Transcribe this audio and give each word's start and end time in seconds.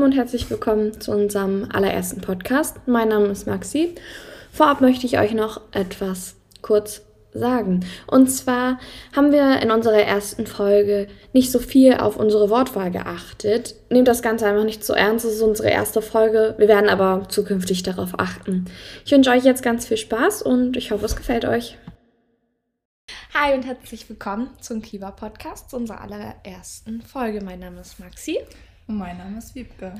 lieben 0.00 0.12
und 0.12 0.16
herzlich 0.16 0.48
willkommen 0.48 0.98
zu 0.98 1.12
unserem 1.12 1.68
allerersten 1.70 2.22
Podcast. 2.22 2.78
Mein 2.86 3.08
Name 3.08 3.26
ist 3.26 3.46
Maxi. 3.46 3.94
Vorab 4.50 4.80
möchte 4.80 5.04
ich 5.04 5.18
euch 5.18 5.34
noch 5.34 5.60
etwas 5.72 6.36
kurz 6.62 7.02
sagen. 7.32 7.80
Und 8.06 8.28
zwar 8.28 8.78
haben 9.14 9.30
wir 9.30 9.60
in 9.60 9.70
unserer 9.70 10.00
ersten 10.00 10.46
Folge 10.46 11.06
nicht 11.34 11.52
so 11.52 11.58
viel 11.58 11.94
auf 11.94 12.16
unsere 12.16 12.48
Wortwahl 12.48 12.90
geachtet. 12.90 13.74
Nehmt 13.90 14.08
das 14.08 14.22
Ganze 14.22 14.46
einfach 14.46 14.64
nicht 14.64 14.84
so 14.84 14.94
ernst, 14.94 15.26
es 15.26 15.34
ist 15.34 15.42
unsere 15.42 15.68
erste 15.68 16.00
Folge. 16.00 16.54
Wir 16.56 16.68
werden 16.68 16.88
aber 16.88 17.28
zukünftig 17.28 17.82
darauf 17.82 18.18
achten. 18.18 18.64
Ich 19.04 19.12
wünsche 19.12 19.30
euch 19.30 19.44
jetzt 19.44 19.62
ganz 19.62 19.86
viel 19.86 19.98
Spaß 19.98 20.40
und 20.40 20.78
ich 20.78 20.92
hoffe, 20.92 21.04
es 21.04 21.16
gefällt 21.16 21.44
euch. 21.44 21.76
Hi 23.34 23.54
und 23.54 23.66
herzlich 23.66 24.08
willkommen 24.08 24.50
zum 24.60 24.80
Kiva 24.80 25.10
Podcast, 25.10 25.74
unserer 25.74 26.00
allerersten 26.00 27.02
Folge. 27.02 27.44
Mein 27.44 27.60
Name 27.60 27.80
ist 27.82 28.00
Maxi. 28.00 28.38
Und 28.90 28.98
mein 28.98 29.18
Name 29.18 29.38
ist 29.38 29.54
Wiebke. 29.54 29.94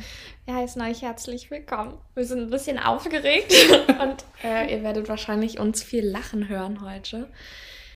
Wir 0.47 0.55
heißen 0.57 0.83
euch 0.83 1.03
herzlich 1.03 1.49
willkommen. 1.49 1.97
Wir 2.17 2.25
sind 2.25 2.41
ein 2.41 2.51
bisschen 2.51 2.77
aufgeregt 2.77 3.55
und 3.89 4.25
äh, 4.43 4.69
ihr 4.69 4.83
werdet 4.83 5.09
wahrscheinlich 5.09 5.61
uns 5.61 5.81
viel 5.81 6.05
lachen 6.05 6.49
hören 6.49 6.81
heute. 6.81 7.29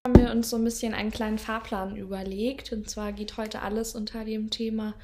Haben 0.07 0.17
wir 0.17 0.31
uns 0.31 0.51
so 0.51 0.57
ein 0.57 0.63
bisschen 0.63 0.95
einen 0.95 1.11
kleinen 1.11 1.39
Fahrplan 1.39 1.97
überlegt. 1.97 2.73
Und 2.73 2.89
zwar 2.89 3.11
geht 3.11 3.37
heute 3.37 3.63
alles 3.63 3.97
unter 3.97 4.25
dem 4.25 4.51
Thema 4.51 4.95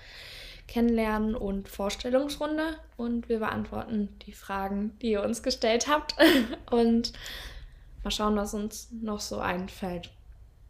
Kennenlernen 0.68 1.34
und 1.34 1.68
Vorstellungsrunde. 1.68 2.76
Und 2.96 3.28
wir 3.28 3.40
beantworten 3.40 4.10
die 4.26 4.32
Fragen, 4.32 4.96
die 5.02 5.10
ihr 5.10 5.24
uns 5.24 5.42
gestellt 5.42 5.88
habt. 5.88 6.14
Und 6.70 7.12
mal 8.04 8.12
schauen, 8.12 8.36
was 8.36 8.54
uns 8.54 8.92
noch 8.92 9.18
so 9.18 9.40
einfällt. 9.40 10.12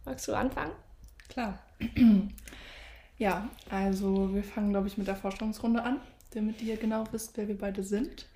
Magst 0.06 0.26
du 0.28 0.32
anfangen? 0.32 0.72
Klar. 1.28 1.58
Ja, 3.20 3.50
also 3.68 4.34
wir 4.34 4.42
fangen, 4.42 4.70
glaube 4.70 4.88
ich, 4.88 4.96
mit 4.96 5.06
der 5.06 5.14
Vorstellungsrunde 5.14 5.82
an, 5.82 6.00
damit 6.30 6.62
ihr 6.62 6.78
genau 6.78 7.04
wisst, 7.12 7.36
wer 7.36 7.48
wir 7.48 7.58
beide 7.58 7.82
sind. 7.82 8.26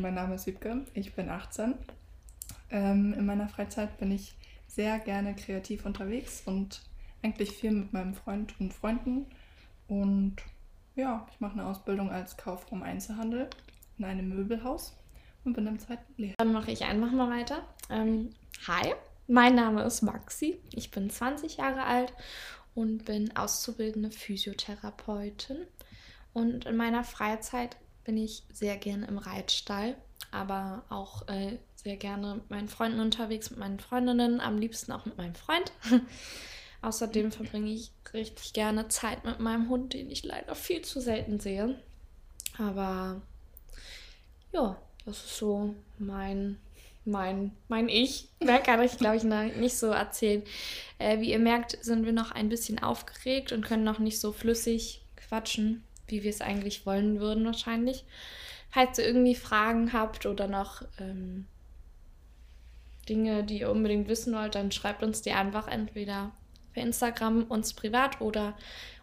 Mein 0.00 0.14
Name 0.14 0.36
ist 0.36 0.46
Wiebke, 0.46 0.86
ich 0.94 1.14
bin 1.14 1.28
18. 1.28 1.74
Ähm, 2.70 3.12
in 3.12 3.26
meiner 3.26 3.46
Freizeit 3.50 3.98
bin 3.98 4.10
ich 4.10 4.34
sehr 4.66 4.98
gerne 5.00 5.36
kreativ 5.36 5.84
unterwegs 5.84 6.44
und 6.46 6.80
eigentlich 7.22 7.50
viel 7.50 7.72
mit 7.72 7.92
meinem 7.92 8.14
Freund 8.14 8.58
und 8.58 8.72
Freunden. 8.72 9.26
Und 9.86 10.36
ja, 10.96 11.26
ich 11.30 11.38
mache 11.40 11.52
eine 11.52 11.66
Ausbildung 11.66 12.10
als 12.10 12.38
Kauffrau 12.38 12.76
im 12.76 12.84
Einzelhandel 12.84 13.50
in 13.98 14.06
einem 14.06 14.30
Möbelhaus 14.30 14.96
und 15.44 15.52
bin 15.52 15.66
im 15.66 15.78
zweiten 15.78 16.10
Lehrjahr. 16.16 16.36
Dann 16.38 16.52
mache 16.54 16.70
ich 16.70 16.82
einfach 16.84 17.12
mal 17.12 17.28
weiter. 17.28 17.68
Ähm, 17.90 18.30
hi, 18.66 18.94
mein 19.26 19.54
Name 19.54 19.82
ist 19.82 20.00
Maxi, 20.00 20.58
ich 20.72 20.90
bin 20.90 21.10
20 21.10 21.58
Jahre 21.58 21.84
alt 21.84 22.14
und 22.74 23.04
bin 23.04 23.36
auszubildende 23.36 24.10
Physiotherapeutin. 24.10 25.66
Und 26.32 26.66
in 26.66 26.76
meiner 26.76 27.04
Freizeit 27.04 27.76
bin 28.04 28.16
ich 28.16 28.42
sehr 28.52 28.76
gerne 28.76 29.06
im 29.06 29.18
Reitstall, 29.18 29.96
aber 30.30 30.84
auch 30.88 31.28
äh, 31.28 31.58
sehr 31.76 31.96
gerne 31.96 32.36
mit 32.36 32.50
meinen 32.50 32.68
Freunden 32.68 33.00
unterwegs, 33.00 33.50
mit 33.50 33.58
meinen 33.58 33.80
Freundinnen, 33.80 34.40
am 34.40 34.58
liebsten 34.58 34.92
auch 34.92 35.04
mit 35.04 35.16
meinem 35.18 35.34
Freund. 35.34 35.72
Außerdem 36.82 37.30
verbringe 37.30 37.70
ich 37.70 37.92
richtig 38.12 38.52
gerne 38.52 38.88
Zeit 38.88 39.24
mit 39.24 39.38
meinem 39.38 39.68
Hund, 39.68 39.92
den 39.92 40.10
ich 40.10 40.24
leider 40.24 40.54
viel 40.54 40.82
zu 40.82 41.00
selten 41.00 41.38
sehe. 41.38 41.78
Aber 42.58 43.22
ja, 44.52 44.76
das 45.04 45.24
ist 45.24 45.36
so 45.36 45.74
mein 45.98 46.58
mein, 47.04 47.52
mein 47.68 47.88
Ich. 47.88 48.28
Mehr 48.40 48.60
kann 48.60 48.82
ich, 48.82 48.96
glaube 48.98 49.16
ich, 49.16 49.24
nicht 49.24 49.76
so 49.76 49.88
erzählen. 49.88 50.42
Äh, 50.98 51.20
wie 51.20 51.32
ihr 51.32 51.38
merkt, 51.38 51.78
sind 51.82 52.06
wir 52.06 52.12
noch 52.12 52.30
ein 52.30 52.48
bisschen 52.48 52.78
aufgeregt 52.78 53.52
und 53.52 53.64
können 53.64 53.84
noch 53.84 53.98
nicht 53.98 54.20
so 54.20 54.32
flüssig 54.32 55.02
quatschen, 55.16 55.82
wie 56.06 56.22
wir 56.22 56.30
es 56.30 56.40
eigentlich 56.40 56.86
wollen 56.86 57.20
würden, 57.20 57.44
wahrscheinlich. 57.44 58.04
Falls 58.70 58.98
ihr 58.98 59.06
irgendwie 59.06 59.34
Fragen 59.34 59.92
habt 59.92 60.26
oder 60.26 60.48
noch 60.48 60.82
ähm, 60.98 61.46
Dinge, 63.08 63.44
die 63.44 63.60
ihr 63.60 63.70
unbedingt 63.70 64.08
wissen 64.08 64.34
wollt, 64.34 64.54
dann 64.54 64.72
schreibt 64.72 65.02
uns 65.02 65.22
die 65.22 65.32
einfach 65.32 65.68
entweder 65.68 66.32
per 66.72 66.82
Instagram 66.82 67.44
uns 67.44 67.74
privat 67.74 68.20
oder 68.20 68.56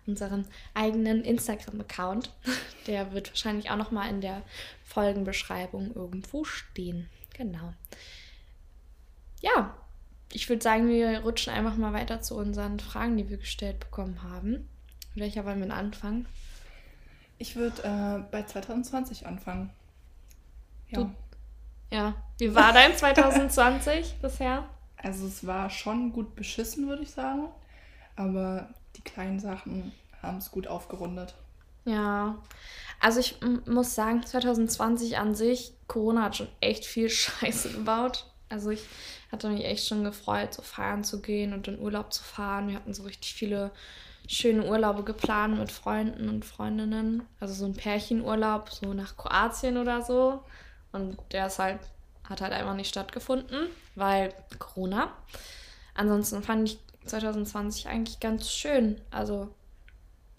unseren 0.08 0.48
eigenen 0.74 1.24
Instagram-Account. 1.24 2.34
Der 2.88 3.14
wird 3.14 3.30
wahrscheinlich 3.30 3.70
auch 3.70 3.76
nochmal 3.76 4.10
in 4.10 4.22
der 4.22 4.42
Folgenbeschreibung 4.84 5.94
irgendwo 5.94 6.44
stehen. 6.44 7.10
Genau. 7.40 7.74
Ja, 9.40 9.74
ich 10.34 10.50
würde 10.50 10.62
sagen, 10.62 10.90
wir 10.90 11.22
rutschen 11.22 11.54
einfach 11.54 11.78
mal 11.78 11.94
weiter 11.94 12.20
zu 12.22 12.36
unseren 12.36 12.82
Fragen, 12.82 13.16
die 13.16 13.30
wir 13.30 13.38
gestellt 13.38 13.80
bekommen 13.80 14.22
haben. 14.24 14.68
Mit 15.16 15.24
welcher 15.24 15.46
wollen 15.46 15.64
wir 15.66 15.74
anfangen? 15.74 16.28
Ich 17.38 17.56
würde 17.56 17.82
äh, 17.84 18.30
bei 18.30 18.44
2020 18.44 19.26
anfangen. 19.26 19.70
Ja. 20.90 21.00
Du, 21.00 21.16
ja. 21.92 22.16
Wie 22.40 22.54
war 22.54 22.74
dein 22.74 22.98
2020 22.98 24.16
bisher? 24.22 24.68
Also 24.98 25.26
es 25.26 25.48
war 25.48 25.70
schon 25.70 26.12
gut 26.12 26.36
beschissen, 26.36 26.90
würde 26.90 27.04
ich 27.04 27.12
sagen. 27.12 27.48
Aber 28.18 28.68
die 28.98 29.02
kleinen 29.02 29.40
Sachen 29.40 29.94
haben 30.22 30.40
es 30.40 30.52
gut 30.52 30.68
aufgerundet. 30.68 31.36
Ja, 31.90 32.38
also 33.00 33.20
ich 33.20 33.38
muss 33.66 33.96
sagen, 33.96 34.24
2020 34.24 35.18
an 35.18 35.34
sich, 35.34 35.74
Corona 35.88 36.24
hat 36.24 36.36
schon 36.36 36.50
echt 36.62 36.86
viel 36.86 37.10
Scheiße 37.10 37.72
gebaut. 37.72 38.26
Also 38.48 38.70
ich 38.70 38.84
hatte 39.32 39.50
mich 39.50 39.66
echt 39.66 39.88
schon 39.88 40.04
gefreut, 40.04 40.54
so 40.54 40.62
feiern 40.62 41.04
zu 41.04 41.22
gehen 41.22 41.54
und 41.54 41.68
in 41.68 41.80
Urlaub 41.80 42.14
zu 42.14 42.24
fahren. 42.24 42.68
Wir 42.68 42.76
hatten 42.76 42.94
so 42.94 43.04
richtig 43.04 43.34
viele 43.34 43.72
schöne 44.28 44.66
Urlaube 44.66 45.04
geplant 45.04 45.58
mit 45.58 45.72
Freunden 45.72 46.30
und 46.30 46.46
Freundinnen. 46.46 47.24
Also 47.40 47.56
so 47.56 47.66
ein 47.66 47.74
Pärchenurlaub, 47.74 48.70
so 48.70 48.94
nach 48.94 49.18
Kroatien 49.18 49.78
oder 49.78 50.04
so. 50.04 50.44
Und 50.92 51.18
der 51.32 51.48
ist 51.48 51.58
halt, 51.58 51.80
hat 52.28 52.42
halt 52.42 52.54
einfach 52.54 52.76
nicht 52.76 52.90
stattgefunden, 52.90 53.68
weil 53.96 54.34
Corona. 54.60 55.12
Ansonsten 55.96 56.44
fand 56.44 56.70
ich 56.70 56.80
2020 57.06 57.88
eigentlich 57.88 58.20
ganz 58.20 58.52
schön. 58.52 59.02
Also 59.10 59.50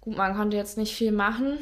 Gut, 0.01 0.17
man 0.17 0.35
konnte 0.35 0.57
jetzt 0.57 0.79
nicht 0.79 0.95
viel 0.95 1.13
machen. 1.13 1.59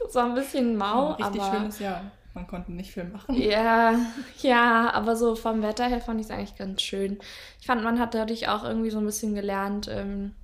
Das 0.00 0.14
war 0.14 0.26
ein 0.26 0.34
bisschen 0.34 0.76
mau. 0.76 1.14
Ein 1.14 1.22
richtig 1.22 1.42
aber, 1.42 1.58
schönes 1.58 1.78
Jahr. 1.80 2.10
Man 2.34 2.46
konnte 2.46 2.72
nicht 2.72 2.92
viel 2.92 3.04
machen. 3.04 3.34
Ja, 3.34 3.98
ja, 4.42 4.92
aber 4.92 5.16
so 5.16 5.34
vom 5.34 5.62
Wetter 5.62 5.86
her 5.86 6.00
fand 6.00 6.20
ich 6.20 6.26
es 6.26 6.32
eigentlich 6.32 6.56
ganz 6.56 6.82
schön. 6.82 7.18
Ich 7.60 7.66
fand, 7.66 7.82
man 7.82 7.98
hat 7.98 8.14
dadurch 8.14 8.48
auch 8.48 8.62
irgendwie 8.62 8.90
so 8.90 8.98
ein 8.98 9.06
bisschen 9.06 9.34
gelernt, 9.34 9.88
ähm, 9.88 10.34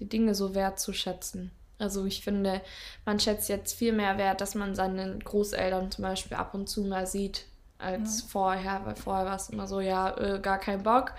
die 0.00 0.08
Dinge 0.08 0.34
so 0.34 0.54
wertzuschätzen. 0.54 1.52
Also 1.78 2.04
ich 2.04 2.22
finde, 2.22 2.60
man 3.04 3.20
schätzt 3.20 3.48
jetzt 3.48 3.74
viel 3.74 3.92
mehr 3.92 4.18
wert, 4.18 4.40
dass 4.40 4.54
man 4.54 4.74
seine 4.74 5.18
Großeltern 5.18 5.90
zum 5.90 6.02
Beispiel 6.02 6.36
ab 6.36 6.54
und 6.54 6.68
zu 6.68 6.82
mal 6.82 7.06
sieht, 7.06 7.46
als 7.78 8.20
ja. 8.20 8.26
vorher, 8.28 8.80
weil 8.84 8.96
vorher 8.96 9.26
war 9.26 9.36
es 9.36 9.50
immer 9.50 9.66
so, 9.66 9.80
ja, 9.80 10.16
äh, 10.16 10.40
gar 10.40 10.58
kein 10.58 10.82
Bock. 10.82 11.12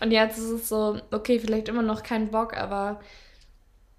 Und 0.00 0.10
jetzt 0.10 0.38
ist 0.38 0.50
es 0.50 0.68
so, 0.68 1.00
okay, 1.10 1.38
vielleicht 1.38 1.68
immer 1.68 1.82
noch 1.82 2.02
kein 2.02 2.30
Bock, 2.30 2.56
aber 2.56 3.00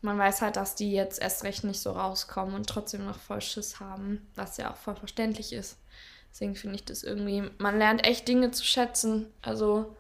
man 0.02 0.18
weiß 0.18 0.42
halt, 0.42 0.56
dass 0.56 0.76
die 0.76 0.92
jetzt 0.92 1.22
erst 1.22 1.44
recht 1.44 1.64
nicht 1.64 1.80
so 1.80 1.92
rauskommen 1.92 2.56
und 2.56 2.68
trotzdem 2.68 3.06
noch 3.06 3.20
voll 3.20 3.42
Schiss 3.42 3.80
haben, 3.80 4.28
was 4.36 4.58
ja 4.58 4.72
auch 4.72 4.78
voll 4.78 4.96
verständlich 4.96 5.54
ist. 5.54 5.78
Deswegen 6.32 6.56
finde 6.56 6.76
ich 6.76 6.86
das 6.86 7.04
irgendwie, 7.04 7.44
man 7.58 7.78
lernt 7.78 8.06
echt 8.06 8.28
Dinge 8.28 8.52
zu 8.52 8.64
schätzen. 8.64 9.28
Also 9.42 9.96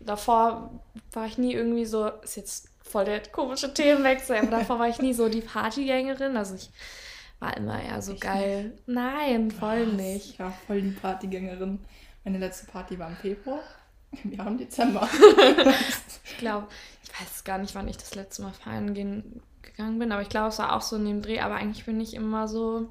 davor 0.00 0.80
war 1.12 1.26
ich 1.26 1.38
nie 1.38 1.54
irgendwie 1.54 1.86
so, 1.86 2.08
ist 2.08 2.36
jetzt 2.36 2.68
voll 2.82 3.04
der 3.04 3.20
komische 3.28 3.72
Themenwechsel, 3.72 4.36
aber 4.36 4.48
davor 4.48 4.78
war 4.78 4.88
ich 4.88 5.00
nie 5.00 5.14
so 5.14 5.28
die 5.28 5.40
Partygängerin. 5.40 6.36
Also 6.36 6.56
ich 6.56 6.70
war 7.38 7.56
immer 7.56 7.82
eher 7.82 8.02
so 8.02 8.12
ich 8.12 8.20
geil. 8.20 8.64
Nicht. 8.64 8.88
Nein, 8.88 9.50
voll 9.50 9.86
was? 9.86 9.94
nicht. 9.94 10.30
Ich 10.30 10.38
war 10.38 10.52
voll 10.66 10.82
die 10.82 10.90
Partygängerin. 10.90 11.78
Meine 12.24 12.38
letzte 12.38 12.66
Party 12.66 12.98
war 12.98 13.08
im 13.08 13.16
Februar. 13.16 13.62
Wir 14.24 14.44
haben 14.44 14.58
Dezember. 14.58 15.08
ich 16.24 16.38
glaube, 16.38 16.66
ich 17.02 17.20
weiß 17.20 17.44
gar 17.44 17.58
nicht, 17.58 17.74
wann 17.74 17.88
ich 17.88 17.96
das 17.96 18.14
letzte 18.14 18.42
Mal 18.42 18.52
feiern 18.52 18.94
gehen, 18.94 19.42
gegangen 19.62 19.98
bin, 19.98 20.12
aber 20.12 20.22
ich 20.22 20.28
glaube, 20.28 20.48
es 20.48 20.58
war 20.58 20.74
auch 20.74 20.82
so 20.82 20.96
in 20.96 21.04
dem 21.04 21.22
Dreh. 21.22 21.40
Aber 21.40 21.54
eigentlich 21.54 21.84
bin 21.84 22.00
ich 22.00 22.14
immer 22.14 22.48
so, 22.48 22.88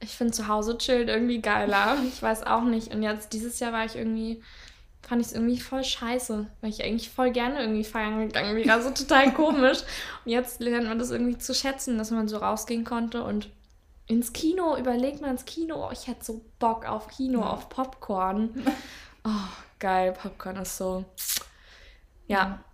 ich 0.00 0.10
finde 0.10 0.32
zu 0.32 0.48
Hause 0.48 0.78
chillt 0.78 1.08
irgendwie 1.08 1.40
geiler. 1.40 1.98
Ich 2.08 2.22
weiß 2.22 2.44
auch 2.44 2.62
nicht. 2.64 2.94
Und 2.94 3.02
jetzt 3.02 3.32
dieses 3.32 3.60
Jahr 3.60 3.72
war 3.72 3.84
ich 3.84 3.96
irgendwie, 3.96 4.42
fand 5.02 5.20
ich 5.20 5.28
es 5.28 5.34
irgendwie 5.34 5.60
voll 5.60 5.84
scheiße, 5.84 6.46
weil 6.60 6.70
ich 6.70 6.82
eigentlich 6.82 7.10
voll 7.10 7.30
gerne 7.30 7.60
irgendwie 7.60 7.84
feiern 7.84 8.26
gegangen 8.26 8.56
wäre. 8.56 8.72
Also 8.72 8.90
total 8.90 9.32
komisch. 9.34 9.80
Und 10.24 10.32
jetzt 10.32 10.60
lernt 10.60 10.88
man 10.88 10.98
das 10.98 11.10
irgendwie 11.10 11.38
zu 11.38 11.54
schätzen, 11.54 11.98
dass 11.98 12.10
man 12.10 12.28
so 12.28 12.38
rausgehen 12.38 12.84
konnte 12.84 13.22
und 13.22 13.50
ins 14.06 14.32
Kino, 14.32 14.76
überlegt 14.76 15.20
man 15.20 15.30
ins 15.30 15.44
Kino, 15.44 15.86
oh, 15.86 15.92
ich 15.92 16.06
hätte 16.06 16.24
so 16.24 16.44
Bock 16.58 16.86
auf 16.86 17.08
Kino, 17.08 17.40
ja. 17.40 17.50
auf 17.50 17.68
Popcorn. 17.68 18.50
Oh, 19.24 19.30
geil, 19.82 20.12
Popcorn 20.12 20.56
ist 20.56 20.78
so. 20.78 21.04
Ja, 22.28 22.64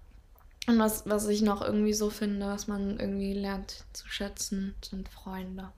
und 0.68 0.78
was, 0.78 1.08
was 1.08 1.26
ich 1.28 1.40
noch 1.40 1.62
irgendwie 1.62 1.94
so 1.94 2.10
finde, 2.10 2.46
was 2.46 2.68
man 2.68 3.00
irgendwie 3.00 3.32
lernt 3.32 3.84
zu 3.94 4.06
schätzen, 4.06 4.74
sind 4.84 5.08
Freunde. 5.08 5.72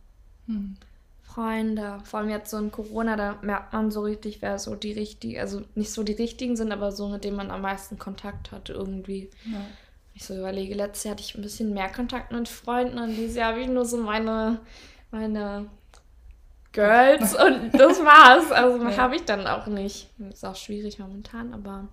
Hm. 0.47 0.77
Freunde. 1.23 2.01
Vor 2.03 2.19
allem 2.19 2.29
jetzt 2.29 2.51
so 2.51 2.59
in 2.59 2.73
Corona, 2.73 3.15
da 3.15 3.39
merkt 3.43 3.73
man 3.73 3.93
so 3.93 4.01
richtig, 4.01 4.43
wer 4.43 4.59
so 4.59 4.75
die 4.75 4.93
richtigen, 4.93 5.39
also 5.39 5.63
nicht 5.77 5.93
so 5.93 6.03
die 6.03 6.15
richtigen 6.15 6.57
sind, 6.57 6.73
aber 6.73 6.91
so, 6.91 7.09
mit 7.09 7.23
denen 7.23 7.37
man 7.37 7.53
am 7.53 7.63
meisten 7.63 8.01
Kontakt 8.01 8.51
hat 8.51 8.69
irgendwie. 8.69 9.31
Ja. 9.45 9.65
Ich 10.15 10.25
so 10.25 10.37
überlege, 10.37 10.75
letztes 10.75 11.05
Jahr 11.05 11.13
hatte 11.13 11.23
ich 11.23 11.37
ein 11.37 11.43
bisschen 11.43 11.73
mehr 11.73 11.89
Kontakt 11.89 12.33
mit 12.33 12.49
Freunden 12.49 12.99
und 12.99 13.15
dieses 13.15 13.37
Jahr 13.37 13.53
habe 13.53 13.61
ich 13.61 13.69
nur 13.69 13.85
so 13.85 13.99
meine, 13.99 14.61
meine 15.13 15.71
Girls 16.73 17.35
und 17.35 17.73
das 17.73 17.99
war's. 18.05 18.53
Also 18.53 18.85
ja. 18.85 18.97
habe 18.97 19.17
ich 19.17 19.25
dann 19.25 19.47
auch 19.47 19.67
nicht. 19.67 20.09
Ist 20.31 20.45
auch 20.45 20.57
schwierig 20.57 20.99
momentan, 20.99 21.53
aber. 21.53 21.89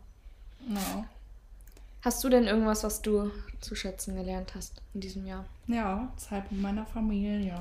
Ja. 0.68 1.06
Hast 2.02 2.24
du 2.24 2.30
denn 2.30 2.46
irgendwas, 2.46 2.84
was 2.84 3.02
du 3.02 3.32
zu 3.60 3.76
schätzen 3.76 4.16
gelernt 4.16 4.54
hast 4.56 4.82
in 4.94 5.02
diesem 5.02 5.26
Jahr? 5.26 5.46
Ja, 5.68 6.12
Zeit 6.18 6.52
mit 6.52 6.62
meiner 6.62 6.86
Familie. 6.86 7.60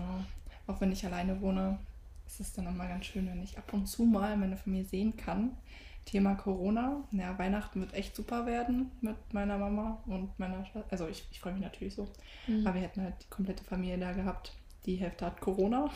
Auch 0.67 0.81
wenn 0.81 0.93
ich 0.93 1.05
alleine 1.07 1.41
wohne, 1.41 1.79
ist 2.27 2.41
es 2.41 2.53
dann 2.53 2.67
immer 2.67 2.87
ganz 2.87 3.07
schön, 3.07 3.27
wenn 3.27 3.43
ich 3.43 3.57
ab 3.57 3.73
und 3.73 3.87
zu 3.87 4.05
mal 4.05 4.37
meine 4.37 4.57
Familie 4.57 4.85
sehen 4.85 5.17
kann. 5.17 5.57
Thema 6.05 6.35
Corona. 6.35 7.03
Ja, 7.11 7.37
Weihnachten 7.39 7.81
wird 7.81 7.95
echt 7.95 8.15
super 8.15 8.47
werden 8.47 8.93
mit 9.01 9.17
meiner 9.33 9.59
Mama 9.59 9.99
und 10.07 10.39
meiner 10.39 10.65
Schwester. 10.65 10.89
Also 10.91 11.09
ich, 11.09 11.25
ich 11.33 11.41
freue 11.41 11.53
mich 11.53 11.63
natürlich 11.63 11.95
so. 11.95 12.09
Mhm. 12.47 12.67
Aber 12.67 12.77
wir 12.77 12.83
hätten 12.83 13.03
halt 13.03 13.15
die 13.23 13.29
komplette 13.29 13.65
Familie 13.65 13.99
da 13.99 14.13
gehabt. 14.13 14.53
Die 14.87 14.97
Hälfte 14.97 15.27
hat 15.27 15.41
Corona. 15.41 15.91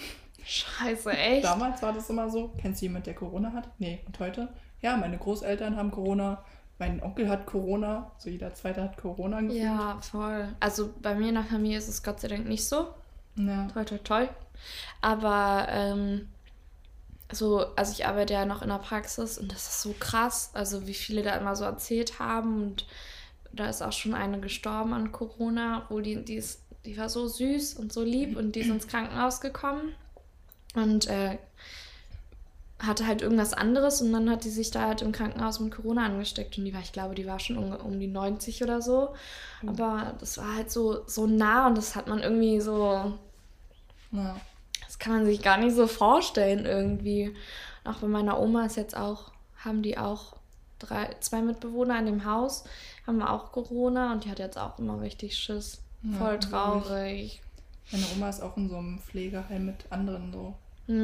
Scheiße, 0.44 1.10
echt? 1.16 1.44
Damals 1.44 1.82
war 1.82 1.92
das 1.92 2.10
immer 2.10 2.28
so. 2.28 2.52
Kennst 2.60 2.80
du 2.80 2.86
jemanden, 2.86 3.04
der 3.04 3.14
Corona 3.14 3.52
hat? 3.52 3.68
Nee. 3.78 4.00
Und 4.06 4.18
heute? 4.18 4.48
Ja, 4.82 4.96
meine 4.96 5.18
Großeltern 5.18 5.76
haben 5.76 5.90
Corona. 5.90 6.44
Mein 6.78 7.02
Onkel 7.02 7.28
hat 7.28 7.46
Corona. 7.46 8.10
So 8.18 8.30
jeder 8.30 8.54
Zweite 8.54 8.82
hat 8.82 8.96
Corona 8.96 9.40
gefühlt. 9.40 9.62
Ja, 9.62 9.98
voll. 10.00 10.48
Also 10.60 10.92
bei 11.00 11.14
mir 11.14 11.28
in 11.28 11.34
der 11.34 11.44
Familie 11.44 11.78
ist 11.78 11.88
es 11.88 12.02
Gott 12.02 12.20
sei 12.20 12.28
Dank 12.28 12.48
nicht 12.48 12.66
so. 12.66 12.88
Ja. 13.36 13.68
Toi, 13.68 13.84
toi, 13.84 13.98
toi. 13.98 14.28
Aber 15.00 15.66
ähm, 15.70 16.28
so, 17.32 17.64
also 17.76 17.92
ich 17.92 18.06
arbeite 18.06 18.32
ja 18.32 18.44
noch 18.44 18.62
in 18.62 18.68
der 18.68 18.78
Praxis 18.78 19.38
und 19.38 19.52
das 19.52 19.68
ist 19.68 19.82
so 19.82 19.94
krass, 19.98 20.50
also 20.54 20.86
wie 20.86 20.94
viele 20.94 21.22
da 21.22 21.36
immer 21.36 21.56
so 21.56 21.64
erzählt 21.64 22.18
haben 22.18 22.62
und 22.62 22.86
da 23.52 23.68
ist 23.68 23.82
auch 23.82 23.92
schon 23.92 24.14
eine 24.14 24.40
gestorben 24.40 24.92
an 24.92 25.12
Corona, 25.12 25.86
wo 25.88 26.00
die, 26.00 26.24
die 26.24 26.36
ist, 26.36 26.62
die 26.84 26.96
war 26.96 27.08
so 27.08 27.28
süß 27.28 27.74
und 27.74 27.92
so 27.92 28.02
lieb 28.02 28.36
und 28.36 28.54
die 28.54 28.60
ist 28.60 28.68
ins 28.68 28.88
Krankenhaus 28.88 29.40
gekommen 29.40 29.94
und 30.74 31.08
äh, 31.08 31.38
hatte 32.78 33.06
halt 33.06 33.20
irgendwas 33.20 33.52
anderes 33.52 34.00
und 34.00 34.12
dann 34.12 34.30
hat 34.30 34.44
die 34.44 34.50
sich 34.50 34.70
da 34.70 34.86
halt 34.86 35.02
im 35.02 35.12
Krankenhaus 35.12 35.60
mit 35.60 35.74
Corona 35.74 36.06
angesteckt 36.06 36.56
und 36.56 36.64
die 36.64 36.72
war, 36.72 36.80
ich 36.80 36.92
glaube, 36.92 37.14
die 37.14 37.26
war 37.26 37.38
schon 37.38 37.58
um, 37.58 37.72
um 37.72 38.00
die 38.00 38.06
90 38.06 38.62
oder 38.62 38.80
so, 38.80 39.14
mhm. 39.60 39.68
aber 39.68 40.14
das 40.18 40.38
war 40.38 40.54
halt 40.56 40.70
so, 40.70 41.06
so 41.06 41.26
nah 41.26 41.66
und 41.66 41.76
das 41.76 41.94
hat 41.94 42.08
man 42.08 42.20
irgendwie 42.20 42.60
so, 42.60 43.12
ja 44.12 44.40
kann 45.00 45.14
man 45.14 45.26
sich 45.26 45.42
gar 45.42 45.56
nicht 45.56 45.74
so 45.74 45.88
vorstellen 45.88 46.66
irgendwie. 46.66 47.34
Auch 47.84 47.96
bei 47.96 48.06
meiner 48.06 48.38
Oma 48.38 48.66
ist 48.66 48.76
jetzt 48.76 48.96
auch, 48.96 49.32
haben 49.56 49.82
die 49.82 49.98
auch 49.98 50.36
drei, 50.78 51.16
zwei 51.20 51.42
Mitbewohner 51.42 51.98
in 51.98 52.06
dem 52.06 52.24
Haus, 52.24 52.64
haben 53.06 53.22
auch 53.22 53.50
Corona 53.50 54.12
und 54.12 54.24
die 54.24 54.30
hat 54.30 54.38
jetzt 54.38 54.58
auch 54.58 54.78
immer 54.78 55.00
richtig 55.00 55.36
Schiss. 55.36 55.82
Voll 56.18 56.38
traurig. 56.38 57.40
Meine 57.92 58.04
Oma 58.14 58.28
ist 58.28 58.40
auch 58.40 58.56
in 58.56 58.68
so 58.68 58.76
einem 58.76 58.98
Pflegeheim 58.98 59.66
mit 59.66 59.84
anderen 59.90 60.32
so. 60.32 60.54
So. 60.86 60.94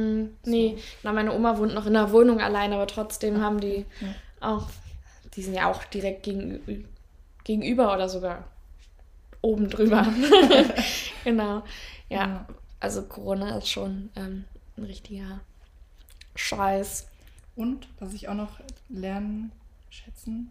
Nee, 0.44 0.78
na, 1.02 1.12
meine 1.12 1.32
Oma 1.32 1.58
wohnt 1.58 1.74
noch 1.74 1.86
in 1.86 1.92
der 1.92 2.10
Wohnung 2.10 2.40
allein, 2.40 2.72
aber 2.72 2.86
trotzdem 2.86 3.40
haben 3.40 3.60
die 3.60 3.84
ja. 4.00 4.14
auch, 4.40 4.68
die 5.34 5.42
sind 5.42 5.54
ja 5.54 5.70
auch 5.70 5.84
direkt 5.84 6.24
gegenüber, 6.24 6.88
gegenüber 7.44 7.94
oder 7.94 8.08
sogar 8.08 8.44
oben 9.42 9.70
drüber. 9.70 10.06
genau. 11.24 11.62
Ja, 12.08 12.26
ja, 12.26 12.46
also 12.80 13.02
Corona 13.02 13.58
ist 13.58 13.68
schon 13.68 14.10
ähm, 14.16 14.44
ein 14.76 14.84
richtiger 14.84 15.40
Scheiß. 16.34 17.06
Und 17.54 17.86
was 18.00 18.12
ich 18.12 18.28
auch 18.28 18.34
noch 18.34 18.60
lernen, 18.88 19.52
schätzen, 19.90 20.50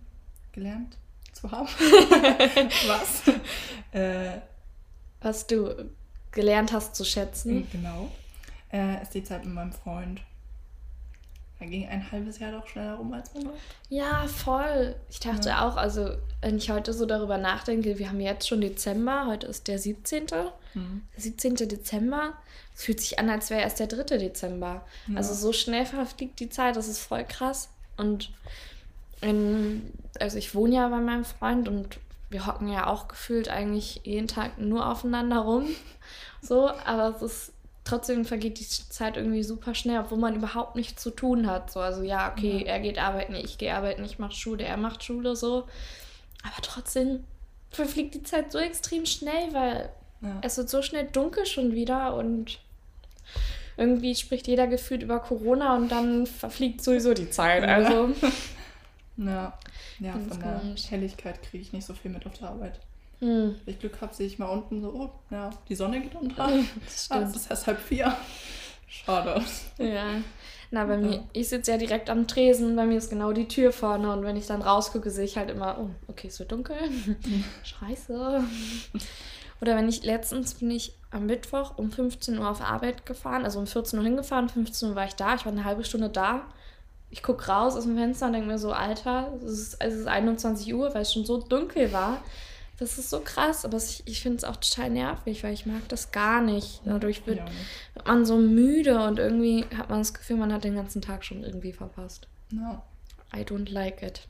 gelernt 0.53 0.97
zu 1.35 1.51
haben. 1.51 1.67
was? 2.87 3.21
Äh, 3.91 4.39
was 5.21 5.47
du 5.47 5.89
gelernt 6.31 6.71
hast 6.71 6.95
zu 6.95 7.05
schätzen. 7.05 7.67
Genau. 7.71 8.11
Äh, 8.71 9.01
ist 9.01 9.13
die 9.13 9.23
Zeit 9.23 9.45
mit 9.45 9.53
meinem 9.53 9.71
Freund. 9.71 10.21
Da 11.59 11.65
ging 11.65 11.87
ein 11.87 12.11
halbes 12.11 12.39
Jahr 12.39 12.51
doch 12.51 12.67
schneller 12.67 12.95
rum 12.95 13.13
als 13.13 13.33
man 13.33 13.43
glaubt. 13.43 13.59
Ja, 13.89 14.27
voll. 14.27 14.95
Ich 15.09 15.21
dachte 15.21 15.49
ja. 15.49 15.67
auch, 15.67 15.77
also 15.77 16.11
wenn 16.41 16.57
ich 16.57 16.69
heute 16.69 16.91
so 16.91 17.05
darüber 17.05 17.37
nachdenke, 17.37 17.97
wir 17.97 18.09
haben 18.09 18.19
jetzt 18.19 18.47
schon 18.47 18.59
Dezember, 18.59 19.25
heute 19.27 19.47
ist 19.47 19.67
der 19.69 19.79
17. 19.79 20.25
Mhm. 20.73 21.03
Der 21.15 21.21
17. 21.21 21.55
Dezember. 21.55 22.33
Es 22.75 22.83
fühlt 22.83 22.99
sich 22.99 23.19
an, 23.19 23.29
als 23.29 23.49
wäre 23.49 23.61
erst 23.61 23.79
der 23.79 23.87
3. 23.87 24.17
Dezember. 24.17 24.85
Ja. 25.07 25.15
Also 25.15 25.33
so 25.33 25.53
schnell 25.53 25.85
verfliegt 25.85 26.41
die 26.41 26.49
Zeit, 26.49 26.75
das 26.75 26.89
ist 26.89 26.99
voll 26.99 27.23
krass. 27.23 27.69
Und 27.95 28.31
in, 29.25 29.92
also 30.19 30.38
ich 30.38 30.56
wohne 30.56 30.75
ja 30.75 30.88
bei 30.89 31.00
meinem 31.00 31.25
Freund 31.25 31.68
und 31.68 31.98
wir 32.30 32.45
hocken 32.45 32.68
ja 32.68 32.88
auch 32.88 33.07
gefühlt 33.07 33.50
eigentlich 33.50 34.01
jeden 34.04 34.27
Tag 34.27 34.57
nur 34.57 34.89
aufeinander 34.89 35.39
rum. 35.39 35.68
So, 36.42 36.69
aber 36.69 37.16
es 37.16 37.22
ist 37.22 37.54
trotzdem 37.86 38.25
vergeht 38.25 38.60
die 38.60 38.66
Zeit 38.66 39.16
irgendwie 39.18 39.44
super 39.44 39.74
schnell, 39.74 40.00
obwohl 40.00 40.18
man 40.18 40.36
überhaupt 40.36 40.75
nichts 40.75 41.01
zu 41.01 41.12
tun 41.12 41.48
hat. 41.48 41.72
So, 41.72 41.80
also 41.80 42.04
ja, 42.04 42.31
okay, 42.31 42.60
ja. 42.60 42.74
er 42.74 42.80
geht 42.80 43.00
arbeiten, 43.00 43.36
ich 43.36 43.57
gehe 43.57 43.74
arbeiten, 43.74 44.04
ich 44.04 44.19
mache 44.19 44.33
Schule, 44.33 44.63
er 44.63 44.77
macht 44.77 45.04
Schule 45.04 45.36
so. 45.36 45.68
Aber 46.44 46.62
trotzdem 46.62 47.24
verfliegt 47.69 48.16
die 48.16 48.24
Zeit 48.24 48.51
so 48.51 48.60
extrem 48.60 49.06
schnell, 49.06 49.54
weil 49.54 49.89
ja. 50.21 50.38
es 50.42 50.57
wird 50.57 50.69
so 50.69 50.81
schnell 50.81 51.07
dunkel 51.12 51.45
schon 51.45 51.74
wieder 51.74 52.16
und 52.16 52.60
irgendwie 53.78 54.16
spricht 54.16 54.48
jeder 54.48 54.68
gefühlt 54.68 55.04
über 55.04 55.19
Corona 55.19 55.75
und 55.75 55.92
dann 55.92 56.25
verfliegt 56.25 56.83
sowieso 56.83 57.13
die 57.13 57.30
Zeit. 57.30 57.63
Also. 57.63 58.10
Ja, 58.10 58.31
ja 59.17 59.57
von 60.13 60.39
der 60.39 60.62
Helligkeit 60.89 61.41
kriege 61.41 61.62
ich 61.62 61.73
nicht 61.73 61.85
so 61.85 61.94
viel 61.94 62.12
mit 62.12 62.25
auf 62.25 62.38
der 62.38 62.50
Arbeit. 62.50 62.79
Hm. 63.19 63.56
Wenn 63.63 63.73
ich 63.73 63.79
Glück 63.79 64.01
habe, 64.01 64.13
sehe 64.13 64.27
ich 64.27 64.39
mal 64.39 64.47
unten 64.47 64.81
so, 64.81 64.89
oh, 64.89 65.09
ja, 65.31 65.50
die 65.69 65.75
Sonne 65.75 66.01
geht 66.01 66.15
unter. 66.15 66.47
Das 66.83 67.09
ah, 67.09 67.21
es 67.21 67.35
ist 67.35 67.50
erst 67.50 67.67
halb 67.67 67.79
vier. 67.79 68.15
Schade. 68.88 69.41
Ja. 69.77 70.06
Na, 70.71 70.85
bei 70.85 70.94
ja. 70.94 71.00
mir, 71.00 71.23
ich 71.33 71.50
sitze 71.50 71.71
ja 71.71 71.77
direkt 71.77 72.09
am 72.09 72.27
Tresen, 72.27 72.75
bei 72.75 72.85
mir 72.85 72.97
ist 72.97 73.09
genau 73.09 73.31
die 73.31 73.47
Tür 73.47 73.71
vorne 73.71 74.12
und 74.12 74.23
wenn 74.23 74.35
ich 74.35 74.47
dann 74.47 74.62
rausgucke, 74.62 75.09
sehe 75.09 75.25
ich 75.25 75.38
halt 75.38 75.50
immer, 75.50 75.77
oh, 75.79 75.89
okay, 76.07 76.27
es 76.27 76.39
wird 76.39 76.51
dunkel. 76.51 76.75
Scheiße. 77.63 78.44
Oder 79.61 79.75
wenn 79.77 79.88
ich, 79.88 80.03
letztens 80.03 80.56
bin 80.56 80.71
ich 80.71 80.94
am 81.11 81.27
Mittwoch 81.27 81.77
um 81.77 81.91
15 81.91 82.38
Uhr 82.38 82.50
auf 82.50 82.61
Arbeit 82.61 83.06
gefahren, 83.06 83.45
also 83.45 83.59
um 83.59 83.68
14 83.68 84.00
Uhr 84.00 84.06
hingefahren, 84.06 84.50
15 84.50 84.89
Uhr 84.89 84.95
war 84.95 85.06
ich 85.06 85.15
da, 85.15 85.35
ich 85.35 85.45
war 85.45 85.51
eine 85.51 85.63
halbe 85.63 85.85
Stunde 85.85 86.09
da. 86.09 86.45
Ich 87.10 87.24
gucke 87.24 87.48
raus 87.48 87.75
aus 87.75 87.84
dem 87.84 87.96
Fenster 87.96 88.28
und 88.28 88.34
denke 88.34 88.48
mir 88.48 88.57
so, 88.57 88.72
Alter, 88.72 89.31
es 89.38 89.52
ist, 89.52 89.78
es 89.80 89.94
ist 89.94 90.07
21 90.07 90.74
Uhr, 90.74 90.94
weil 90.94 91.04
es 91.04 91.14
schon 91.14 91.26
so 91.26 91.42
dunkel 91.42 91.94
war. 91.94 92.21
Das 92.78 92.97
ist 92.97 93.09
so 93.09 93.21
krass, 93.21 93.64
aber 93.64 93.78
ich, 93.78 94.04
ich 94.06 94.21
finde 94.21 94.38
es 94.38 94.44
auch 94.44 94.57
total 94.57 94.90
nervig, 94.90 95.44
weil 95.44 95.54
ich 95.54 95.66
mag 95.66 95.88
das 95.88 96.12
gar 96.12 96.42
nicht. 96.42 96.81
Dadurch 96.83 97.26
wird, 97.26 97.40
wird, 97.94 98.06
man 98.06 98.26
so 98.26 98.38
müde 98.38 99.02
und 99.06 99.18
irgendwie 99.18 99.66
hat 99.78 99.90
man 99.90 100.00
das 100.00 100.14
Gefühl, 100.14 100.35
man 100.35 100.52
hat 100.52 100.66
den 100.66 100.76
ganzen 100.76 101.02
Tag 101.02 101.24
schon 101.24 101.44
irgendwie 101.44 101.71
verpasst. 101.71 102.28
No. 102.52 102.81
I 103.33 103.42
don't 103.42 103.71
like 103.71 104.02
it. 104.02 104.28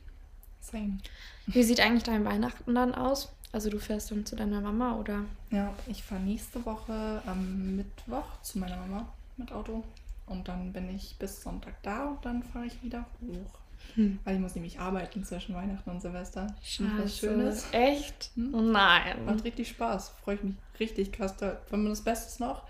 Same. 0.60 0.98
Wie 1.46 1.62
sieht 1.64 1.80
eigentlich 1.80 2.04
dein 2.04 2.24
Weihnachten 2.24 2.74
dann 2.74 2.94
aus? 2.94 3.32
Also 3.52 3.70
du 3.70 3.78
fährst 3.78 4.10
dann 4.10 4.26
zu 4.26 4.36
deiner 4.36 4.60
Mama 4.60 4.96
oder? 4.96 5.24
Ja, 5.50 5.72
ich 5.86 6.02
fahre 6.02 6.20
nächste 6.20 6.64
Woche 6.64 7.22
am 7.26 7.76
Mittwoch 7.76 8.40
zu 8.42 8.58
meiner 8.58 8.76
Mama 8.76 9.08
mit 9.36 9.50
Auto. 9.50 9.82
Und 10.26 10.48
dann 10.48 10.72
bin 10.72 10.88
ich 10.94 11.16
bis 11.18 11.42
Sonntag 11.42 11.82
da 11.82 12.06
und 12.06 12.24
dann 12.24 12.42
fahre 12.42 12.66
ich 12.66 12.82
wieder 12.82 13.06
hoch. 13.20 13.60
Hm. 13.94 14.18
Weil 14.24 14.34
ich 14.34 14.40
muss 14.40 14.54
nämlich 14.54 14.80
arbeiten 14.80 15.24
zwischen 15.24 15.54
Weihnachten 15.54 15.88
und 15.88 16.00
Silvester. 16.00 16.48
Scheiße. 16.62 16.90
Was 16.98 17.18
Schönes. 17.18 17.66
Echt? 17.72 18.30
Hm? 18.34 18.72
Nein. 18.72 19.24
Macht 19.24 19.44
richtig 19.44 19.68
Spaß. 19.68 20.10
Freue 20.24 20.36
ich 20.36 20.42
mich 20.42 20.54
richtig 20.80 21.12
krass. 21.12 21.36
Da, 21.36 21.58
wenn 21.70 21.82
man 21.82 21.90
das 21.90 22.02
Beste 22.02 22.28
ist 22.28 22.40
noch, 22.40 22.64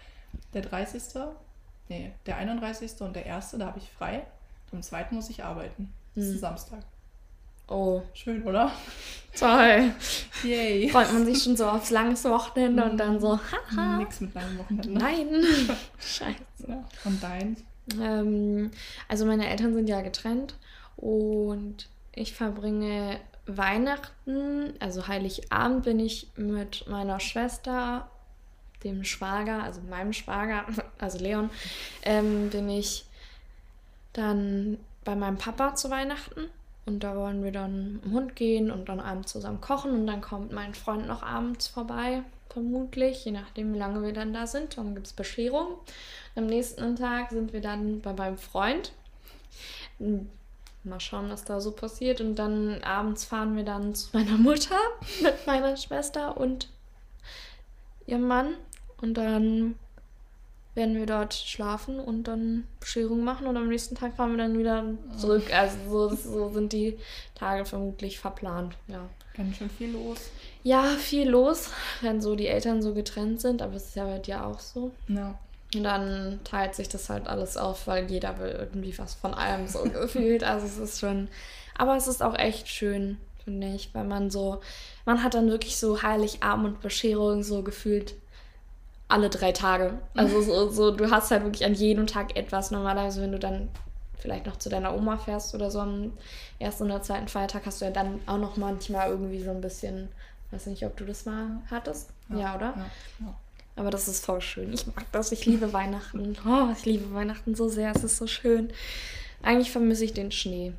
der 0.52 0.62
30. 0.62 1.02
Nee, 1.88 2.12
der 2.26 2.36
31. 2.36 3.00
und 3.00 3.16
der 3.16 3.32
1. 3.34 3.52
da 3.52 3.66
habe 3.66 3.78
ich 3.78 3.88
frei. 3.90 4.26
Am 4.72 4.82
2. 4.82 5.06
muss 5.12 5.30
ich 5.30 5.44
arbeiten. 5.44 5.92
Das 6.14 6.24
hm. 6.24 6.34
ist 6.34 6.40
Samstag. 6.40 6.82
Oh. 7.68 8.02
Schön, 8.14 8.42
oder? 8.44 8.70
Toll. 9.38 9.92
Yay. 10.44 10.88
Freut 10.88 11.12
man 11.12 11.26
sich 11.26 11.42
schon 11.42 11.56
so 11.56 11.66
aufs 11.66 11.90
langes 11.90 12.24
Wochenende 12.24 12.84
und 12.84 12.96
dann 12.96 13.20
so, 13.20 13.38
haha. 13.38 13.98
Nix 13.98 14.20
mit 14.20 14.34
langem 14.34 14.58
Wochenende. 14.58 14.90
Nein. 14.90 15.28
Scheiße. 15.98 16.68
Ja. 16.68 16.84
Und 17.04 17.22
dein? 17.22 17.56
Ähm, 18.00 18.70
also 19.08 19.26
meine 19.26 19.48
Eltern 19.48 19.74
sind 19.74 19.88
ja 19.88 20.00
getrennt 20.00 20.54
und 20.96 21.88
ich 22.12 22.34
verbringe 22.34 23.20
Weihnachten, 23.46 24.74
also 24.80 25.06
Heiligabend 25.06 25.84
bin 25.84 26.00
ich 26.00 26.28
mit 26.36 26.86
meiner 26.88 27.20
Schwester, 27.20 28.10
dem 28.82 29.04
Schwager, 29.04 29.62
also 29.62 29.80
meinem 29.82 30.12
Schwager, 30.12 30.64
also 30.98 31.18
Leon, 31.18 31.50
ähm, 32.02 32.50
bin 32.50 32.68
ich 32.68 33.04
dann 34.12 34.78
bei 35.04 35.14
meinem 35.14 35.38
Papa 35.38 35.74
zu 35.74 35.90
Weihnachten. 35.90 36.48
Und 36.86 37.00
da 37.00 37.16
wollen 37.16 37.42
wir 37.42 37.50
dann 37.50 38.00
im 38.04 38.12
Hund 38.12 38.36
gehen 38.36 38.70
und 38.70 38.88
dann 38.88 39.00
abends 39.00 39.32
zusammen 39.32 39.60
kochen. 39.60 39.92
Und 39.92 40.06
dann 40.06 40.20
kommt 40.20 40.52
mein 40.52 40.72
Freund 40.72 41.08
noch 41.08 41.24
abends 41.24 41.66
vorbei, 41.66 42.22
vermutlich, 42.48 43.24
je 43.24 43.32
nachdem, 43.32 43.74
wie 43.74 43.78
lange 43.78 44.02
wir 44.02 44.12
dann 44.12 44.32
da 44.32 44.46
sind. 44.46 44.78
Dann 44.78 44.94
gibt 44.94 45.08
es 45.08 45.12
Bescherung. 45.12 45.74
Am 46.36 46.46
nächsten 46.46 46.94
Tag 46.94 47.30
sind 47.30 47.52
wir 47.52 47.60
dann 47.60 48.00
bei 48.00 48.12
meinem 48.12 48.38
Freund. 48.38 48.92
Mal 50.84 51.00
schauen, 51.00 51.28
was 51.28 51.44
da 51.44 51.60
so 51.60 51.72
passiert. 51.72 52.20
Und 52.20 52.36
dann 52.36 52.80
abends 52.84 53.24
fahren 53.24 53.56
wir 53.56 53.64
dann 53.64 53.96
zu 53.96 54.10
meiner 54.12 54.38
Mutter 54.38 54.78
mit 55.22 55.44
meiner 55.46 55.76
Schwester 55.76 56.36
und 56.36 56.68
ihrem 58.06 58.28
Mann. 58.28 58.54
Und 59.02 59.14
dann 59.14 59.74
werden 60.76 60.94
wir 60.94 61.06
dort 61.06 61.34
schlafen 61.34 61.98
und 61.98 62.24
dann 62.24 62.64
Bescherung 62.78 63.24
machen 63.24 63.46
und 63.46 63.56
am 63.56 63.68
nächsten 63.68 63.94
Tag 63.94 64.14
fahren 64.14 64.32
wir 64.32 64.38
dann 64.38 64.58
wieder 64.58 64.84
zurück. 65.16 65.52
Also 65.52 65.76
so, 65.88 66.14
so 66.14 66.50
sind 66.50 66.72
die 66.72 66.98
Tage 67.34 67.64
vermutlich 67.64 68.18
verplant, 68.18 68.76
ja. 68.86 69.08
Ganz 69.34 69.56
schön 69.56 69.70
viel 69.70 69.92
los. 69.92 70.18
Ja, 70.62 70.84
viel 70.84 71.28
los, 71.28 71.70
wenn 72.02 72.20
so 72.20 72.36
die 72.36 72.46
Eltern 72.46 72.82
so 72.82 72.94
getrennt 72.94 73.40
sind, 73.40 73.62
aber 73.62 73.74
es 73.74 73.86
ist 73.88 73.96
ja 73.96 74.04
bei 74.04 74.18
dir 74.18 74.46
auch 74.46 74.60
so. 74.60 74.92
Ja. 75.08 75.38
Und 75.74 75.82
dann 75.82 76.40
teilt 76.44 76.74
sich 76.74 76.88
das 76.88 77.08
halt 77.08 77.26
alles 77.26 77.56
auf, 77.56 77.86
weil 77.86 78.10
jeder 78.10 78.38
will 78.38 78.50
irgendwie 78.50 78.96
was 78.98 79.14
von 79.14 79.34
allem 79.34 79.68
so 79.68 79.82
gefühlt. 79.84 80.44
Also 80.44 80.66
es 80.66 80.78
ist 80.78 81.00
schon, 81.00 81.28
aber 81.76 81.96
es 81.96 82.06
ist 82.06 82.22
auch 82.22 82.36
echt 82.36 82.68
schön, 82.68 83.16
finde 83.44 83.74
ich, 83.74 83.94
weil 83.94 84.04
man 84.04 84.30
so, 84.30 84.60
man 85.06 85.22
hat 85.22 85.34
dann 85.34 85.50
wirklich 85.50 85.76
so 85.78 86.02
Heiligabend 86.02 86.66
und 86.66 86.80
Bescherung 86.80 87.42
so 87.42 87.62
gefühlt 87.62 88.14
alle 89.08 89.30
drei 89.30 89.52
Tage. 89.52 89.98
Also 90.14 90.40
so, 90.42 90.68
so, 90.70 90.90
du 90.90 91.10
hast 91.10 91.30
halt 91.30 91.44
wirklich 91.44 91.64
an 91.64 91.74
jedem 91.74 92.06
Tag 92.06 92.36
etwas. 92.36 92.70
Normalerweise, 92.70 93.22
wenn 93.22 93.32
du 93.32 93.38
dann 93.38 93.68
vielleicht 94.18 94.46
noch 94.46 94.56
zu 94.56 94.68
deiner 94.68 94.94
Oma 94.94 95.18
fährst 95.18 95.54
oder 95.54 95.70
so 95.70 95.80
am 95.80 96.12
ersten 96.58 96.84
oder 96.84 97.02
zweiten 97.02 97.28
Feiertag, 97.28 97.66
hast 97.66 97.80
du 97.80 97.84
ja 97.84 97.90
dann 97.90 98.20
auch 98.26 98.38
noch 98.38 98.56
manchmal 98.56 99.10
irgendwie 99.10 99.42
so 99.42 99.50
ein 99.50 99.60
bisschen, 99.60 100.08
weiß 100.50 100.66
nicht, 100.66 100.84
ob 100.84 100.96
du 100.96 101.04
das 101.04 101.26
mal 101.26 101.62
hattest. 101.70 102.10
Ja, 102.30 102.38
ja 102.38 102.56
oder? 102.56 102.66
Ja, 102.76 102.86
ja. 103.20 103.34
Aber 103.76 103.90
das 103.90 104.08
ist 104.08 104.24
voll 104.24 104.40
schön. 104.40 104.72
Ich 104.72 104.86
mag 104.86 105.04
das. 105.12 105.32
Ich 105.32 105.44
liebe 105.44 105.72
Weihnachten. 105.72 106.36
Oh, 106.48 106.68
ich 106.76 106.86
liebe 106.86 107.12
Weihnachten 107.12 107.54
so 107.54 107.68
sehr. 107.68 107.92
Es 107.94 108.02
ist 108.02 108.16
so 108.16 108.26
schön. 108.26 108.70
Eigentlich 109.42 109.70
vermisse 109.70 110.04
ich 110.04 110.14
den 110.14 110.32
Schnee. 110.32 110.72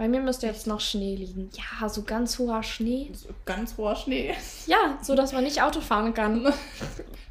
Bei 0.00 0.08
mir 0.08 0.22
müsste 0.22 0.46
jetzt 0.46 0.66
noch 0.66 0.80
Schnee 0.80 1.14
liegen. 1.14 1.50
Ja, 1.52 1.86
so 1.86 2.04
ganz 2.04 2.38
hoher 2.38 2.62
Schnee. 2.62 3.10
So 3.12 3.28
ganz 3.44 3.76
hoher 3.76 3.94
Schnee. 3.94 4.34
Ja, 4.66 4.98
so 5.02 5.14
dass 5.14 5.34
man 5.34 5.44
nicht 5.44 5.60
Auto 5.60 5.82
fahren 5.82 6.14
kann. 6.14 6.42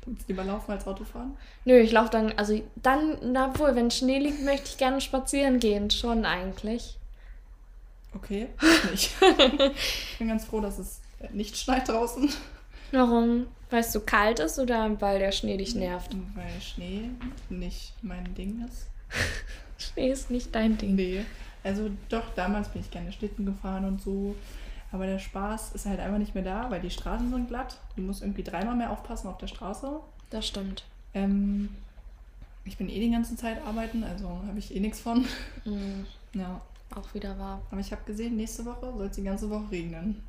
Du 0.01 0.11
willst 0.11 0.27
lieber 0.27 0.43
laufen 0.43 0.71
als 0.71 0.85
Auto 0.85 1.03
fahren? 1.03 1.35
Nö, 1.65 1.79
ich 1.79 1.91
laufe 1.91 2.11
dann, 2.11 2.31
also 2.33 2.61
dann, 2.75 3.17
na 3.33 3.57
wohl, 3.57 3.75
wenn 3.75 3.89
Schnee 3.89 4.19
liegt, 4.19 4.43
möchte 4.43 4.67
ich 4.69 4.77
gerne 4.77 5.01
spazieren 5.01 5.59
gehen. 5.59 5.89
Schon 5.89 6.25
eigentlich. 6.25 6.99
Okay, 8.13 8.49
ich 8.93 9.15
bin 10.19 10.27
ganz 10.27 10.45
froh, 10.45 10.61
dass 10.61 10.77
es 10.77 11.01
nicht 11.33 11.57
schneit 11.57 11.89
draußen. 11.89 12.29
Warum? 12.91 13.47
Weil 13.71 13.79
es 13.79 13.91
so 13.91 13.99
kalt 13.99 14.39
ist 14.39 14.59
oder 14.59 15.01
weil 15.01 15.17
der 15.17 15.31
Schnee 15.31 15.57
dich 15.57 15.73
nervt? 15.73 16.15
Weil 16.35 16.61
Schnee 16.61 17.09
nicht 17.49 17.93
mein 18.03 18.35
Ding 18.35 18.63
ist. 18.63 18.87
Schnee 19.79 20.11
ist 20.11 20.29
nicht 20.29 20.53
dein 20.53 20.77
Ding. 20.77 20.95
Nee. 20.95 21.25
Also 21.63 21.89
doch, 22.09 22.23
damals 22.35 22.69
bin 22.69 22.81
ich 22.81 22.91
gerne 22.91 23.11
Schlitten 23.11 23.45
gefahren 23.45 23.85
und 23.85 24.01
so. 24.01 24.35
Aber 24.91 25.05
der 25.05 25.19
Spaß 25.19 25.73
ist 25.73 25.85
halt 25.85 25.99
einfach 25.99 26.17
nicht 26.17 26.33
mehr 26.33 26.43
da, 26.43 26.71
weil 26.71 26.81
die 26.81 26.89
Straßen 26.89 27.29
sind 27.29 27.47
glatt. 27.47 27.77
Du 27.95 28.01
musst 28.01 28.21
irgendwie 28.21 28.43
dreimal 28.43 28.75
mehr 28.75 28.89
aufpassen 28.89 29.27
auf 29.27 29.37
der 29.37 29.47
Straße. 29.47 29.99
Das 30.29 30.47
stimmt. 30.47 30.83
Ähm, 31.13 31.69
ich 32.65 32.77
bin 32.77 32.89
eh 32.89 32.99
die 32.99 33.11
ganze 33.11 33.35
Zeit 33.35 33.63
arbeiten, 33.65 34.03
also 34.03 34.41
habe 34.47 34.57
ich 34.57 34.75
eh 34.75 34.79
nichts 34.79 34.99
von. 34.99 35.25
Mhm. 35.65 36.05
Ja. 36.33 36.61
Auch 36.95 37.13
wieder 37.13 37.37
wahr. 37.37 37.61
Aber 37.69 37.79
ich 37.79 37.91
habe 37.91 38.01
gesehen, 38.05 38.35
nächste 38.35 38.65
Woche 38.65 38.91
soll 38.95 39.05
es 39.05 39.15
die 39.15 39.23
ganze 39.23 39.49
Woche 39.49 39.69
regnen. 39.71 40.23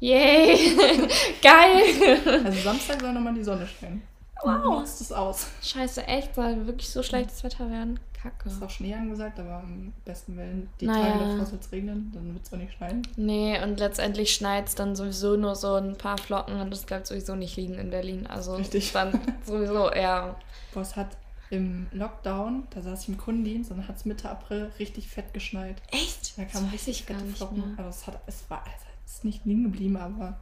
Yay! 0.00 0.76
Geil! 1.42 2.44
Also 2.44 2.60
Samstag 2.60 3.00
soll 3.00 3.12
nochmal 3.12 3.34
die 3.34 3.42
Sonne 3.42 3.66
scheinen. 3.66 4.02
Wow. 4.42 4.80
Nutzt 4.80 5.00
es 5.00 5.12
aus. 5.12 5.48
Scheiße, 5.62 6.06
echt? 6.06 6.34
Soll 6.34 6.66
wirklich 6.66 6.88
so 6.90 7.02
schlechtes 7.02 7.42
Wetter 7.44 7.70
werden? 7.70 7.98
Kacke. 8.20 8.48
Es 8.48 8.54
ist 8.54 8.62
auch 8.62 8.70
Schnee 8.70 8.94
angesagt, 8.94 9.38
aber 9.38 9.58
am 9.58 9.92
besten 10.04 10.36
Willen 10.36 10.68
die 10.80 10.86
Naja. 10.86 11.12
Tage 11.12 11.24
davor 11.30 11.46
soll 11.46 11.58
es 11.60 11.70
regnen, 11.72 12.10
dann 12.12 12.34
wird 12.34 12.44
es 12.44 12.52
auch 12.52 12.56
nicht 12.56 12.72
schneien. 12.74 13.02
Nee, 13.16 13.62
und 13.62 13.78
letztendlich 13.78 14.34
schneit 14.34 14.66
es 14.68 14.74
dann 14.74 14.96
sowieso 14.96 15.36
nur 15.36 15.54
so 15.54 15.74
ein 15.76 15.96
paar 15.96 16.18
Flocken 16.18 16.60
und 16.60 16.70
das 16.70 16.84
bleibt 16.84 17.06
sowieso 17.06 17.36
nicht 17.36 17.56
liegen 17.56 17.74
in 17.74 17.90
Berlin. 17.90 18.26
Also 18.26 18.56
Richtig. 18.56 18.90
dann 18.92 19.20
sowieso 19.46 19.90
eher. 19.90 20.34
Boah, 20.74 20.82
es 20.82 20.96
hat 20.96 21.16
im 21.50 21.86
Lockdown, 21.92 22.66
da 22.70 22.82
saß 22.82 23.02
ich 23.04 23.08
im 23.08 23.18
Kundendienst 23.18 23.70
und 23.70 23.86
hat 23.88 23.96
es 23.96 24.04
Mitte 24.04 24.28
April 24.28 24.70
richtig 24.78 25.08
fett 25.08 25.32
geschneit. 25.32 25.80
Echt? 25.92 26.36
Da 26.36 26.42
Das 26.42 26.52
kamen 26.52 26.66
weiß 26.66 26.72
richtig 26.74 27.00
ich 27.00 27.06
gar 27.06 27.20
nicht 27.22 27.36
Flocken. 27.36 27.58
mehr. 27.76 27.78
Also 27.84 27.90
es 27.90 28.06
hat, 28.06 28.20
es 28.26 28.50
war, 28.50 28.58
also 28.64 28.84
es 29.06 29.12
ist 29.14 29.24
nicht 29.24 29.44
liegen 29.46 29.62
geblieben, 29.64 29.96
aber 29.96 30.36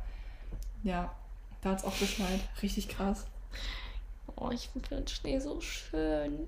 ja, 0.82 1.12
da 1.60 1.70
hat 1.70 1.78
es 1.80 1.84
auch 1.84 1.98
geschneit. 1.98 2.40
Richtig 2.62 2.88
krass. 2.88 3.26
Oh, 4.36 4.50
ich 4.50 4.68
finde 4.68 4.88
den 4.88 5.08
Schnee 5.08 5.38
so 5.38 5.60
schön. 5.60 6.46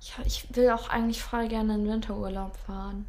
Ich, 0.00 0.14
ich 0.24 0.56
will 0.56 0.70
auch 0.70 0.88
eigentlich 0.88 1.22
voll 1.22 1.48
gerne 1.48 1.74
in 1.74 1.88
Winterurlaub 1.88 2.56
fahren. 2.56 3.06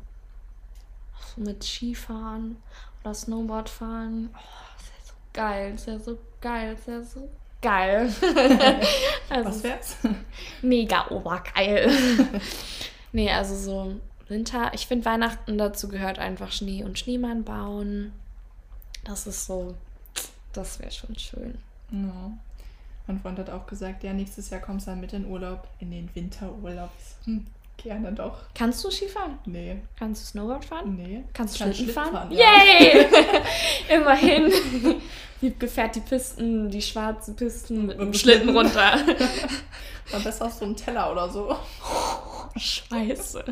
So 1.36 1.41
mit 1.41 1.63
Skifahren 1.63 2.58
oder 3.03 3.13
Snowboard 3.13 3.70
fahren. 3.70 4.29
Oh, 4.34 4.39
das 4.77 4.88
wäre 4.88 5.05
so 5.05 5.13
geil. 5.34 5.72
Das 5.74 5.88
wäre 5.88 6.00
so 6.00 6.17
geil. 6.41 6.75
Das 6.75 6.88
wäre 6.88 7.03
so 7.03 7.29
geil. 7.62 8.13
also, 9.29 9.50
Was 9.50 9.63
wär's? 9.63 9.98
mega 10.62 11.08
obergeil. 11.10 11.89
nee, 13.12 13.31
also 13.31 13.55
so 13.55 14.00
Winter. 14.27 14.72
Ich 14.74 14.88
finde 14.88 15.05
Weihnachten 15.05 15.58
dazu 15.58 15.88
gehört 15.88 16.20
einfach 16.20 16.51
Schnee 16.51 16.84
und 16.84 16.98
Schneemann 16.98 17.43
bauen. 17.43 18.13
Das 19.03 19.27
ist 19.27 19.46
so, 19.46 19.75
das 20.53 20.79
wäre 20.79 20.91
schon 20.91 21.15
schön. 21.17 21.58
Ja. 21.91 22.31
Mein 23.08 23.20
Freund 23.20 23.39
hat 23.39 23.50
auch 23.50 23.65
gesagt, 23.65 24.03
ja, 24.03 24.13
nächstes 24.13 24.50
Jahr 24.50 24.62
kommst 24.62 24.88
du 24.88 24.91
dann 24.91 25.01
mit 25.01 25.13
in 25.13 25.25
Urlaub, 25.25 25.67
in 25.79 25.91
den 25.91 26.10
Winterurlaub. 26.13 26.91
Hm, 27.25 27.46
gerne 27.77 28.12
doch. 28.13 28.38
Kannst 28.55 28.84
du 28.84 28.91
Skifahren? 28.91 29.39
Nee, 29.46 29.77
Kannst 29.98 30.22
du 30.24 30.27
Snowboard 30.27 30.65
fahren? 30.65 30.96
nee. 30.96 31.24
Kannst 31.34 31.55
du 31.60 31.63
Kann 31.63 31.74
Schlitten 31.74 31.93
fahren? 31.93 32.31
ja. 32.31 32.48
Yay! 32.79 33.08
Immerhin. 33.96 34.51
Wiebke 35.41 35.67
fährt 35.67 35.96
die 35.96 36.01
Pisten, 36.01 36.70
die 36.70 36.81
schwarzen 36.84 37.36
Pisten 37.36 37.88
mit 37.88 37.98
dem 37.98 38.05
Mit 38.05 38.13
dem 38.15 38.20
Schlitten 38.20 38.50
Schlitten. 38.50 38.55
runter. 38.58 39.00
War 40.12 40.20
besser 40.20 40.46
auf 40.46 40.53
so 40.53 40.65
einem 40.65 40.75
Teller 40.75 41.12
oder 41.12 41.27
so. 41.29 41.55
Scheiße. 42.58 43.43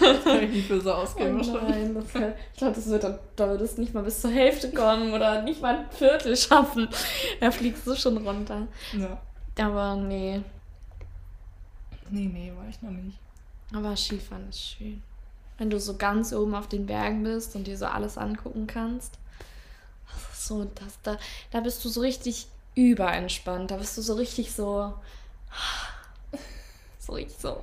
Das 0.00 0.24
kann 0.24 0.42
ich 0.44 0.50
nicht 0.50 0.68
böse 0.68 0.90
Oh 0.90 0.98
ausgeben. 0.98 1.38
bestimmt. 1.38 1.68
nein, 1.68 1.94
das 1.94 2.14
wär, 2.14 2.36
ich 2.52 2.58
glaube, 2.58 2.74
das 2.74 2.86
wird 2.88 3.04
dann, 3.04 3.18
da 3.36 3.48
wird 3.48 3.60
es 3.60 3.76
nicht 3.78 3.94
mal 3.94 4.02
bis 4.02 4.20
zur 4.20 4.30
Hälfte 4.30 4.70
kommen 4.72 5.12
oder 5.12 5.42
nicht 5.42 5.60
mal 5.62 5.78
ein 5.78 5.90
Viertel 5.90 6.36
schaffen. 6.36 6.88
Da 7.40 7.50
fliegst 7.50 7.86
du 7.86 7.94
schon 7.94 8.16
runter. 8.26 8.66
Ja. 8.92 9.20
Aber 9.64 9.96
nee. 9.96 10.40
Nee, 12.10 12.26
nee, 12.32 12.52
war 12.56 12.68
ich 12.68 12.80
noch 12.82 12.90
nicht. 12.90 13.18
Aber 13.72 13.96
Skifahren 13.96 14.48
ist 14.48 14.60
schön. 14.60 15.02
Wenn 15.58 15.70
du 15.70 15.78
so 15.78 15.96
ganz 15.96 16.32
oben 16.32 16.54
auf 16.54 16.68
den 16.68 16.86
Bergen 16.86 17.22
bist 17.22 17.54
und 17.54 17.66
dir 17.66 17.76
so 17.76 17.86
alles 17.86 18.18
angucken 18.18 18.66
kannst. 18.66 19.18
Das 20.10 20.38
ist 20.38 20.46
so, 20.48 20.64
das, 20.64 20.98
da, 21.02 21.18
da 21.52 21.60
bist 21.60 21.84
du 21.84 21.88
so 21.88 22.00
richtig 22.00 22.46
überentspannt. 22.74 23.70
Da 23.70 23.76
bist 23.76 23.96
du 23.96 24.02
so 24.02 24.14
richtig 24.14 24.52
so. 24.52 24.94
So 27.02 27.14
richtig 27.14 27.38
so. 27.40 27.62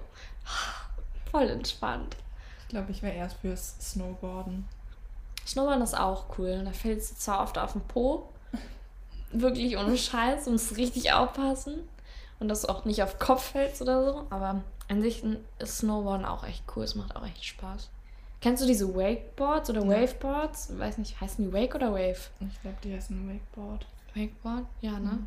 Voll 1.31 1.49
entspannt. 1.49 2.15
Ich 2.61 2.67
glaube, 2.69 2.91
ich 2.91 3.01
wäre 3.01 3.15
erst 3.15 3.37
fürs 3.37 3.75
Snowboarden. 3.79 4.65
Snowboarden 5.45 5.83
ist 5.83 5.97
auch 5.97 6.25
cool. 6.37 6.61
Da 6.65 6.71
fällst 6.71 7.11
du 7.11 7.15
zwar 7.15 7.41
oft 7.41 7.57
auf 7.57 7.73
den 7.73 7.81
Po. 7.81 8.29
Wirklich 9.31 9.77
ohne 9.77 9.97
Scheiß. 9.97 10.45
Du 10.45 10.51
musst 10.51 10.77
richtig 10.77 11.13
aufpassen. 11.13 11.87
Und 12.39 12.49
dass 12.49 12.61
du 12.61 12.69
auch 12.69 12.85
nicht 12.85 13.01
auf 13.03 13.19
Kopf 13.19 13.51
fällst 13.51 13.81
oder 13.81 14.05
so. 14.05 14.27
Aber 14.29 14.61
an 14.89 15.01
sich 15.01 15.23
ist 15.59 15.77
Snowboarden 15.77 16.25
auch 16.25 16.43
echt 16.43 16.63
cool. 16.75 16.83
Es 16.83 16.95
macht 16.95 17.15
auch 17.15 17.25
echt 17.25 17.43
Spaß. 17.43 17.89
Kennst 18.39 18.61
du 18.61 18.67
diese 18.67 18.93
Wakeboards 18.93 19.69
oder. 19.69 19.87
Waveboards? 19.87 20.77
Weiß 20.77 20.97
nicht, 20.97 21.19
heißen 21.19 21.45
die 21.45 21.53
Wake 21.53 21.75
oder 21.75 21.91
Wave? 21.91 22.29
Ich 22.39 22.61
glaube, 22.61 22.77
die 22.83 22.93
heißen 22.93 23.27
Wakeboard. 23.27 23.85
Wakeboard? 24.13 24.65
Ja, 24.81 24.99
ne? 24.99 25.19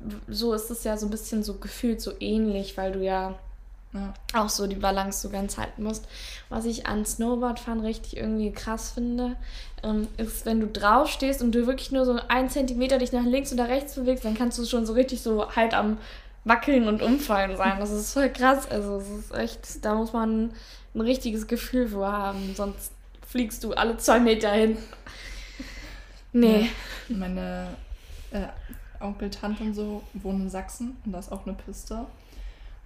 Mhm. 0.00 0.20
So 0.28 0.52
ist 0.52 0.70
es 0.70 0.84
ja 0.84 0.96
so 0.96 1.06
ein 1.06 1.10
bisschen 1.10 1.42
so 1.42 1.54
gefühlt 1.54 2.00
so 2.00 2.12
ähnlich, 2.20 2.76
weil 2.76 2.92
du 2.92 3.02
ja 3.04 3.38
Ja. 3.92 4.14
auch 4.34 4.48
so 4.48 4.68
die 4.68 4.76
Balance 4.76 5.20
so 5.20 5.30
ganz 5.30 5.58
halten 5.58 5.82
musst. 5.82 6.06
Was 6.48 6.64
ich 6.64 6.86
an 6.86 7.04
Snowboardfahren 7.04 7.80
richtig 7.80 8.16
irgendwie 8.16 8.52
krass 8.52 8.92
finde, 8.92 9.36
ähm, 9.82 10.06
ist, 10.16 10.46
wenn 10.46 10.60
du 10.60 10.68
drauf 10.68 11.08
stehst 11.08 11.42
und 11.42 11.52
du 11.52 11.66
wirklich 11.66 11.90
nur 11.90 12.04
so 12.04 12.18
ein 12.28 12.48
Zentimeter 12.48 12.98
dich 12.98 13.10
nach 13.10 13.24
links 13.24 13.52
oder 13.52 13.68
rechts 13.68 13.96
bewegst, 13.96 14.24
dann 14.24 14.36
kannst 14.36 14.58
du 14.58 14.64
schon 14.64 14.86
so 14.86 14.92
richtig 14.92 15.22
so 15.22 15.50
halt 15.56 15.74
am 15.74 15.98
Wackeln 16.44 16.86
und 16.86 17.02
Umfallen 17.02 17.56
sein. 17.56 17.80
Das 17.80 17.90
ist 17.90 18.12
voll 18.12 18.30
krass. 18.30 18.70
Also 18.70 18.98
es 18.98 19.08
ist 19.08 19.34
echt, 19.34 19.84
da 19.84 19.94
muss 19.94 20.12
man 20.12 20.52
ein 20.94 21.00
richtiges 21.00 21.46
Gefühl 21.46 21.88
für 21.88 22.06
haben, 22.06 22.54
sonst 22.54 22.92
fliegst 23.26 23.62
du 23.64 23.72
alle 23.74 23.96
zwei 23.96 24.20
Meter 24.20 24.50
hin. 24.50 24.76
Nee. 26.32 26.70
Meine 27.08 27.68
äh, 28.30 28.46
Onkel, 29.00 29.30
Tante 29.30 29.64
und 29.64 29.74
so 29.74 30.02
wohnen 30.14 30.42
in 30.42 30.50
Sachsen 30.50 30.96
und 31.04 31.12
da 31.12 31.18
ist 31.18 31.32
auch 31.32 31.46
eine 31.46 31.56
Piste. 31.56 32.06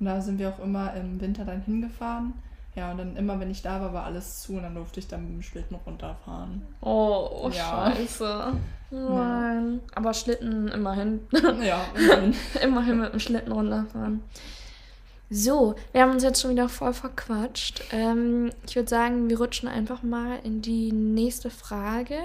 Und 0.04 0.10
da 0.10 0.20
sind 0.20 0.38
wir 0.38 0.50
auch 0.50 0.58
immer 0.58 0.92
im 0.92 1.18
Winter 1.18 1.46
dann 1.46 1.62
hingefahren. 1.62 2.34
Ja, 2.76 2.90
und 2.90 2.98
dann 2.98 3.16
immer, 3.16 3.40
wenn 3.40 3.50
ich 3.50 3.62
da 3.62 3.80
war, 3.80 3.94
war 3.94 4.04
alles 4.04 4.42
zu 4.42 4.52
und 4.52 4.62
dann 4.64 4.74
durfte 4.74 5.00
ich 5.00 5.08
dann 5.08 5.22
mit 5.24 5.32
dem 5.32 5.42
Schlitten 5.42 5.76
runterfahren. 5.86 6.60
Oh, 6.82 7.48
Ja. 7.50 7.90
scheiße. 7.94 8.52
Nein. 8.90 9.80
Aber 9.94 10.12
Schlitten 10.12 10.68
immerhin. 10.68 11.20
ja, 11.62 11.86
immerhin. 11.94 12.34
Immerhin 12.62 13.00
mit 13.00 13.14
dem 13.14 13.20
Schlitten 13.20 13.50
runterfahren. 13.50 14.22
So, 15.30 15.74
wir 15.92 16.02
haben 16.02 16.10
uns 16.10 16.22
jetzt 16.22 16.42
schon 16.42 16.50
wieder 16.50 16.68
voll 16.68 16.92
verquatscht. 16.92 17.82
Ähm, 17.90 18.50
ich 18.66 18.76
würde 18.76 18.90
sagen, 18.90 19.30
wir 19.30 19.38
rutschen 19.38 19.70
einfach 19.70 20.02
mal 20.02 20.38
in 20.44 20.60
die 20.60 20.92
nächste 20.92 21.48
Frage. 21.48 22.18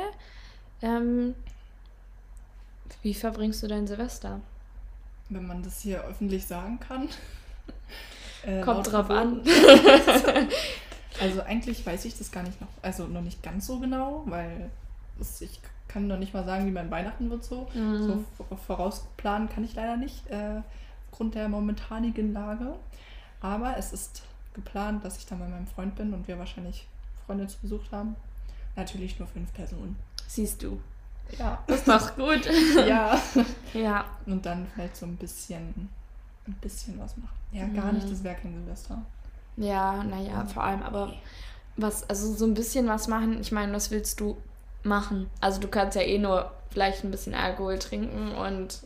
Ähm, 0.82 1.34
wie 3.04 3.14
verbringst 3.14 3.64
du 3.64 3.68
dein 3.68 3.88
Silvester? 3.88 4.42
wenn 5.32 5.46
man 5.48 5.62
das 5.62 5.82
hier 5.82 6.04
öffentlich 6.06 6.46
sagen 6.48 6.80
kann. 6.80 7.08
Äh, 8.46 8.62
Kommt 8.62 8.92
drauf 8.92 9.10
an. 9.10 9.42
also 11.22 11.42
eigentlich 11.42 11.86
weiß 11.86 12.06
ich 12.06 12.18
das 12.18 12.32
gar 12.32 12.44
nicht 12.44 12.60
noch, 12.62 12.70
also 12.82 13.06
noch 13.08 13.22
nicht 13.22 13.44
ganz 13.44 13.68
so 13.68 13.80
genau, 13.80 14.24
weil 14.26 14.70
es, 15.20 15.42
ich 15.42 15.60
kann 15.88 16.08
noch 16.08 16.18
nicht 16.18 16.34
mal 16.34 16.46
sagen, 16.46 16.66
wie 16.66 16.72
mein 16.72 16.90
Weihnachten 16.92 17.30
wird 17.30 17.44
so. 17.44 17.68
Mhm. 17.74 18.26
So 18.38 18.58
vorausplanen 18.68 19.50
kann 19.50 19.64
ich 19.64 19.76
leider 19.76 19.98
nicht, 19.98 20.28
äh, 20.30 20.62
aufgrund 21.10 21.36
der 21.36 21.50
momentanigen 21.50 22.34
Lage. 22.34 22.76
Aber 23.42 23.78
es 23.78 23.92
ist 23.92 24.24
geplant, 24.54 25.04
dass 25.04 25.18
ich 25.18 25.26
dann 25.26 25.40
bei 25.40 25.48
meinem 25.48 25.68
Freund 25.68 25.96
bin 25.96 26.14
und 26.14 26.28
wir 26.28 26.38
wahrscheinlich 26.38 26.88
Freunde 27.26 27.48
zu 27.48 27.58
Besuch 27.62 27.92
haben. 27.92 28.16
Natürlich 28.76 29.20
nur 29.20 29.28
fünf 29.28 29.54
Personen. 29.54 29.96
Siehst 30.28 30.64
du. 30.64 30.80
Ja. 31.38 31.64
Das 31.68 31.84
doch 31.84 32.16
gut. 32.16 32.50
ja. 32.88 33.20
Ja. 33.74 34.06
Und 34.26 34.46
dann 34.46 34.68
vielleicht 34.74 34.96
so 34.96 35.06
ein 35.06 35.16
bisschen, 35.16 35.90
ein 36.50 36.58
bisschen 36.62 37.00
was 37.00 37.16
machen. 37.18 37.38
Ja, 37.52 37.68
gar 37.68 37.92
mhm. 37.92 38.00
nicht, 38.00 38.12
das 38.12 38.24
wäre 38.24 38.36
kein 38.36 38.54
Silvester. 38.54 39.02
Ja, 39.58 40.04
naja, 40.04 40.46
vor 40.46 40.64
allem, 40.64 40.84
aber 40.84 41.14
was, 41.76 42.10
also 42.10 42.34
so 42.34 42.46
ein 42.46 42.54
bisschen 42.54 42.88
was 42.88 43.08
machen, 43.08 43.40
ich 43.40 43.52
meine, 43.52 43.74
was 43.74 43.92
willst 43.92 44.20
du 44.20 44.38
machen? 44.84 45.30
Also 45.42 45.60
du 45.60 45.68
kannst 45.68 45.96
ja 45.96 46.02
eh 46.02 46.18
nur 46.18 46.52
vielleicht 46.70 47.04
ein 47.04 47.12
bisschen 47.12 47.34
Alkohol 47.34 47.80
trinken 47.80 48.32
und 48.34 48.82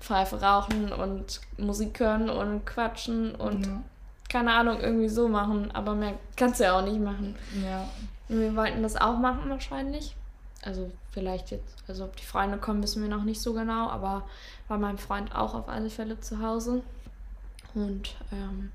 Pfeife 0.00 0.40
rauchen 0.40 0.92
und 0.92 1.40
Musik 1.56 2.00
hören 2.00 2.30
und 2.30 2.64
quatschen 2.64 3.34
und 3.34 3.66
ja. 3.66 3.82
keine 4.28 4.52
Ahnung, 4.52 4.80
irgendwie 4.80 5.08
so 5.08 5.28
machen, 5.28 5.70
aber 5.72 5.94
mehr 5.94 6.14
kannst 6.36 6.60
du 6.60 6.64
ja 6.64 6.78
auch 6.78 6.84
nicht 6.84 7.00
machen. 7.00 7.36
Ja. 7.62 7.88
Und 8.28 8.40
wir 8.40 8.56
wollten 8.56 8.82
das 8.82 8.96
auch 8.96 9.18
machen 9.18 9.48
wahrscheinlich. 9.50 10.14
Also 10.62 10.90
vielleicht 11.12 11.50
jetzt, 11.50 11.76
also 11.86 12.04
ob 12.04 12.16
die 12.16 12.24
Freunde 12.24 12.58
kommen, 12.58 12.82
wissen 12.82 13.02
wir 13.02 13.08
noch 13.08 13.24
nicht 13.24 13.40
so 13.40 13.54
genau, 13.54 13.88
aber 13.88 14.24
war 14.66 14.78
mein 14.78 14.98
Freund 14.98 15.34
auch 15.34 15.54
auf 15.54 15.68
alle 15.68 15.90
Fälle 15.90 16.20
zu 16.20 16.42
Hause. 16.42 16.82
Und 17.74 18.14
ähm, 18.32 18.72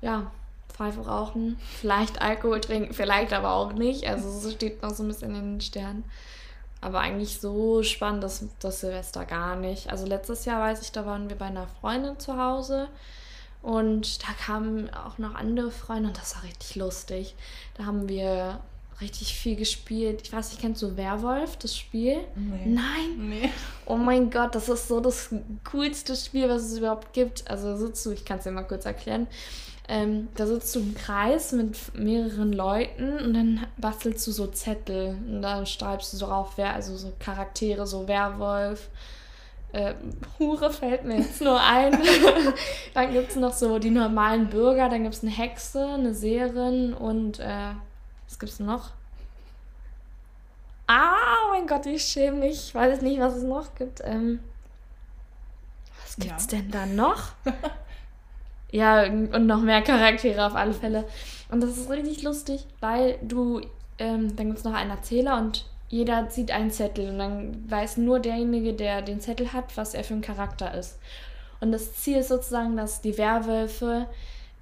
ja, 0.00 0.30
Pfeife 0.68 1.06
rauchen, 1.06 1.58
vielleicht 1.80 2.20
Alkohol 2.20 2.60
trinken, 2.60 2.94
vielleicht 2.94 3.32
aber 3.32 3.52
auch 3.52 3.72
nicht. 3.72 4.08
Also 4.08 4.28
es 4.28 4.52
steht 4.52 4.82
noch 4.82 4.90
so 4.90 5.04
ein 5.04 5.08
bisschen 5.08 5.34
in 5.34 5.52
den 5.52 5.60
Sternen. 5.60 6.04
Aber 6.80 7.00
eigentlich 7.00 7.40
so 7.40 7.82
spannend 7.82 8.24
ist 8.24 8.44
das 8.60 8.80
Silvester 8.80 9.24
gar 9.24 9.56
nicht. 9.56 9.90
Also 9.90 10.04
letztes 10.04 10.44
Jahr 10.44 10.60
weiß 10.60 10.82
ich, 10.82 10.92
da 10.92 11.06
waren 11.06 11.30
wir 11.30 11.36
bei 11.36 11.46
einer 11.46 11.66
Freundin 11.80 12.18
zu 12.18 12.36
Hause. 12.36 12.88
Und 13.62 14.22
da 14.22 14.32
kamen 14.44 14.92
auch 14.92 15.16
noch 15.16 15.34
andere 15.34 15.70
Freunde 15.70 16.08
und 16.08 16.18
das 16.18 16.34
war 16.34 16.42
richtig 16.42 16.76
lustig. 16.76 17.34
Da 17.78 17.86
haben 17.86 18.08
wir 18.10 18.60
richtig 19.00 19.34
viel 19.34 19.56
gespielt. 19.56 20.22
Ich 20.22 20.32
weiß 20.32 20.50
nicht, 20.50 20.60
kennst 20.60 20.82
du 20.82 20.96
Werwolf, 20.96 21.56
das 21.56 21.76
Spiel? 21.76 22.18
Nee. 22.34 22.66
Nein? 22.66 23.28
Nee. 23.28 23.50
Oh 23.86 23.96
mein 23.96 24.30
Gott, 24.30 24.54
das 24.54 24.68
ist 24.68 24.88
so 24.88 25.00
das 25.00 25.34
coolste 25.70 26.14
Spiel, 26.16 26.48
was 26.48 26.62
es 26.62 26.78
überhaupt 26.78 27.12
gibt. 27.12 27.48
Also 27.50 27.76
sitzt 27.76 28.04
du, 28.06 28.12
ich 28.12 28.24
kann 28.24 28.38
es 28.38 28.44
dir 28.44 28.52
mal 28.52 28.62
kurz 28.62 28.84
erklären. 28.84 29.26
Ähm, 29.86 30.28
da 30.36 30.46
sitzt 30.46 30.74
du 30.74 30.80
im 30.80 30.94
Kreis 30.94 31.52
mit 31.52 31.76
mehreren 31.94 32.54
Leuten 32.54 33.18
und 33.18 33.34
dann 33.34 33.66
bastelst 33.76 34.26
du 34.26 34.32
so 34.32 34.46
Zettel 34.46 35.18
und 35.28 35.42
da 35.42 35.66
schreibst 35.66 36.12
du 36.12 36.16
so 36.16 36.26
drauf, 36.26 36.52
wer, 36.56 36.72
also 36.72 36.96
so 36.96 37.12
Charaktere, 37.18 37.86
so 37.86 38.08
Werwolf, 38.08 38.88
äh, 39.72 39.94
Hure 40.38 40.70
fällt 40.70 41.04
mir 41.04 41.18
jetzt 41.18 41.42
nur 41.42 41.60
ein. 41.60 42.00
dann 42.94 43.12
gibt 43.12 43.30
es 43.30 43.36
noch 43.36 43.52
so 43.52 43.78
die 43.78 43.90
normalen 43.90 44.48
Bürger, 44.48 44.88
dann 44.88 45.02
gibt 45.02 45.16
es 45.16 45.22
eine 45.22 45.32
Hexe, 45.32 45.84
eine 45.84 46.14
Seherin 46.14 46.94
und 46.94 47.40
äh, 47.40 47.72
was 48.34 48.38
gibt's 48.40 48.58
noch? 48.58 48.90
Ah, 50.88 51.14
oh 51.46 51.50
mein 51.52 51.68
Gott, 51.68 51.86
wie 51.86 51.98
schäme 51.98 52.48
ich. 52.48 52.68
Ich 52.68 52.74
weiß 52.74 53.00
nicht, 53.02 53.20
was 53.20 53.36
es 53.36 53.44
noch 53.44 53.74
gibt. 53.76 54.00
Ähm, 54.04 54.40
was 56.02 56.16
gibt's 56.16 56.48
ja. 56.50 56.58
denn 56.58 56.70
da 56.70 56.84
noch? 56.84 57.32
ja, 58.72 59.04
und 59.04 59.46
noch 59.46 59.60
mehr 59.60 59.82
Charaktere 59.82 60.44
auf 60.44 60.56
alle 60.56 60.74
Fälle. 60.74 61.04
Und 61.48 61.62
das 61.62 61.78
ist 61.78 61.88
richtig 61.90 62.24
lustig, 62.24 62.66
weil 62.80 63.18
du, 63.22 63.60
ähm, 63.98 64.34
dann 64.34 64.46
gibt 64.46 64.58
es 64.58 64.64
noch 64.64 64.74
einen 64.74 64.90
Erzähler 64.90 65.38
und 65.38 65.66
jeder 65.88 66.28
zieht 66.28 66.50
einen 66.50 66.72
Zettel 66.72 67.10
und 67.10 67.18
dann 67.20 67.70
weiß 67.70 67.98
nur 67.98 68.18
derjenige, 68.18 68.74
der 68.74 69.00
den 69.00 69.20
Zettel 69.20 69.52
hat, 69.52 69.76
was 69.76 69.94
er 69.94 70.02
für 70.02 70.14
ein 70.14 70.22
Charakter 70.22 70.74
ist. 70.74 70.98
Und 71.60 71.70
das 71.70 71.94
Ziel 71.94 72.18
ist 72.18 72.28
sozusagen, 72.28 72.76
dass 72.76 73.00
die 73.00 73.16
Werwölfe 73.16 74.08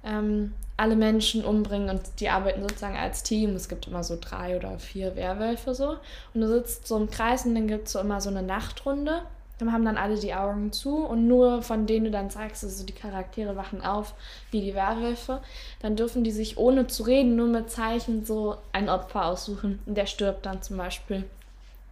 ähm, 0.03 0.53
alle 0.83 0.97
Menschen 0.97 1.45
umbringen 1.45 1.89
und 1.89 2.01
die 2.19 2.27
arbeiten 2.27 2.61
sozusagen 2.61 2.97
als 2.97 3.23
Team. 3.23 3.55
Es 3.55 3.69
gibt 3.69 3.87
immer 3.87 4.03
so 4.03 4.17
drei 4.19 4.57
oder 4.57 4.77
vier 4.79 5.15
Werwölfe 5.15 5.73
so. 5.73 5.95
Und 6.33 6.41
du 6.41 6.47
sitzt 6.49 6.87
so 6.87 6.97
im 6.97 7.09
Kreis 7.09 7.45
und 7.45 7.55
dann 7.55 7.69
gibt 7.69 7.87
es 7.87 7.93
so 7.93 7.99
immer 7.99 8.19
so 8.19 8.29
eine 8.29 8.43
Nachtrunde. 8.43 9.21
Dann 9.59 9.71
haben 9.71 9.85
dann 9.85 9.95
alle 9.95 10.19
die 10.19 10.33
Augen 10.33 10.73
zu 10.73 10.97
und 11.05 11.25
nur 11.25 11.61
von 11.61 11.87
denen 11.87 12.03
du 12.03 12.11
dann 12.11 12.29
sagst, 12.29 12.65
also 12.65 12.85
die 12.85 12.91
Charaktere 12.91 13.55
wachen 13.55 13.81
auf 13.81 14.13
wie 14.51 14.59
die 14.59 14.75
Werwölfe, 14.75 15.39
dann 15.81 15.95
dürfen 15.95 16.25
die 16.25 16.31
sich 16.31 16.57
ohne 16.57 16.87
zu 16.87 17.03
reden, 17.03 17.37
nur 17.37 17.47
mit 17.47 17.71
Zeichen 17.71 18.25
so 18.25 18.57
ein 18.73 18.89
Opfer 18.89 19.25
aussuchen. 19.25 19.79
Und 19.85 19.95
der 19.95 20.05
stirbt 20.05 20.45
dann 20.45 20.61
zum 20.61 20.75
Beispiel. 20.75 21.23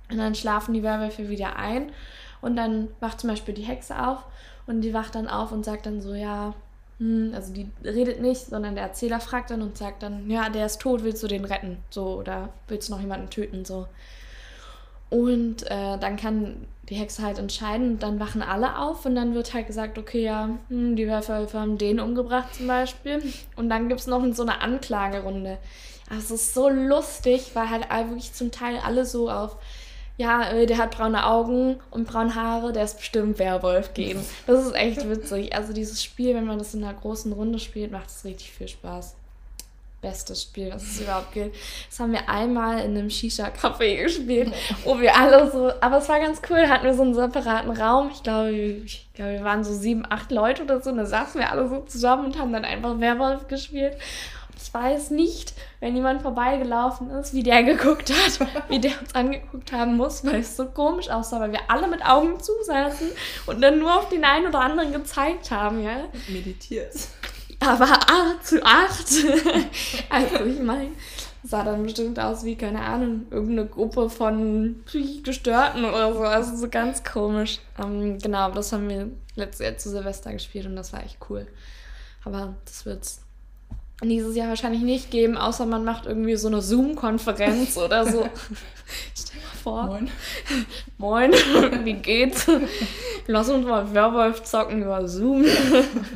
Und 0.09 0.17
dann 0.17 0.35
schlafen 0.35 0.73
die 0.73 0.83
Werwölfe 0.83 1.29
wieder 1.29 1.55
ein 1.55 1.93
und 2.41 2.57
dann 2.57 2.89
wacht 2.99 3.21
zum 3.21 3.29
Beispiel 3.29 3.53
die 3.53 3.61
Hexe 3.61 4.05
auf 4.05 4.25
und 4.67 4.81
die 4.81 4.93
wacht 4.93 5.15
dann 5.15 5.29
auf 5.29 5.53
und 5.53 5.63
sagt 5.63 5.85
dann 5.85 6.01
so, 6.01 6.13
ja, 6.13 6.53
also 7.33 7.51
die 7.53 7.67
redet 7.83 8.21
nicht, 8.21 8.41
sondern 8.41 8.75
der 8.75 8.83
Erzähler 8.83 9.19
fragt 9.19 9.49
dann 9.49 9.61
und 9.61 9.77
sagt 9.77 10.03
dann, 10.03 10.29
ja, 10.29 10.49
der 10.49 10.67
ist 10.67 10.81
tot, 10.81 11.03
willst 11.03 11.23
du 11.23 11.27
den 11.27 11.45
retten? 11.45 11.77
So, 11.89 12.19
oder 12.19 12.49
willst 12.67 12.89
du 12.89 12.93
noch 12.93 13.01
jemanden 13.01 13.29
töten? 13.29 13.65
So. 13.65 13.87
Und 15.09 15.63
äh, 15.63 15.97
dann 15.97 16.15
kann 16.15 16.67
die 16.89 16.95
Hexe 16.95 17.23
halt 17.23 17.39
entscheiden 17.39 17.93
und 17.93 18.03
dann 18.03 18.19
wachen 18.19 18.41
alle 18.41 18.77
auf 18.77 19.05
und 19.05 19.15
dann 19.15 19.33
wird 19.33 19.53
halt 19.53 19.67
gesagt, 19.67 19.97
okay, 19.97 20.23
ja, 20.23 20.49
hm, 20.69 20.95
die 20.95 21.07
Werwölfe 21.07 21.59
haben 21.59 21.77
den 21.77 21.99
umgebracht 21.99 22.53
zum 22.55 22.67
Beispiel. 22.67 23.21
Und 23.55 23.69
dann 23.69 23.87
gibt 23.87 24.01
es 24.01 24.07
noch 24.07 24.23
so 24.33 24.43
eine 24.43 24.61
Anklagerunde. 24.61 25.57
Also 26.09 26.35
es 26.35 26.41
ist 26.41 26.53
so 26.53 26.69
lustig, 26.69 27.51
weil 27.53 27.69
halt 27.69 27.89
wirklich 27.89 28.33
zum 28.33 28.51
Teil 28.51 28.77
alle 28.83 29.05
so 29.05 29.29
auf 29.29 29.57
ja, 30.17 30.51
äh, 30.51 30.65
der 30.65 30.77
hat 30.77 30.91
braune 30.91 31.25
Augen 31.25 31.79
und 31.89 32.07
braune 32.07 32.35
Haare, 32.35 32.73
der 32.73 32.83
ist 32.83 32.97
bestimmt 32.97 33.39
Werwolf 33.39 33.93
geben. 33.93 34.23
Das 34.47 34.65
ist 34.65 34.75
echt 34.75 35.09
witzig. 35.09 35.55
Also 35.55 35.73
dieses 35.73 36.03
Spiel, 36.03 36.35
wenn 36.35 36.45
man 36.45 36.59
das 36.59 36.73
in 36.73 36.83
einer 36.83 36.93
großen 36.93 37.31
Runde 37.33 37.59
spielt, 37.59 37.91
macht 37.91 38.09
es 38.09 38.23
richtig 38.23 38.51
viel 38.51 38.67
Spaß. 38.67 39.15
Bestes 40.01 40.41
Spiel, 40.41 40.71
was 40.73 40.81
es 40.81 40.99
überhaupt 40.99 41.31
gibt. 41.31 41.55
Das 41.87 41.99
haben 41.99 42.11
wir 42.11 42.27
einmal 42.27 42.79
in 42.79 42.97
einem 42.97 43.09
Shisha-Café 43.09 44.01
gespielt, 44.01 44.51
wo 44.83 44.99
wir 44.99 45.15
alle 45.15 45.51
so, 45.51 45.71
aber 45.79 45.99
es 45.99 46.09
war 46.09 46.19
ganz 46.19 46.41
cool, 46.49 46.67
hatten 46.67 46.85
wir 46.85 46.95
so 46.95 47.03
einen 47.03 47.13
separaten 47.13 47.69
Raum. 47.69 48.09
Ich 48.11 48.23
glaube, 48.23 48.51
ich 48.51 49.07
glaube, 49.13 49.33
wir 49.33 49.43
waren 49.43 49.63
so 49.63 49.71
sieben, 49.73 50.03
acht 50.09 50.31
Leute 50.31 50.63
oder 50.63 50.81
so, 50.81 50.89
und 50.89 50.97
da 50.97 51.05
saßen 51.05 51.39
wir 51.39 51.51
alle 51.51 51.69
so 51.69 51.81
zusammen 51.81 52.25
und 52.25 52.39
haben 52.39 52.51
dann 52.51 52.65
einfach 52.65 52.99
Werwolf 52.99 53.47
gespielt. 53.47 53.95
Ich 54.61 54.73
weiß 54.73 55.11
nicht, 55.11 55.53
wenn 55.79 55.95
jemand 55.95 56.21
vorbeigelaufen 56.21 57.09
ist, 57.11 57.33
wie 57.33 57.43
der 57.43 57.63
geguckt 57.75 58.11
hat, 58.11 58.47
wie 58.69 58.79
der 58.79 58.99
uns 58.99 59.15
angeguckt 59.15 59.71
haben 59.71 59.97
muss, 59.97 60.25
weil 60.25 60.41
es 60.41 60.55
so 60.55 60.65
komisch 60.65 61.09
aussah, 61.09 61.39
weil 61.39 61.51
wir 61.51 61.61
alle 61.69 61.87
mit 61.87 62.05
Augen 62.05 62.39
zusaßen 62.39 63.09
und 63.47 63.61
dann 63.61 63.79
nur 63.79 63.95
auf 63.95 64.09
den 64.09 64.23
einen 64.23 64.47
oder 64.47 64.61
anderen 64.61 64.91
gezeigt 64.91 65.51
haben, 65.51 65.83
ja. 65.83 66.05
Meditiert. 66.27 66.93
Aber 67.59 67.85
8 67.85 68.45
zu 68.45 68.63
8. 68.65 68.89
also 70.09 70.45
ich 70.45 70.59
meine, 70.59 70.91
sah 71.43 71.63
dann 71.63 71.83
bestimmt 71.83 72.19
aus 72.19 72.43
wie, 72.43 72.55
keine 72.55 72.81
Ahnung, 72.81 73.27
irgendeine 73.29 73.67
Gruppe 73.67 74.09
von 74.09 74.81
psychisch 74.85 75.23
Gestörten 75.23 75.85
oder 75.85 76.13
so. 76.13 76.21
Also 76.21 76.55
so 76.55 76.69
ganz 76.69 77.03
komisch. 77.03 77.59
Ähm, 77.79 78.17
genau, 78.19 78.51
das 78.51 78.71
haben 78.71 78.89
wir 78.89 79.09
letztes 79.35 79.65
Jahr 79.65 79.77
zu 79.77 79.89
Silvester 79.89 80.33
gespielt 80.33 80.65
und 80.65 80.75
das 80.75 80.93
war 80.93 81.03
echt 81.03 81.17
cool. 81.29 81.47
Aber 82.23 82.55
das 82.65 82.85
wird's 82.85 83.21
dieses 84.09 84.35
Jahr 84.35 84.49
wahrscheinlich 84.49 84.81
nicht 84.81 85.11
geben, 85.11 85.37
außer 85.37 85.65
man 85.65 85.85
macht 85.85 86.07
irgendwie 86.07 86.35
so 86.35 86.47
eine 86.47 86.61
Zoom-Konferenz 86.61 87.77
oder 87.77 88.05
so. 88.05 88.27
Stell 89.15 89.39
dir 89.39 89.45
mal 89.45 89.55
vor. 89.61 89.85
Moin. 89.85 90.11
Moin, 90.97 91.31
wie 91.85 91.93
geht's? 91.93 92.47
Lass 93.27 93.49
uns 93.49 93.65
mal 93.65 93.93
Werwolf 93.93 94.43
zocken 94.43 94.81
über 94.81 95.07
Zoom. 95.07 95.45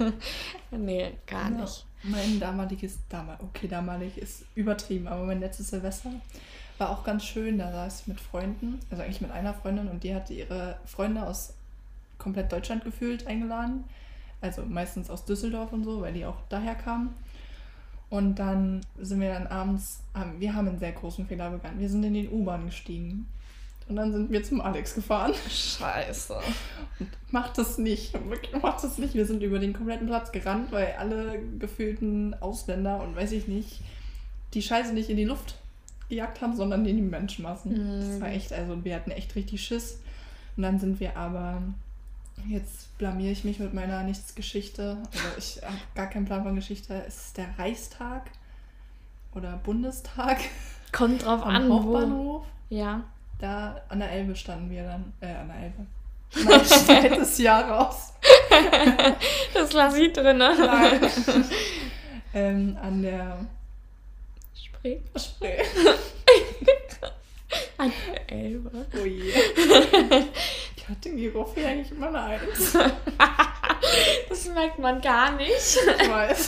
nee, 0.71 1.11
gar 1.27 1.51
ja, 1.51 1.61
nicht. 1.61 1.85
Mein 2.03 2.39
damaliges, 2.39 2.97
damal, 3.09 3.37
okay, 3.41 3.67
damalig 3.67 4.17
ist 4.17 4.45
übertrieben, 4.55 5.07
aber 5.07 5.23
mein 5.23 5.39
letztes 5.39 5.69
Silvester 5.69 6.11
war 6.77 6.89
auch 6.89 7.03
ganz 7.03 7.23
schön. 7.23 7.57
Da 7.57 7.71
saß 7.71 8.01
ich 8.01 8.07
mit 8.07 8.19
Freunden, 8.19 8.79
also 8.89 9.03
eigentlich 9.03 9.21
mit 9.21 9.31
einer 9.31 9.53
Freundin 9.53 9.87
und 9.87 10.03
die 10.03 10.13
hatte 10.13 10.33
ihre 10.33 10.77
Freunde 10.85 11.23
aus 11.23 11.53
komplett 12.17 12.51
Deutschland 12.51 12.83
gefühlt 12.83 13.27
eingeladen. 13.27 13.83
Also 14.41 14.63
meistens 14.63 15.09
aus 15.09 15.25
Düsseldorf 15.25 15.71
und 15.71 15.83
so, 15.83 16.01
weil 16.01 16.13
die 16.13 16.25
auch 16.25 16.37
daher 16.49 16.75
kamen. 16.75 17.13
Und 18.09 18.35
dann 18.35 18.81
sind 18.99 19.19
wir 19.19 19.33
dann 19.33 19.47
abends, 19.47 20.01
wir 20.37 20.53
haben 20.53 20.67
einen 20.67 20.79
sehr 20.79 20.91
großen 20.91 21.25
Fehler 21.25 21.49
begangen. 21.49 21.79
Wir 21.79 21.89
sind 21.89 22.03
in 22.03 22.13
den 22.13 22.31
U-Bahn 22.31 22.67
gestiegen. 22.67 23.27
Und 23.87 23.97
dann 23.97 24.11
sind 24.11 24.31
wir 24.31 24.43
zum 24.43 24.61
Alex 24.61 24.95
gefahren. 24.95 25.33
Scheiße. 25.47 26.35
Und 26.99 27.09
macht 27.31 27.57
das 27.57 27.77
nicht. 27.77 28.13
Wirklich, 28.27 28.59
macht 28.61 28.83
das 28.83 28.97
nicht. 28.97 29.13
Wir 29.13 29.25
sind 29.25 29.43
über 29.43 29.59
den 29.59 29.73
kompletten 29.73 30.07
Platz 30.07 30.31
gerannt, 30.31 30.71
weil 30.71 30.93
alle 30.97 31.39
gefühlten 31.59 32.33
Ausländer 32.41 33.03
und 33.03 33.15
weiß 33.15 33.31
ich 33.33 33.47
nicht, 33.47 33.81
die 34.53 34.61
Scheiße 34.61 34.93
nicht 34.93 35.09
in 35.09 35.17
die 35.17 35.25
Luft 35.25 35.59
gejagt 36.09 36.41
haben, 36.41 36.55
sondern 36.55 36.85
in 36.85 36.95
die 36.95 37.01
Menschenmassen. 37.03 37.73
Mhm. 37.73 37.99
Das 37.99 38.21
war 38.21 38.29
echt, 38.29 38.53
also 38.53 38.83
wir 38.83 38.95
hatten 38.95 39.11
echt 39.11 39.35
richtig 39.35 39.63
Schiss. 39.63 39.99
Und 40.57 40.63
dann 40.63 40.79
sind 40.79 40.99
wir 40.99 41.17
aber 41.17 41.61
Jetzt 42.47 42.97
blamier 42.97 43.31
ich 43.31 43.43
mich 43.43 43.59
mit 43.59 43.73
meiner 43.73 44.03
Nichtsgeschichte. 44.03 44.97
Also 45.11 45.25
ich 45.37 45.63
habe 45.63 45.77
gar 45.95 46.07
keinen 46.07 46.25
Plan 46.25 46.43
von 46.43 46.55
Geschichte. 46.55 46.93
Ist 47.07 47.17
es 47.17 47.33
der 47.33 47.47
Reichstag 47.57 48.29
oder 49.33 49.57
Bundestag 49.63 50.37
Kommt 50.91 51.25
drauf 51.25 51.43
am 51.43 51.55
an, 51.55 51.69
wo. 51.69 51.73
Hauptbahnhof? 51.75 52.45
Ja. 52.69 53.03
Da 53.39 53.81
an 53.89 53.99
der 53.99 54.11
Elbe 54.11 54.35
standen 54.35 54.69
wir 54.69 54.83
dann. 54.83 55.13
Äh, 55.19 55.35
an 55.35 55.47
der 55.47 55.57
Elbe. 55.57 55.85
Nein, 56.49 56.65
schneid 56.65 57.19
das 57.19 57.37
Jahr 57.37 57.69
raus. 57.69 58.13
Das 59.53 59.71
lasse 59.73 60.03
ich 60.03 60.13
drin, 60.13 60.37
ne? 60.37 60.53
Nein. 60.57 60.99
ähm, 62.33 62.77
an 62.81 63.01
der 63.01 63.45
Spree. 64.53 64.99
Spree. 65.15 65.57
An 67.77 67.91
der 68.07 68.37
Elbe. 68.37 68.85
Oh 68.93 69.05
je. 69.05 69.33
Ich 70.87 70.89
hatte 70.89 71.15
Geografie 71.15 71.65
eigentlich 71.65 71.91
immer 71.91 72.07
eine 72.09 72.21
Eins. 72.21 72.77
Das 74.29 74.47
merkt 74.49 74.79
man 74.79 74.99
gar 75.01 75.31
nicht. 75.35 75.49
Ich 75.51 76.09
weiß. 76.09 76.47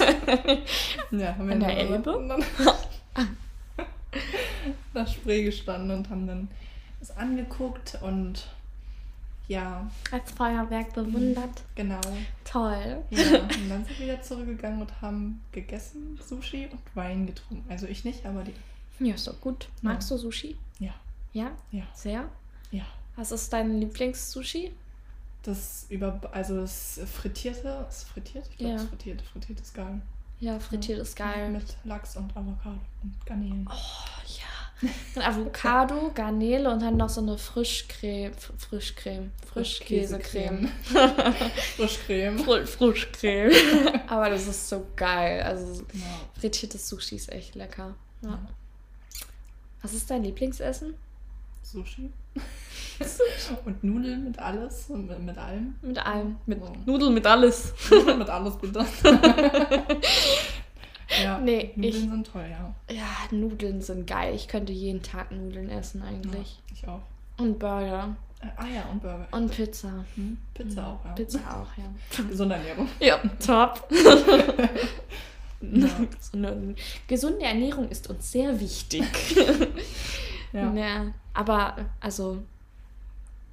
Ja, 1.11 1.35
haben 1.37 1.47
wir 1.47 1.53
An 1.53 1.59
der 1.59 1.77
Elbe? 1.77 1.99
dann- 1.99 2.43
der 4.93 5.07
Spree 5.07 5.43
gestanden 5.43 5.91
und 5.97 6.09
haben 6.09 6.25
dann 6.27 6.47
das 6.99 7.15
angeguckt 7.15 7.97
und 8.01 8.47
ja, 9.47 9.89
Als 10.11 10.31
Feuerwerk 10.31 10.93
bewundert. 10.93 11.61
genau. 11.75 12.01
Toll. 12.43 12.97
Ja, 13.11 13.23
und 13.39 13.69
dann 13.69 13.85
sind 13.85 13.99
wir 13.99 14.05
wieder 14.07 14.21
zurückgegangen 14.21 14.81
und 14.81 15.01
haben 15.01 15.41
gegessen, 15.51 16.19
Sushi 16.27 16.67
und 16.71 16.79
Wein 16.95 17.27
getrunken. 17.27 17.65
Also 17.69 17.85
ich 17.87 18.03
nicht, 18.03 18.25
aber 18.25 18.43
die. 18.43 18.53
Ja, 19.05 19.13
ist 19.15 19.27
doch 19.27 19.39
gut. 19.39 19.69
Magst 19.81 20.09
du 20.11 20.17
Sushi? 20.17 20.57
Ja, 20.79 20.93
Ja? 21.33 21.51
ja, 21.71 21.83
Sehr? 21.93 22.25
ja. 22.71 22.83
Was 23.17 23.31
ist 23.31 23.51
dein 23.51 23.79
Lieblings-Sushi? 23.79 24.71
Das 25.43 25.85
über, 25.89 26.19
also 26.31 26.61
das 26.61 26.99
Frittierte, 27.11 27.85
ist 27.89 28.03
frittiert? 28.05 28.45
Ich 28.51 28.57
glaube, 28.57 28.73
Ja. 28.73 28.79
das 28.79 28.87
Frittierte, 28.89 29.23
frittiert 29.25 29.59
ist 29.59 29.73
geil. 29.73 30.01
Ja, 30.39 30.59
frittiert 30.59 30.99
ist 30.99 31.15
geil. 31.15 31.49
Mit 31.49 31.65
Lachs 31.83 32.15
und 32.15 32.35
Avocado 32.37 32.77
und 33.03 33.25
Garnelen. 33.25 33.67
Oh 33.69 33.73
ja. 34.27 34.89
Und 35.15 35.21
Avocado, 35.27 36.11
Garnele 36.13 36.69
und 36.71 36.81
dann 36.83 36.97
noch 36.97 37.09
so 37.09 37.21
eine 37.21 37.37
Frischcreme. 37.39 38.31
Frischcreme. 38.59 39.31
Frischkäsecreme. 39.51 40.69
Frischcreme. 41.75 42.37
Fr 42.37 42.65
Frischcreme. 42.67 43.51
Aber 44.07 44.29
das 44.29 44.45
ist 44.47 44.69
so 44.69 44.85
geil. 44.95 45.41
Also 45.41 45.83
Genau. 45.91 46.05
frittiertes 46.39 46.87
Sushi 46.87 47.15
ist 47.15 47.31
echt 47.31 47.55
lecker. 47.55 47.95
Ja. 48.21 48.29
Ja. 48.29 48.39
Was 49.81 49.93
ist 49.93 50.09
dein 50.11 50.23
Lieblingsessen? 50.23 50.93
Sushi. 51.63 52.11
und 53.65 53.83
Nudeln 53.83 54.23
mit 54.25 54.39
alles, 54.39 54.89
mit, 54.89 55.19
mit 55.19 55.37
allem. 55.37 55.75
Mit 55.81 55.97
allem. 56.05 56.37
Mit 56.45 56.61
Oh. 56.61 56.73
Nudeln 56.85 57.13
mit 57.13 57.25
alles. 57.25 57.73
Nudeln 57.91 58.19
mit 58.19 58.29
alles 58.29 58.55
bitte. 58.57 58.85
ja, 61.23 61.37
Nee, 61.39 61.71
Nudeln 61.75 61.83
ich- 61.83 61.99
sind 61.99 62.27
toll, 62.31 62.45
ja. 62.49 62.73
Ja, 62.93 63.07
Nudeln 63.31 63.81
sind 63.81 64.07
geil. 64.07 64.33
Ich 64.35 64.47
könnte 64.47 64.73
jeden 64.73 65.01
Tag 65.01 65.31
Nudeln 65.31 65.69
essen 65.69 66.01
ja. 66.01 66.07
eigentlich. 66.09 66.59
Ich 66.73 66.87
auch. 66.87 67.01
Und 67.37 67.59
Burger. 67.59 68.15
Äh, 68.41 68.47
ah 68.55 68.65
ja, 68.67 68.85
und 68.91 69.01
Burger. 69.01 69.27
Und 69.31 69.51
Pizza. 69.51 70.05
Hm? 70.15 70.37
Pizza 70.53 70.87
auch, 70.87 71.05
ja. 71.05 71.11
Pizza 71.13 71.39
auch, 71.39 71.77
ja. 71.77 72.23
Gesunde 72.29 72.55
Ernährung. 72.55 72.87
Ja, 72.99 73.19
top. 73.45 73.87
Ja. 75.59 75.87
So 76.19 76.37
eine 76.37 76.75
gesunde 77.07 77.43
Ernährung 77.43 77.89
ist 77.89 78.09
uns 78.09 78.31
sehr 78.31 78.59
wichtig. 78.59 79.03
Ja. 80.53 80.71
Ja, 80.73 81.05
aber 81.33 81.75
also, 81.99 82.43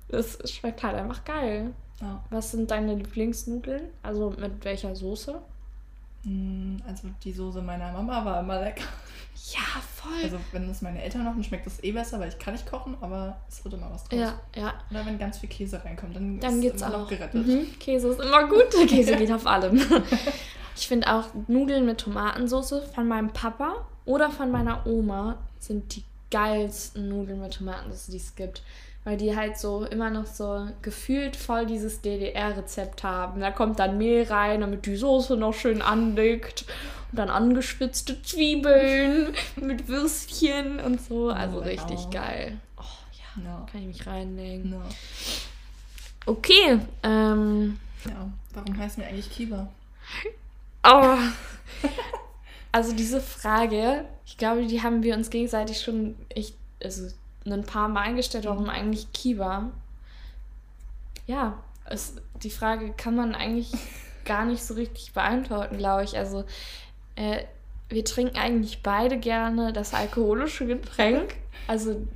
es 0.08 0.38
schmeckt 0.50 0.82
halt 0.82 0.96
einfach 0.96 1.24
geil. 1.24 1.72
ja. 2.00 2.22
Was 2.30 2.50
sind 2.52 2.70
deine 2.70 2.94
Lieblingsnudeln? 2.94 3.82
Also 4.02 4.30
mit 4.38 4.64
welcher 4.64 4.94
Soße? 4.94 5.40
Mm, 6.24 6.76
Also 6.86 7.08
die 7.22 7.32
Soße 7.32 7.60
meiner 7.62 7.92
Mama 7.92 8.24
war 8.24 8.40
immer 8.40 8.60
lecker. 8.60 8.84
Ja, 9.52 9.80
voll. 9.94 10.22
Also 10.22 10.38
wenn 10.52 10.70
es 10.70 10.80
meine 10.80 11.02
Eltern 11.02 11.24
machen, 11.24 11.42
schmeckt 11.44 11.66
das 11.66 11.82
eh 11.84 11.92
besser, 11.92 12.18
weil 12.20 12.28
ich 12.28 12.38
kann 12.38 12.54
nicht 12.54 12.66
kochen, 12.70 12.96
aber 13.00 13.36
es 13.48 13.62
wird 13.64 13.74
immer 13.74 13.90
was 13.90 14.04
draus. 14.04 14.18
ja, 14.20 14.40
ja. 14.56 14.74
Oder 14.90 15.04
wenn 15.04 15.18
ganz 15.18 15.38
viel 15.38 15.48
Käse 15.50 15.84
reinkommt, 15.84 16.16
dann, 16.16 16.40
Dann 16.40 16.54
ist 16.54 16.60
geht's 16.62 16.82
immer 16.82 16.94
auch. 16.94 17.00
noch 17.00 17.08
gerettet. 17.08 17.46
Mhm. 17.46 17.66
Käse 17.78 18.08
ist 18.08 18.20
immer 18.20 18.48
gut. 18.48 18.70
Käse 18.88 19.16
geht 19.16 19.32
auf 19.32 19.46
allem. 19.46 19.80
Ich 20.76 20.88
finde 20.88 21.06
auch 21.14 21.26
Nudeln 21.46 21.86
mit 21.86 21.98
Tomatensauce 22.00 22.82
von 22.92 23.06
meinem 23.06 23.32
Papa 23.32 23.86
oder 24.06 24.28
von 24.30 24.50
meiner 24.50 24.84
Oma 24.88 25.36
sind 25.60 25.94
die 25.94 26.02
geilsten 26.32 27.08
Nudeln 27.08 27.40
mit 27.40 27.54
Tomatensauce, 27.54 28.08
die 28.08 28.16
es 28.16 28.34
gibt. 28.34 28.60
Weil 29.04 29.18
die 29.18 29.36
halt 29.36 29.58
so 29.58 29.84
immer 29.84 30.08
noch 30.08 30.24
so 30.26 30.66
gefühlt 30.80 31.36
voll 31.36 31.66
dieses 31.66 32.00
DDR-Rezept 32.00 33.02
haben. 33.02 33.40
Da 33.40 33.50
kommt 33.50 33.78
dann 33.78 33.98
Mehl 33.98 34.22
rein, 34.24 34.62
damit 34.62 34.86
die 34.86 34.96
Soße 34.96 35.36
noch 35.36 35.52
schön 35.52 35.82
andickt. 35.82 36.64
Und 37.12 37.18
dann 37.18 37.28
angespitzte 37.28 38.22
Zwiebeln 38.22 39.34
mit 39.56 39.88
Würstchen 39.88 40.80
und 40.80 41.00
so. 41.02 41.28
Also 41.28 41.60
lecker. 41.60 41.82
richtig 41.88 42.10
geil. 42.10 42.56
Oh 42.78 42.82
ja, 43.36 43.42
Ja. 43.44 43.66
kann 43.70 43.82
ich 43.82 43.86
mich 43.88 44.06
reinlegen. 44.06 44.74
Okay, 46.26 46.80
ähm, 47.02 47.78
ja. 48.06 48.30
Warum 48.54 48.78
heißen 48.78 49.02
wir 49.02 49.08
eigentlich 49.10 49.30
Kiba? 49.30 49.68
Oh. 50.86 51.16
Also 52.72 52.92
diese 52.92 53.20
Frage, 53.20 54.04
ich 54.26 54.36
glaube, 54.36 54.66
die 54.66 54.82
haben 54.82 55.04
wir 55.04 55.14
uns 55.14 55.30
gegenseitig 55.30 55.80
schon 55.80 56.16
echt, 56.28 56.56
also 56.82 57.06
ein 57.46 57.64
paar 57.64 57.88
Mal 57.88 58.14
gestellt, 58.14 58.44
warum 58.46 58.68
eigentlich 58.70 59.12
Kiba? 59.12 59.70
Ja, 61.26 61.54
es, 61.86 62.14
die 62.42 62.50
Frage 62.50 62.92
kann 62.96 63.14
man 63.16 63.34
eigentlich 63.34 63.72
gar 64.24 64.44
nicht 64.44 64.62
so 64.64 64.74
richtig 64.74 65.12
beantworten, 65.12 65.78
glaube 65.78 66.04
ich. 66.04 66.16
Also 66.16 66.44
äh, 67.16 67.44
wir 67.88 68.04
trinken 68.04 68.36
eigentlich 68.38 68.82
beide 68.82 69.18
gerne 69.18 69.72
das 69.72 69.94
alkoholische 69.94 70.66
Getränk, 70.66 71.34
also 71.66 72.06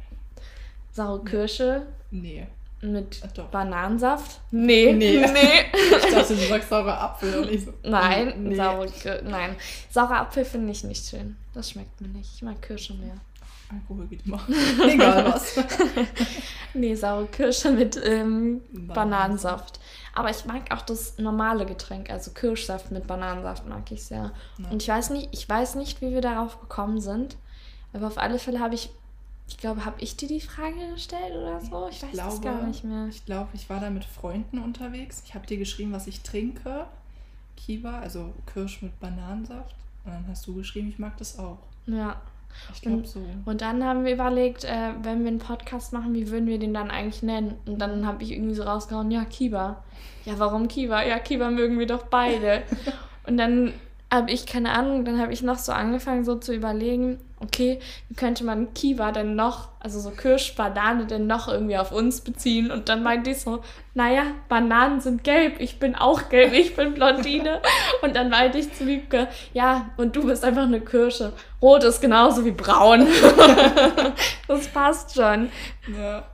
saure 0.92 1.22
Kirsche 1.24 1.86
Nee. 2.10 2.46
mit 2.80 3.20
Ach. 3.24 3.44
Bananensaft. 3.44 4.40
Nee, 4.50 4.92
Nee. 4.94 5.20
nee. 5.32 5.66
Ich 5.72 6.10
dachte, 6.12 6.34
du 6.34 6.46
sagst 6.48 6.70
saurer 6.70 7.00
Apfel 7.00 7.38
und 7.40 7.50
ich 7.50 7.64
so. 7.66 7.74
Nein, 7.84 8.32
nee. 8.44 8.56
saure, 8.56 8.88
nein. 9.24 9.54
Saurer 9.90 10.20
Apfel 10.20 10.44
finde 10.44 10.72
ich 10.72 10.82
nicht 10.84 11.06
schön. 11.06 11.36
Das 11.52 11.70
schmeckt 11.70 12.00
mir 12.00 12.08
nicht. 12.08 12.30
Ich 12.36 12.42
mag 12.42 12.60
Kirsche 12.62 12.94
mehr. 12.94 13.14
Alkohol 13.70 14.06
geht 14.06 14.26
immer. 14.26 14.40
Egal 14.88 15.32
was. 15.32 15.58
Nee, 16.74 16.94
saure 16.94 17.26
Kirsche 17.26 17.70
mit 17.70 17.98
ähm, 18.04 18.60
Bananensaft. 18.70 18.94
Bananensaft. 18.94 19.80
Aber 20.14 20.30
ich 20.30 20.44
mag 20.44 20.72
auch 20.74 20.82
das 20.82 21.18
normale 21.18 21.64
Getränk, 21.64 22.10
also 22.10 22.30
Kirschsaft 22.32 22.90
mit 22.90 23.06
Bananensaft 23.06 23.66
mag 23.66 23.90
ich 23.90 24.04
sehr. 24.04 24.32
Ja. 24.58 24.68
Und 24.70 24.82
ich 24.82 24.88
weiß 24.88 25.10
nicht, 25.10 25.28
ich 25.32 25.48
weiß 25.48 25.76
nicht, 25.76 26.00
wie 26.00 26.12
wir 26.12 26.20
darauf 26.20 26.60
gekommen 26.60 27.00
sind. 27.00 27.36
Aber 27.92 28.06
auf 28.06 28.18
alle 28.18 28.38
Fälle 28.38 28.60
habe 28.60 28.74
ich, 28.74 28.90
ich 29.48 29.56
glaube, 29.56 29.84
habe 29.84 30.00
ich 30.00 30.16
dir 30.16 30.28
die 30.28 30.40
Frage 30.40 30.92
gestellt 30.92 31.34
oder 31.34 31.60
so? 31.60 31.88
Ich, 31.90 32.02
weiß 32.02 32.16
das 32.16 32.40
gar 32.42 32.62
nicht 32.62 32.84
mehr. 32.84 33.06
Ich 33.08 33.24
glaube, 33.24 33.48
ich 33.54 33.70
war 33.70 33.80
da 33.80 33.90
mit 33.90 34.04
Freunden 34.04 34.58
unterwegs. 34.58 35.22
Ich 35.24 35.34
habe 35.34 35.46
dir 35.46 35.56
geschrieben, 35.56 35.92
was 35.92 36.06
ich 36.06 36.20
trinke. 36.20 36.86
Kiba, 37.56 37.98
also 37.98 38.34
Kirsch 38.52 38.82
mit 38.82 38.98
Bananensaft. 39.00 39.74
Und 40.04 40.12
dann 40.12 40.26
hast 40.28 40.46
du 40.46 40.54
geschrieben, 40.54 40.88
ich 40.88 40.98
mag 40.98 41.16
das 41.16 41.38
auch. 41.38 41.58
Ja. 41.86 42.20
Ich 42.74 42.82
glaube 42.82 42.98
Und- 42.98 43.08
so. 43.08 43.20
Und 43.44 43.60
dann 43.60 43.82
haben 43.84 44.04
wir 44.04 44.12
überlegt, 44.12 44.64
äh, 44.64 44.90
wenn 45.02 45.20
wir 45.22 45.28
einen 45.28 45.38
Podcast 45.38 45.92
machen, 45.92 46.14
wie 46.14 46.30
würden 46.30 46.46
wir 46.46 46.58
den 46.58 46.74
dann 46.74 46.90
eigentlich 46.90 47.22
nennen? 47.22 47.54
Und 47.66 47.78
dann 47.80 48.06
habe 48.06 48.22
ich 48.22 48.32
irgendwie 48.32 48.54
so 48.54 48.62
rausgehauen, 48.64 49.10
ja, 49.10 49.24
Kiba. 49.24 49.82
Ja, 50.24 50.34
warum 50.38 50.68
Kiba? 50.68 51.02
Ja, 51.04 51.18
Kiba 51.18 51.50
mögen 51.50 51.78
wir 51.78 51.86
doch 51.86 52.04
beide. 52.06 52.62
Und 53.26 53.36
dann 53.36 53.72
habe 54.10 54.30
ich, 54.30 54.46
keine 54.46 54.72
Ahnung, 54.72 55.04
dann 55.04 55.20
habe 55.20 55.32
ich 55.32 55.42
noch 55.42 55.58
so 55.58 55.72
angefangen, 55.72 56.24
so 56.24 56.36
zu 56.36 56.54
überlegen, 56.54 57.18
okay, 57.40 57.78
wie 58.08 58.14
könnte 58.14 58.42
man 58.42 58.72
Kiba 58.72 59.12
denn 59.12 59.36
noch, 59.36 59.68
also 59.80 60.00
so 60.00 60.10
Kirsch, 60.10 60.54
Banane 60.56 61.06
denn 61.06 61.26
noch 61.26 61.46
irgendwie 61.46 61.76
auf 61.76 61.92
uns 61.92 62.22
beziehen? 62.22 62.70
Und 62.70 62.88
dann 62.88 63.02
meinte 63.02 63.30
ich 63.30 63.40
so, 63.40 63.62
naja, 63.92 64.22
Bananen 64.48 65.00
sind 65.00 65.24
gelb, 65.24 65.60
ich 65.60 65.78
bin 65.78 65.94
auch 65.94 66.30
gelb, 66.30 66.54
ich 66.54 66.74
bin 66.74 66.94
Blondine. 66.94 67.60
Und 68.02 68.16
dann 68.16 68.30
meinte 68.30 68.58
ich 68.58 68.72
zu 68.72 68.86
Wiebke, 68.86 69.28
ja, 69.52 69.90
und 69.96 70.14
du 70.14 70.24
bist 70.24 70.44
einfach 70.44 70.62
eine 70.62 70.80
Kirsche. 70.80 71.32
Rot 71.60 71.84
ist 71.84 72.00
genauso 72.00 72.44
wie 72.44 72.52
braun. 72.52 73.06
das 74.48 74.68
passt 74.68 75.14
schon. 75.14 75.50
Ja. 75.96 76.24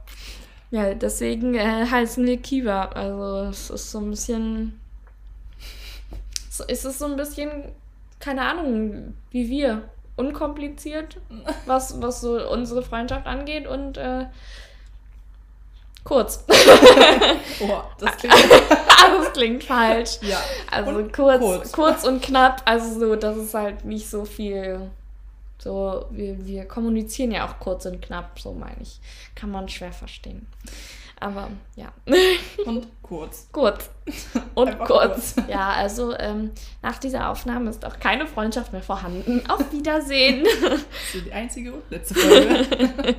Ja, 0.71 0.93
deswegen 0.93 1.55
äh, 1.55 1.87
heißen 1.87 2.27
wir 2.27 2.37
Kiva. 2.37 2.87
Also 2.87 3.49
es 3.49 3.71
ist 3.71 3.91
so 3.91 4.01
ein 4.01 4.11
bisschen. 4.11 4.81
So, 6.55 6.63
es 6.69 6.85
ist 6.85 7.01
so 7.01 7.07
ein 7.07 7.17
bisschen, 7.17 7.73
keine 8.21 8.43
Ahnung, 8.43 9.15
wie 9.33 9.49
wir. 9.49 9.89
Unkompliziert, 10.15 11.21
was, 11.67 12.01
was 12.01 12.21
so 12.21 12.49
unsere 12.49 12.85
Freundschaft 12.85 13.27
angeht 13.27 13.67
und 13.67 13.97
äh, 13.97 14.27
kurz. 16.05 16.45
Oh, 17.61 17.83
das 17.99 18.17
klingt. 18.17 18.35
das 18.71 19.33
klingt 19.33 19.65
falsch. 19.65 20.19
ja. 20.23 20.41
Also 20.71 20.91
Und 20.91 21.13
kurz, 21.13 21.41
kurz. 21.41 21.73
kurz. 21.73 22.05
und 22.05 22.23
knapp, 22.23 22.63
also 22.65 22.99
so, 23.01 23.17
das 23.17 23.37
ist 23.37 23.55
halt 23.55 23.85
nicht 23.85 24.09
so 24.09 24.25
viel. 24.25 24.91
So, 25.59 26.07
wir, 26.11 26.45
wir 26.47 26.67
kommunizieren 26.67 27.33
ja 27.33 27.49
auch 27.49 27.59
kurz 27.59 27.87
und 27.87 28.01
knapp, 28.01 28.39
so 28.39 28.53
meine 28.53 28.81
ich. 28.81 29.01
Kann 29.35 29.51
man 29.51 29.69
schwer 29.69 29.93
verstehen. 29.93 30.47
Aber 31.21 31.51
ja. 31.77 31.93
Und 32.67 32.87
kurz. 33.03 33.49
Kurz. 33.53 33.91
Und 34.55 34.69
Einfach 34.69 34.87
kurz. 34.87 35.37
Ja, 35.49 35.71
also 35.71 36.17
ähm, 36.19 36.51
nach 36.83 36.99
dieser 36.99 37.31
Aufnahme 37.31 37.71
ist 37.71 37.85
auch 37.85 37.99
keine 37.99 38.27
Freundschaft 38.27 38.73
mehr 38.73 38.83
vorhanden. 38.83 39.43
Auf 39.49 39.73
Wiedersehen. 39.73 40.45
Das 40.45 40.81
ist 41.15 41.27
die 41.27 41.33
einzige 41.33 41.73
und 41.73 41.91
letzte 41.91 42.15
Folge. 42.15 43.17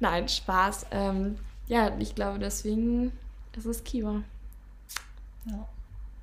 Nein, 0.00 0.28
Spaß. 0.28 0.86
Ähm, 0.90 1.38
ja, 1.66 1.90
ich 1.98 2.14
glaube, 2.14 2.38
deswegen 2.38 3.12
ist 3.56 3.66
es 3.66 3.84
Kiwa. 3.84 4.22
ja. 5.46 5.68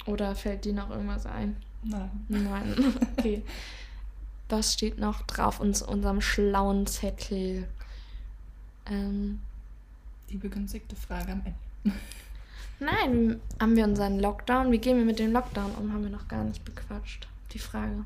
Oder 0.06 0.34
fällt 0.34 0.66
dir 0.66 0.74
noch 0.74 0.90
irgendwas 0.90 1.26
ein? 1.26 1.56
Nein. 1.84 2.10
Nein. 2.30 2.96
Okay. 3.18 3.44
Was 4.48 4.74
steht 4.74 4.98
noch 4.98 5.22
drauf 5.24 5.60
uns 5.60 5.82
unserem 5.84 6.22
schlauen 6.22 6.88
Zettel? 6.88 7.68
Ähm, 8.88 9.40
Die 10.30 10.38
begünstigte 10.38 10.96
Frage 10.96 11.32
am 11.32 11.42
Ende. 11.46 11.98
nein, 12.80 13.42
haben 13.60 13.76
wir 13.76 13.84
unseren 13.84 14.20
Lockdown? 14.20 14.72
Wie 14.72 14.78
gehen 14.78 14.98
wir 14.98 15.06
mit 15.06 15.20
dem 15.20 15.32
Lockdown 15.32 15.72
um? 15.76 15.92
Haben 15.94 16.04
wir 16.04 16.12
noch 16.12 16.28
gar 16.28 16.44
nicht 16.44 16.64
bequatscht. 16.66 17.28
Die 17.54 17.60
Frage. 17.60 18.06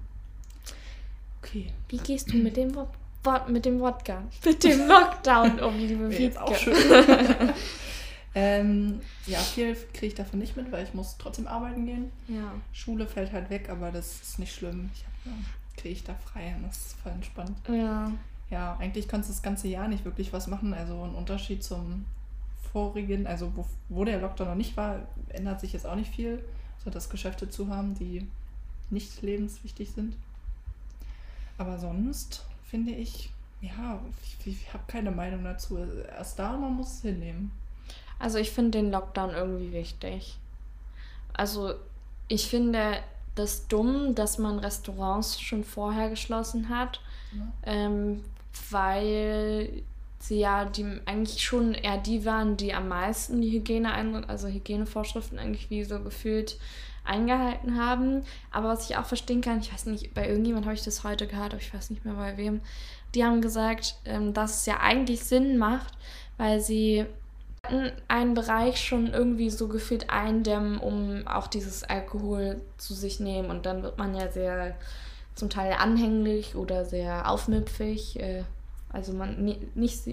Okay. 1.42 1.72
Wie 1.90 1.98
gehst 1.98 2.32
du 2.32 2.38
mit 2.38 2.56
dem 2.56 2.74
Wort, 2.76 2.94
Wort 3.24 3.50
mit 3.50 3.66
dem 3.66 3.80
Wodka, 3.80 4.24
mit 4.46 4.64
dem 4.64 4.88
Lockdown 4.88 5.60
um, 5.60 5.78
liebe 5.78 6.08
jetzt 6.14 6.38
auch 6.38 6.50
Wiebke? 6.50 6.76
schön. 6.76 7.54
ähm, 8.36 9.02
ja, 9.26 9.40
viel 9.40 9.76
kriege 9.92 10.08
ich 10.08 10.16
davon 10.16 10.40
nicht 10.40 10.56
mit, 10.56 10.72
weil 10.72 10.86
ich 10.86 10.94
muss 10.94 11.18
trotzdem 11.18 11.48
arbeiten 11.48 11.86
gehen. 11.86 12.12
Ja. 12.30 12.54
Schule 12.72 13.08
fällt 13.08 13.34
halt 13.34 13.50
weg, 13.50 13.70
aber 13.70 13.92
das 13.92 14.22
ist 14.22 14.40
nicht 14.40 14.56
schlimm. 14.56 14.90
Ich 14.94 15.02
ja, 15.26 15.32
kriege 15.76 15.94
ich 15.94 16.04
da 16.04 16.16
frei 16.16 16.56
und 16.56 16.64
das 16.64 16.78
ist 16.78 16.96
voll 17.02 17.12
entspannt. 17.12 17.58
Ja. 17.68 18.12
Ja, 18.54 18.78
eigentlich 18.80 19.08
kannst 19.08 19.30
du 19.30 19.34
das 19.34 19.42
ganze 19.42 19.68
Jahr 19.68 19.88
nicht 19.88 20.06
wirklich 20.06 20.32
was 20.32 20.46
machen. 20.46 20.76
Also 20.76 21.02
ein 21.04 21.16
Unterschied 21.16 21.64
zum 21.64 22.06
vorigen, 22.72 23.26
also 23.26 23.52
wo, 23.56 23.66
wo 23.90 24.06
der 24.06 24.22
Lockdown 24.22 24.48
noch 24.50 24.56
nicht 24.56 24.78
war, 24.78 25.00
ändert 25.30 25.60
sich 25.60 25.74
jetzt 25.74 25.88
auch 25.88 25.96
nicht 25.96 26.14
viel. 26.14 26.44
So 26.84 26.92
dass 26.92 27.10
Geschäfte 27.10 27.50
zu 27.50 27.70
haben, 27.70 27.96
die 27.96 28.28
nicht 28.92 29.24
lebenswichtig 29.24 29.90
sind. 29.90 30.16
Aber 31.58 31.80
sonst 31.80 32.46
finde 32.70 32.92
ich, 32.92 33.32
ja, 33.62 34.00
ich, 34.22 34.46
ich 34.46 34.72
habe 34.72 34.84
keine 34.86 35.10
Meinung 35.10 35.44
dazu. 35.44 35.80
Erst 36.16 36.38
da, 36.38 36.56
man 36.56 36.76
muss 36.76 36.94
es 36.98 37.02
hinnehmen. 37.02 37.52
Also 38.20 38.38
ich 38.38 38.52
finde 38.52 38.78
den 38.78 38.92
Lockdown 38.92 39.32
irgendwie 39.32 39.72
wichtig. 39.72 40.38
Also 41.34 41.74
ich 42.28 42.48
finde 42.48 42.98
das 43.34 43.68
dumm, 43.68 44.14
dass 44.14 44.38
man 44.38 44.60
Restaurants 44.60 45.42
schon 45.42 45.64
vorher 45.64 46.12
geschlossen 46.12 46.70
hat, 46.70 47.00
Ne? 47.36 47.52
ähm, 47.64 48.24
weil 48.72 49.84
sie 50.20 50.40
ja 50.40 50.66
die 50.66 50.86
eigentlich 51.06 51.44
schon 51.44 51.74
eher 51.74 51.98
die 51.98 52.26
waren, 52.26 52.56
die 52.56 52.74
am 52.74 52.88
meisten 52.88 53.42
die 53.42 53.52
Hygiene, 53.52 53.94
also 54.28 54.48
Hygienevorschriften 54.48 55.38
eigentlich 55.38 55.70
wie 55.70 55.84
so 55.84 56.00
gefühlt 56.00 56.58
eingehalten 57.04 57.78
haben. 57.78 58.24
Aber 58.52 58.70
was 58.70 58.90
ich 58.90 58.98
auch 58.98 59.06
verstehen 59.06 59.42
kann, 59.42 59.60
ich 59.60 59.74
weiß 59.74 59.88
nicht, 59.88 60.14
bei 60.14 60.28
irgendjemand 60.28 60.66
habe 60.66 60.76
ich 60.76 60.84
das 60.84 61.04
heute 61.04 61.28
gehört, 61.28 61.54
aber 61.54 61.62
ich 61.62 61.74
weiß 61.74 61.90
nicht 61.90 62.06
mehr 62.06 62.14
bei 62.14 62.38
wem, 62.38 62.62
die 63.14 63.24
haben 63.24 63.42
gesagt, 63.42 63.98
ähm, 64.06 64.34
dass 64.34 64.62
es 64.62 64.66
ja 64.66 64.80
eigentlich 64.80 65.24
Sinn 65.24 65.58
macht, 65.58 65.94
weil 66.38 66.62
sie 66.62 67.06
einen 68.08 68.34
Bereich 68.34 68.84
schon 68.84 69.08
irgendwie 69.08 69.50
so 69.50 69.68
gefühlt 69.68 70.10
eindämmen, 70.10 70.78
um 70.80 71.26
auch 71.28 71.48
dieses 71.48 71.84
Alkohol 71.84 72.62
zu 72.78 72.94
sich 72.94 73.20
nehmen. 73.20 73.50
Und 73.50 73.66
dann 73.66 73.84
wird 73.84 73.98
man 73.98 74.16
ja 74.16 74.30
sehr 74.30 74.76
zum 75.36 75.50
Teil 75.50 75.74
anhänglich 75.74 76.56
oder 76.56 76.86
sehr 76.86 77.30
aufmüpfig. 77.30 78.20
Äh, 78.20 78.44
also 78.90 79.14
man 79.14 79.44
ni- 79.44 79.68
nicht, 79.76 80.04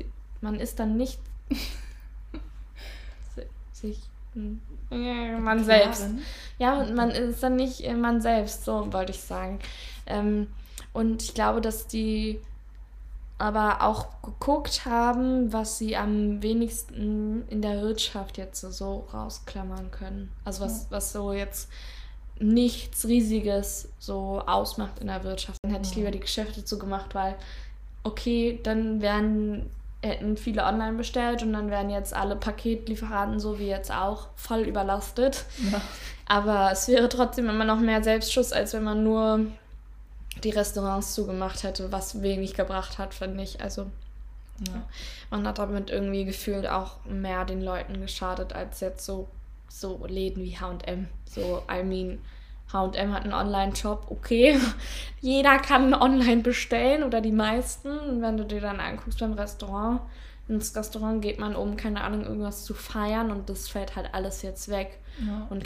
man 0.41 0.59
ist 0.59 0.79
dann 0.79 0.97
nicht 0.97 1.21
si- 3.35 3.43
sich 3.73 3.99
äh, 4.91 5.39
man 5.39 5.65
selbst. 5.65 6.01
Klaren. 6.03 6.23
Ja, 6.59 6.81
und 6.81 6.95
man 6.95 7.11
ist 7.11 7.43
dann 7.43 7.57
nicht 7.57 7.81
äh, 7.85 7.95
man 7.95 8.21
selbst, 8.21 8.65
so 8.65 8.93
wollte 8.93 9.13
ich 9.13 9.21
sagen. 9.21 9.59
Ähm, 10.07 10.49
und 10.93 11.23
ich 11.23 11.35
glaube, 11.35 11.61
dass 11.61 11.87
die 11.87 12.41
aber 13.39 13.81
auch 13.81 14.21
geguckt 14.23 14.85
haben, 14.85 15.51
was 15.53 15.79
sie 15.79 15.97
am 15.97 16.43
wenigsten 16.43 17.49
in 17.49 17.63
der 17.63 17.81
Wirtschaft 17.81 18.37
jetzt 18.37 18.61
so 18.61 19.07
rausklammern 19.15 19.91
können. 19.91 20.31
Also 20.45 20.63
was, 20.63 20.91
was 20.91 21.13
so 21.13 21.33
jetzt 21.33 21.71
nichts 22.41 23.07
Riesiges 23.07 23.89
so 23.99 24.43
ausmacht 24.47 24.99
in 25.01 25.07
der 25.07 25.23
Wirtschaft. 25.25 25.59
Dann 25.63 25.73
hätte 25.73 25.89
ich 25.89 25.95
lieber 25.95 26.11
die 26.11 26.21
Geschäfte 26.21 26.65
zugemacht, 26.65 27.15
weil 27.15 27.37
okay, 28.03 28.59
dann 28.63 29.01
werden 29.03 29.71
hätten 30.03 30.39
viele 30.39 30.65
online 30.65 30.97
bestellt 30.97 31.43
und 31.43 31.53
dann 31.53 31.71
wären 31.71 31.91
jetzt 31.91 32.15
alle 32.15 32.35
Paketlieferanten 32.35 33.39
so 33.39 33.59
wie 33.59 33.67
jetzt 33.67 33.93
auch 33.93 34.29
voll 34.35 34.61
überlastet. 34.61 35.45
Ja. 35.71 35.81
Aber 36.27 36.71
es 36.73 36.89
wäre 36.89 37.09
trotzdem 37.09 37.49
immer 37.51 37.65
noch 37.65 37.79
mehr 37.81 38.03
Selbstschutz, 38.03 38.53
als 38.53 38.73
wenn 38.73 38.85
man 38.85 39.05
nur 39.05 39.41
die 40.43 40.51
Restaurants 40.51 41.13
zugemacht 41.15 41.65
hätte, 41.65 41.93
was 41.93 42.23
wenig 42.23 42.55
gebracht 42.55 42.97
hat, 42.99 43.13
finde 43.13 43.43
ich. 43.43 43.61
Also 43.61 43.87
Ja. 44.67 44.83
man 45.31 45.47
hat 45.47 45.59
damit 45.59 45.91
irgendwie 45.91 46.25
gefühlt 46.25 46.67
auch 46.67 47.05
mehr 47.05 47.45
den 47.45 47.61
Leuten 47.61 48.01
geschadet, 48.01 48.55
als 48.55 48.81
jetzt 48.81 49.05
so, 49.05 49.29
so 49.71 50.05
Läden 50.07 50.43
wie 50.43 50.57
HM. 50.57 51.09
So, 51.25 51.63
I 51.71 51.83
mean, 51.83 52.21
HM 52.73 53.13
hat 53.13 53.25
einen 53.25 53.33
Online-Shop, 53.33 54.07
okay. 54.11 54.59
Jeder 55.21 55.59
kann 55.59 55.95
online 55.95 56.43
bestellen 56.43 57.03
oder 57.03 57.21
die 57.21 57.33
meisten. 57.33 57.99
Und 57.99 58.23
wenn 58.23 58.37
du 58.37 58.45
dir 58.45 58.61
dann 58.61 58.81
anguckst 58.81 59.21
beim 59.21 59.33
Restaurant, 59.33 60.01
ins 60.49 60.75
Restaurant 60.75 61.23
geht 61.23 61.39
man, 61.39 61.55
um, 61.55 61.77
keine 61.77 62.03
Ahnung, 62.03 62.25
irgendwas 62.25 62.65
zu 62.65 62.75
feiern 62.75 63.31
und 63.31 63.49
das 63.49 63.69
fällt 63.69 63.97
halt 63.97 64.13
alles 64.13 64.43
jetzt 64.43 64.69
weg. 64.69 64.99
Ja. 65.25 65.47
Und 65.51 65.65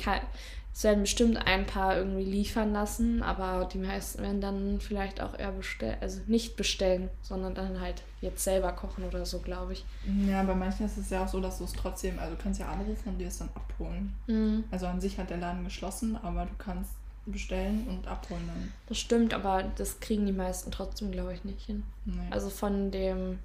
es 0.74 0.82
werden 0.82 1.02
bestimmt 1.02 1.36
ein 1.46 1.66
paar 1.66 1.96
irgendwie 1.96 2.24
liefern 2.24 2.72
lassen, 2.72 3.22
aber 3.22 3.68
die 3.72 3.78
meisten 3.78 4.20
werden 4.22 4.40
dann 4.40 4.80
vielleicht 4.80 5.20
auch 5.20 5.38
eher 5.38 5.52
bestellen, 5.52 5.96
also 6.00 6.20
nicht 6.26 6.56
bestellen, 6.56 7.10
sondern 7.22 7.54
dann 7.54 7.80
halt 7.80 8.02
jetzt 8.20 8.42
selber 8.42 8.72
kochen 8.72 9.04
oder 9.04 9.24
so, 9.24 9.38
glaube 9.38 9.74
ich. 9.74 9.84
ja, 10.26 10.42
bei 10.42 10.54
manchen 10.56 10.86
ist 10.86 10.96
es 10.96 11.10
ja 11.10 11.22
auch 11.22 11.28
so, 11.28 11.40
dass 11.40 11.58
du 11.58 11.64
es 11.64 11.72
trotzdem, 11.72 12.18
also 12.18 12.34
du 12.34 12.42
kannst 12.42 12.58
ja 12.58 12.66
anrufen 12.66 13.10
und 13.10 13.18
dir 13.18 13.28
es 13.28 13.38
dann 13.38 13.50
abholen. 13.54 14.14
Mhm. 14.26 14.64
Also 14.72 14.86
an 14.86 15.00
sich 15.00 15.16
hat 15.16 15.30
der 15.30 15.36
Laden 15.36 15.62
geschlossen, 15.62 16.18
aber 16.20 16.46
du 16.46 16.54
kannst 16.58 16.90
bestellen 17.24 17.86
und 17.88 18.08
abholen 18.08 18.42
dann. 18.48 18.72
Das 18.88 18.98
stimmt, 18.98 19.32
aber 19.32 19.62
das 19.76 20.00
kriegen 20.00 20.26
die 20.26 20.32
meisten 20.32 20.72
trotzdem, 20.72 21.12
glaube 21.12 21.34
ich, 21.34 21.44
nicht 21.44 21.64
hin. 21.64 21.84
Nee. 22.04 22.14
Also 22.30 22.50
von 22.50 22.90
dem, 22.90 23.38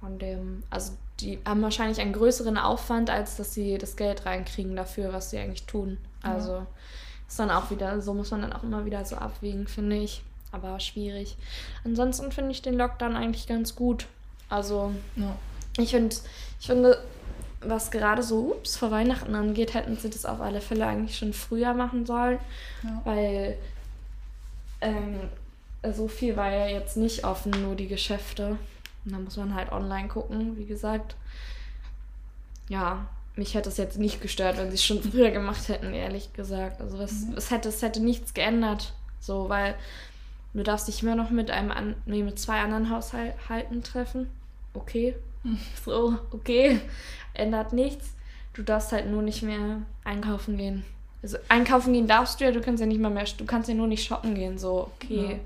von 0.00 0.18
dem, 0.18 0.64
also 0.68 0.94
die 1.20 1.38
haben 1.46 1.62
wahrscheinlich 1.62 2.00
einen 2.00 2.12
größeren 2.12 2.58
Aufwand, 2.58 3.08
als 3.08 3.36
dass 3.36 3.54
sie 3.54 3.78
das 3.78 3.96
Geld 3.96 4.26
reinkriegen 4.26 4.74
dafür, 4.74 5.12
was 5.12 5.30
sie 5.30 5.38
eigentlich 5.38 5.66
tun. 5.66 5.96
Ja. 6.24 6.32
Also 6.32 6.66
ist 7.28 7.38
dann 7.38 7.50
auch 7.50 7.70
wieder, 7.70 8.00
so 8.00 8.14
muss 8.14 8.30
man 8.30 8.42
dann 8.42 8.52
auch 8.52 8.62
immer 8.62 8.84
wieder 8.84 9.04
so 9.04 9.16
abwägen, 9.16 9.66
finde 9.66 9.96
ich. 9.96 10.22
Aber 10.52 10.78
schwierig. 10.78 11.36
Ansonsten 11.84 12.30
finde 12.30 12.52
ich 12.52 12.62
den 12.62 12.74
Lockdown 12.74 13.16
eigentlich 13.16 13.46
ganz 13.48 13.74
gut. 13.74 14.06
Also 14.48 14.94
ja. 15.16 15.34
ich 15.78 15.90
finde, 15.90 16.14
ich 16.60 16.66
finde, 16.66 17.02
was 17.60 17.90
gerade 17.90 18.22
so 18.22 18.54
ups, 18.54 18.76
vor 18.76 18.90
Weihnachten 18.90 19.34
angeht, 19.34 19.74
hätten 19.74 19.96
sie 19.96 20.10
das 20.10 20.24
auf 20.24 20.40
alle 20.40 20.60
Fälle 20.60 20.86
eigentlich 20.86 21.18
schon 21.18 21.32
früher 21.32 21.74
machen 21.74 22.06
sollen 22.06 22.38
Ja. 22.82 23.00
weil 23.04 23.58
ähm, 24.80 25.20
so 25.92 26.08
viel 26.08 26.36
war 26.36 26.50
ja 26.50 26.66
jetzt 26.68 26.96
nicht 26.96 27.24
offen, 27.24 27.50
nur 27.62 27.74
die 27.74 27.88
Geschäfte. 27.88 28.58
Und 29.04 29.12
da 29.12 29.18
muss 29.18 29.36
man 29.36 29.54
halt 29.54 29.72
online 29.72 30.08
gucken, 30.08 30.56
wie 30.56 30.66
gesagt. 30.66 31.16
Ja, 32.68 33.06
mich 33.36 33.54
hätte 33.54 33.68
es 33.68 33.76
jetzt 33.76 33.98
nicht 33.98 34.20
gestört, 34.20 34.56
wenn 34.58 34.68
sie 34.70 34.76
es 34.76 34.84
schon 34.84 35.02
früher 35.10 35.30
gemacht 35.30 35.68
hätten, 35.68 35.92
ehrlich 35.92 36.32
gesagt. 36.32 36.80
Also 36.80 36.98
es, 36.98 37.26
Mhm. 37.26 37.34
es, 37.36 37.50
hätte, 37.50 37.68
es 37.68 37.82
hätte 37.82 38.00
nichts 38.00 38.34
geändert. 38.34 38.92
So, 39.20 39.48
weil 39.48 39.74
du 40.52 40.62
darfst 40.62 40.86
dich 40.88 41.02
immer 41.02 41.14
noch 41.16 41.30
mit 41.30 41.50
einem 41.50 41.70
an, 41.72 41.96
nee, 42.06 42.22
mit 42.22 42.38
zwei 42.38 42.60
anderen 42.60 42.90
Haushalten 42.90 43.82
treffen. 43.82 44.28
Okay. 44.74 45.14
Mhm. 45.42 45.58
So, 45.84 46.18
okay. 46.30 46.80
Ändert 47.34 47.72
nichts. 47.72 48.12
Du 48.52 48.62
darfst 48.62 48.92
halt 48.92 49.10
nur 49.10 49.22
nicht 49.22 49.42
mehr 49.42 49.82
einkaufen 50.04 50.56
gehen. 50.56 50.84
Also 51.22 51.38
einkaufen 51.48 51.92
gehen 51.92 52.06
darfst 52.06 52.38
du 52.40 52.44
ja, 52.44 52.52
du 52.52 52.60
kannst 52.60 52.80
ja 52.80 52.86
nicht 52.86 53.00
mal 53.00 53.10
mehr, 53.10 53.24
du 53.38 53.44
kannst 53.46 53.68
ja 53.68 53.74
nur 53.74 53.86
nicht 53.86 54.04
shoppen 54.06 54.34
gehen, 54.34 54.58
so, 54.58 54.90
okay. 54.94 55.30
Ja. 55.32 55.38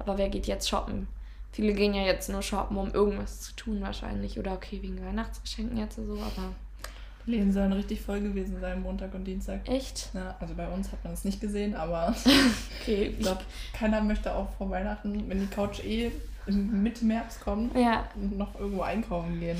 Aber 0.00 0.18
wer 0.18 0.28
geht 0.28 0.46
jetzt 0.48 0.68
shoppen? 0.68 1.06
Viele 1.52 1.72
gehen 1.74 1.94
ja 1.94 2.02
jetzt 2.02 2.28
nur 2.28 2.42
shoppen, 2.42 2.76
um 2.76 2.92
irgendwas 2.92 3.40
zu 3.42 3.54
tun 3.54 3.80
wahrscheinlich. 3.80 4.38
Oder 4.38 4.52
okay, 4.54 4.80
wegen 4.82 5.04
Weihnachtsgeschenken 5.04 5.78
jetzt 5.78 5.96
so, 5.96 6.14
aber 6.14 6.52
Läden 7.26 7.52
sollen 7.52 7.72
richtig 7.72 8.00
voll 8.00 8.20
gewesen 8.20 8.58
sein, 8.60 8.82
Montag 8.82 9.14
und 9.14 9.24
Dienstag. 9.24 9.68
echt? 9.68 10.10
Ja, 10.14 10.34
also 10.40 10.54
bei 10.54 10.66
uns 10.68 10.90
hat 10.90 11.02
man 11.04 11.12
es 11.12 11.24
nicht 11.24 11.40
gesehen, 11.40 11.74
aber 11.76 12.14
Okay. 12.82 13.14
ich 13.16 13.18
glaube, 13.20 13.42
keiner 13.72 14.00
möchte 14.02 14.34
auch 14.34 14.50
vor 14.58 14.70
Weihnachten, 14.70 15.28
wenn 15.28 15.40
die 15.40 15.46
Couch 15.46 15.80
eh 15.84 16.10
im 16.46 16.82
Mitte 16.82 17.04
März 17.04 17.38
kommt, 17.40 17.76
Ja. 17.78 18.04
noch 18.16 18.58
irgendwo 18.58 18.82
einkaufen 18.82 19.38
gehen. 19.38 19.58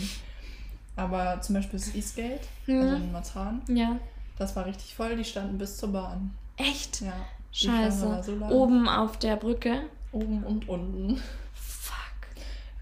Aber 0.96 1.40
zum 1.40 1.54
Beispiel 1.54 1.78
das 1.78 1.94
Eastgate, 1.94 2.40
Mhm. 2.66 2.80
also 2.80 2.96
in 2.96 3.12
Marzahn, 3.12 3.62
Ja. 3.68 3.96
das 4.38 4.56
war 4.56 4.66
richtig 4.66 4.94
voll, 4.94 5.16
die 5.16 5.24
standen 5.24 5.56
bis 5.58 5.76
zur 5.76 5.92
Bahn. 5.92 6.32
Echt? 6.56 7.00
Ja. 7.00 7.12
Scheiße. 7.52 8.22
so. 8.24 8.32
Oben 8.46 8.88
auf 8.88 9.18
der 9.18 9.36
Brücke. 9.36 9.82
Oben 10.10 10.42
und 10.42 10.68
unten. 10.68 11.20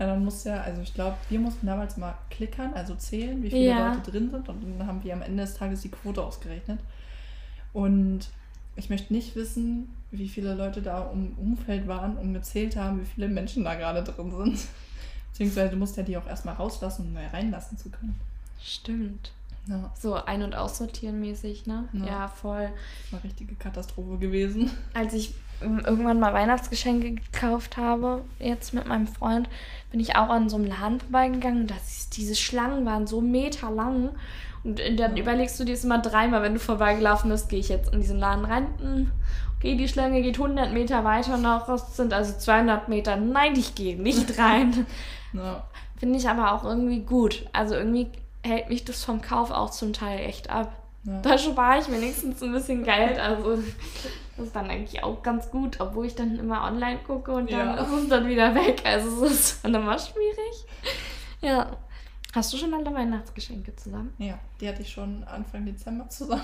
Ja, 0.01 0.07
dann 0.07 0.25
muss 0.25 0.45
ja, 0.45 0.63
also 0.63 0.81
ich 0.81 0.95
glaube, 0.95 1.17
wir 1.29 1.39
mussten 1.39 1.67
damals 1.67 1.99
mal 1.99 2.15
klickern, 2.31 2.73
also 2.75 2.95
zählen, 2.95 3.43
wie 3.43 3.51
viele 3.51 3.67
Ja. 3.67 3.93
Leute 3.95 4.11
drin 4.11 4.31
sind 4.31 4.49
und 4.49 4.63
dann 4.81 4.87
haben 4.87 5.05
wir 5.05 5.13
am 5.13 5.21
Ende 5.23 5.43
des 5.45 5.55
Tages 5.55 5.83
die 5.83 5.91
Quote 5.91 6.23
ausgerechnet. 6.25 6.81
Und 7.75 8.21
ich 8.77 8.89
möchte 8.89 9.13
nicht 9.13 9.37
wissen, 9.37 9.95
wie 10.11 10.27
viele 10.29 10.55
Leute 10.55 10.81
da 10.83 11.11
im 11.13 11.35
Umfeld 11.39 11.87
waren 11.87 12.17
und 12.17 12.33
gezählt 12.33 12.77
haben, 12.77 13.01
wie 13.03 13.05
viele 13.05 13.29
Menschen 13.29 13.63
da 13.65 13.75
gerade 13.75 14.03
drin 14.03 14.31
sind. 14.31 14.59
Beziehungsweise 15.33 15.71
du 15.73 15.77
musst 15.77 15.97
ja 15.99 16.03
die 16.03 16.17
auch 16.17 16.27
erstmal 16.27 16.55
rauslassen, 16.55 17.07
um 17.07 17.13
neu 17.13 17.27
reinlassen 17.27 17.77
zu 17.79 17.91
können. 17.91 18.19
Stimmt. 18.61 19.33
Ja, 19.67 19.93
So 19.99 20.15
ein- 20.15 20.43
und 20.43 20.55
aussortieren 20.57 21.21
mäßig, 21.21 21.67
ne? 21.67 21.89
Ja. 21.93 22.07
Ja, 22.07 22.29
voll. 22.29 22.71
das 23.03 23.13
war 23.13 23.21
eine 23.21 23.25
richtige 23.25 23.55
Katastrophe 23.55 24.17
gewesen. 24.19 24.71
Als 24.95 25.13
ich 25.13 25.35
irgendwann 25.61 26.20
mal 26.20 26.33
Weihnachtsgeschenke 26.33 27.12
gekauft 27.12 27.77
habe, 27.77 28.23
jetzt 28.38 28.73
mit 28.75 28.87
meinem 28.87 29.07
Freund, 29.07 29.49
bin 29.90 30.01
ich 30.01 30.16
auch 30.16 30.29
an 30.29 30.49
so 30.49 30.57
einem 30.57 30.66
Laden 30.66 31.01
vorbeigegangen. 31.01 31.66
Das 31.66 32.09
diese 32.11 32.35
Schlangen 32.37 32.85
waren 32.87 33.07
so 33.07 33.20
meterlang. 33.20 34.11
Und 34.62 34.79
dann 34.99 35.16
Ja. 35.16 35.23
überlegst 35.23 35.59
du 35.59 35.64
dir 35.64 35.73
es 35.75 35.85
immer 35.85 35.99
dreimal, 35.99 36.42
wenn 36.42 36.55
du 36.55 36.61
vorbeigelaufen 36.61 37.31
bist, 37.31 37.49
gehe 37.49 37.61
ich 37.61 37.68
jetzt 37.70 37.92
in 37.92 38.01
diesen 38.01 38.18
Laden 38.18 38.44
rein. 38.44 38.66
Hm, 38.81 39.11
Okay, 39.59 39.75
die 39.77 39.88
Schlange 39.88 40.23
geht 40.23 40.38
100 40.38 40.73
Meter 40.73 41.05
weiter 41.05 41.37
noch. 41.37 41.66
Das 41.66 41.94
sind 41.94 42.14
also 42.14 42.33
200 42.38 42.88
Meter. 42.88 43.16
Nein, 43.16 43.53
ich 43.57 43.75
gehe 43.75 44.01
nicht 44.01 44.38
rein. 44.38 44.87
Ja, 45.35 45.64
Finde 45.99 46.18
ich 46.18 46.27
aber 46.31 46.53
auch 46.55 46.64
irgendwie 46.64 47.01
gut. 47.01 47.44
Also 47.53 47.75
irgendwie 47.75 48.07
hält 48.42 48.70
mich 48.70 48.87
das 48.87 49.05
vom 49.05 49.20
Kauf 49.20 49.51
auch 49.51 49.68
zum 49.68 49.92
Teil 49.92 50.20
echt 50.20 50.49
ab. 50.49 50.73
Ja. 51.05 51.21
Da 51.23 51.39
spare 51.39 51.81
ich 51.81 51.91
wenigstens 51.91 52.43
ein 52.43 52.53
bisschen 52.53 52.85
Geld. 52.85 53.19
Also 53.19 53.57
das 54.37 54.47
ist 54.47 54.55
dann 54.57 54.71
eigentlich 54.71 55.03
auch 55.03 55.23
ganz 55.23 55.51
gut, 55.51 55.81
obwohl 55.81 56.07
ich 56.07 56.15
dann 56.15 56.39
immer 56.39 56.65
online 56.65 56.99
gucke 57.07 57.33
und 57.33 57.51
dann 57.51 57.77
Ja. 57.77 57.83
ist 57.83 57.91
es 57.93 58.09
dann 58.09 58.27
wieder 58.29 58.55
weg. 58.55 58.83
Also 58.85 59.25
es 59.27 59.33
ist 59.33 59.65
dann 59.65 59.75
immer 59.75 59.99
schwierig. 59.99 60.67
Ja. 61.41 61.77
Hast 62.33 62.53
du 62.53 62.57
schon 62.59 62.73
alle 62.75 62.95
Weihnachtsgeschenke 62.95 63.75
zusammen? 63.77 64.15
ja, 64.19 64.39
die 64.61 64.69
hatte 64.69 64.83
ich 64.83 64.91
schon 64.93 65.25
Anfang 65.25 65.65
Dezember 65.67 66.09
zusammen. 66.09 66.43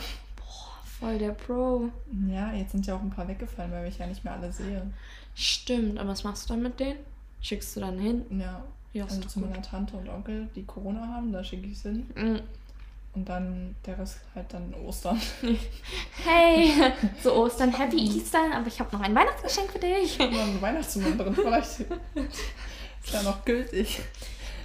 Voll 0.99 1.19
der 1.19 1.31
Pro. 1.33 1.91
Ja, 2.29 2.53
jetzt 2.53 2.73
sind 2.73 2.87
ja 2.87 2.97
auch 2.97 3.03
ein 3.03 3.11
paar 3.11 3.29
weggefallen, 3.29 3.71
weil 3.71 3.87
ich 3.87 3.99
ja 3.99 4.07
nicht 4.07 4.25
mehr 4.25 4.33
alle 4.33 4.51
sehe. 4.51 4.83
Stimmt. 5.35 6.01
Und 6.01 6.09
was 6.09 6.25
machst 6.25 6.49
du 6.49 6.55
dann 6.55 6.63
mit 6.63 6.81
denen? 6.81 6.99
Schickst 7.43 7.77
du 7.77 7.81
dann 7.81 7.99
hin? 7.99 8.25
Ja, 8.31 8.65
Ja, 8.95 9.05
also 9.05 9.21
zu 9.21 9.41
gut. 9.41 9.51
meiner 9.51 9.63
Tante 9.63 9.97
und 9.97 10.09
Onkel, 10.09 10.49
die 10.57 10.65
Corona 10.65 11.07
haben, 11.07 11.31
da 11.33 11.45
schicke 11.45 11.67
ich 11.67 11.75
es 11.75 11.83
hin. 11.83 12.07
Mm. 12.17 12.39
Und 13.17 13.27
dann 13.27 13.75
der 13.87 13.99
Rest 13.99 14.19
halt 14.35 14.53
dann 14.53 14.75
Ostern. 14.87 15.19
Hey, 16.23 16.71
zu 17.23 17.35
Ostern 17.35 17.73
Happy 17.73 17.97
Easter, 17.97 18.39
aber 18.55 18.67
ich 18.67 18.79
habe 18.79 18.95
noch 18.95 19.03
ein 19.03 19.15
Weihnachtsgeschenk 19.15 19.73
für 19.73 19.79
dich. 19.79 20.21
Und 20.21 20.35
dann 20.35 20.51
ein 20.51 20.61
Weihnachtsmann 20.61 21.17
drin 21.17 21.35
vielleicht. 21.35 21.81
Ist 21.81 23.13
ja 23.13 23.23
noch 23.23 23.43
gültig. 23.45 24.01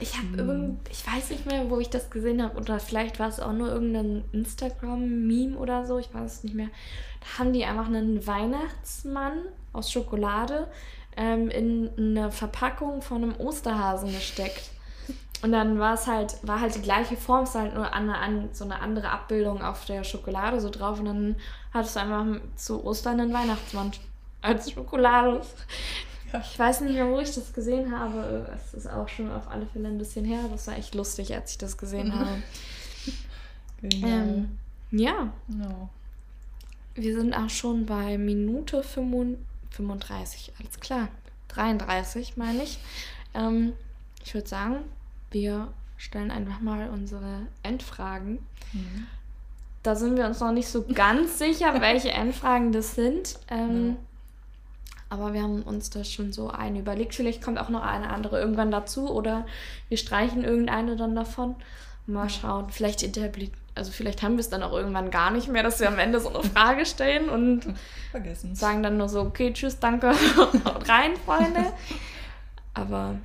Ich 0.02 0.18
habe 0.18 0.28
Hm. 0.28 0.40
irgend, 0.40 0.90
ich 0.90 1.08
weiß 1.08 1.30
nicht 1.30 1.46
mehr, 1.46 1.70
wo 1.70 1.80
ich 1.80 1.90
das 1.90 2.10
gesehen 2.10 2.44
habe. 2.44 2.58
Oder 2.58 2.80
vielleicht 2.80 3.20
war 3.20 3.30
es 3.30 3.40
auch 3.40 3.54
nur 3.54 3.70
irgendein 3.70 4.26
Instagram-Meme 4.34 5.58
oder 5.58 5.86
so. 5.86 5.98
Ich 6.00 6.14
weiß 6.14 6.34
es 6.34 6.44
nicht 6.44 6.56
mehr. 6.56 6.70
Da 7.22 7.40
haben 7.40 7.54
die 7.54 7.64
einfach 7.64 7.86
einen 7.86 8.28
Weihnachtsmann 8.28 9.44
aus 9.72 9.92
Schokolade 9.92 10.68
ähm, 11.16 11.50
in 11.50 11.90
eine 11.98 12.32
Verpackung 12.32 13.02
von 13.02 13.24
einem 13.24 13.36
Osterhasen 13.38 14.12
gesteckt. 14.12 14.72
Und 15.42 15.52
dann 15.52 15.80
war 15.80 15.96
es 15.96 16.06
halt, 16.08 16.36
war 16.44 16.62
halt 16.62 16.76
die 16.76 16.82
gleiche 16.82 17.18
Form, 17.18 17.44
es 17.44 17.56
war 17.56 17.64
halt 17.64 17.74
nur 17.74 17.92
an, 17.94 18.10
an, 18.10 18.50
so 18.54 18.64
eine 18.64 18.80
andere 18.80 19.10
Abbildung 19.10 19.62
auf 19.64 19.86
der 19.86 20.04
Schokolade 20.04 20.62
so 20.62 20.70
drauf. 20.70 21.00
Und 21.00 21.06
dann 21.06 21.36
hattest 21.74 21.96
du 21.96 22.00
einfach 22.02 22.26
zu 22.56 22.84
Ostern 22.86 23.20
einen 23.20 23.34
Weihnachtsmann 23.34 23.92
als 24.42 24.72
Schokolade. 24.72 25.42
Ja. 26.32 26.40
Ich 26.40 26.58
weiß 26.58 26.82
nicht 26.82 26.94
mehr, 26.94 27.08
wo 27.10 27.20
ich 27.20 27.34
das 27.34 27.54
gesehen 27.54 27.98
habe. 27.98 28.50
Es 28.56 28.74
ist 28.74 28.88
auch 28.88 29.10
schon 29.10 29.32
auf 29.32 29.50
alle 29.50 29.66
Fälle 29.66 29.88
ein 29.90 29.98
bisschen 29.98 30.26
her. 30.26 30.40
Das 30.52 30.68
war 30.68 30.78
echt 30.78 30.96
lustig, 30.96 31.34
als 31.36 31.52
ich 31.52 31.58
das 31.58 31.78
gesehen 31.78 32.08
Mhm. 32.10 32.20
habe. 32.20 32.30
Genau. 33.84 34.08
Ähm, 34.08 34.60
ja, 34.92 35.34
ja. 35.48 35.90
wir 36.94 37.16
sind 37.16 37.34
auch 37.34 37.50
schon 37.50 37.88
bei 37.88 38.16
Minute 38.20 38.84
35, 38.84 39.40
35 39.72 40.54
alles 40.60 40.80
klar. 40.80 41.08
33 41.48 42.38
meine 42.38 42.62
ich. 42.62 42.78
Ähm, 43.34 43.74
ich 44.24 44.36
würde 44.36 44.48
sagen, 44.48 44.76
wir 45.32 45.70
stellen 45.98 46.32
einfach 46.32 46.60
mal 46.62 46.90
unsere 46.90 47.48
Endfragen. 47.64 48.40
Mhm. 48.74 49.08
Da 49.84 49.96
sind 49.96 50.16
wir 50.18 50.26
uns 50.26 50.40
noch 50.40 50.52
nicht 50.52 50.68
so 50.68 50.86
ganz 50.94 51.40
sicher, 51.40 51.74
welche 51.82 52.12
Endfragen 52.12 52.72
das 52.72 52.96
sind. 52.96 53.40
Ähm, 53.50 53.98
Aber 55.10 55.34
wir 55.34 55.42
haben 55.42 55.64
uns 55.64 55.90
da 55.90 56.04
schon 56.04 56.32
so 56.32 56.50
eine 56.50 56.80
überlegt. 56.80 57.16
Vielleicht 57.16 57.44
kommt 57.44 57.60
auch 57.60 57.70
noch 57.70 57.84
eine 57.84 58.10
andere 58.10 58.40
irgendwann 58.40 58.72
dazu 58.72 59.10
oder 59.10 59.46
wir 59.90 59.98
streichen 59.98 60.44
irgendeine 60.44 60.96
dann 60.96 61.16
davon. 61.16 61.56
Mal 62.08 62.30
schauen. 62.30 62.70
Vielleicht 62.70 63.04
etabliert, 63.04 63.52
also 63.76 63.92
vielleicht 63.92 64.24
haben 64.24 64.34
wir 64.34 64.40
es 64.40 64.50
dann 64.50 64.64
auch 64.64 64.74
irgendwann 64.74 65.12
gar 65.12 65.32
nicht 65.32 65.48
mehr, 65.48 65.64
dass 65.64 65.80
wir 65.80 65.88
am 65.88 66.00
Ende 66.00 66.20
so 66.20 66.30
eine 66.30 66.44
Frage 66.44 66.86
stellen 66.86 67.30
und 67.30 67.62
Vergessen. 68.12 68.56
sagen 68.56 68.82
dann 68.84 68.98
nur 68.98 69.08
so, 69.08 69.22
okay, 69.22 69.54
tschüss, 69.54 69.80
danke, 69.80 70.12
haut 70.66 70.90
rein, 70.90 71.12
Freunde. 71.26 71.74
Aber 72.74 72.98
ja. 72.98 73.20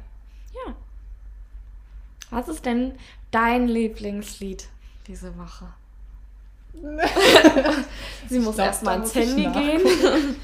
Was 2.31 2.49
ist 2.49 2.65
denn 2.67 2.93
dein 3.31 3.69
Lieblingslied 3.69 4.67
diese 5.07 5.37
Woche? 5.39 5.67
Sie 8.29 8.39
muss 8.39 8.59
erstmal 8.59 8.99
ins 9.01 9.15
Handy 9.15 9.45
gehen. 9.47 9.81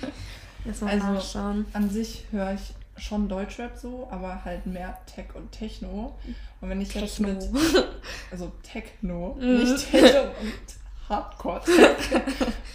erstmal 0.66 0.92
Also, 0.94 1.06
nachschauen. 1.06 1.66
An 1.72 1.90
sich 1.90 2.24
höre 2.30 2.54
ich 2.54 2.74
schon 3.02 3.28
Deutschrap 3.28 3.76
so, 3.76 4.08
aber 4.10 4.44
halt 4.44 4.66
mehr 4.66 4.98
Tech 5.06 5.26
und 5.34 5.50
Techno. 5.52 6.16
Und 6.60 6.68
wenn 6.70 6.80
ich 6.80 6.94
jetzt 6.94 7.16
Techno. 7.16 7.28
mit, 7.28 7.84
also 8.30 8.52
Techno, 8.62 9.36
Mhm. 9.38 9.58
nicht 9.58 9.90
Techno 9.90 10.22
und 10.22 11.08
Hardcore 11.08 11.62
Tech. 11.64 11.96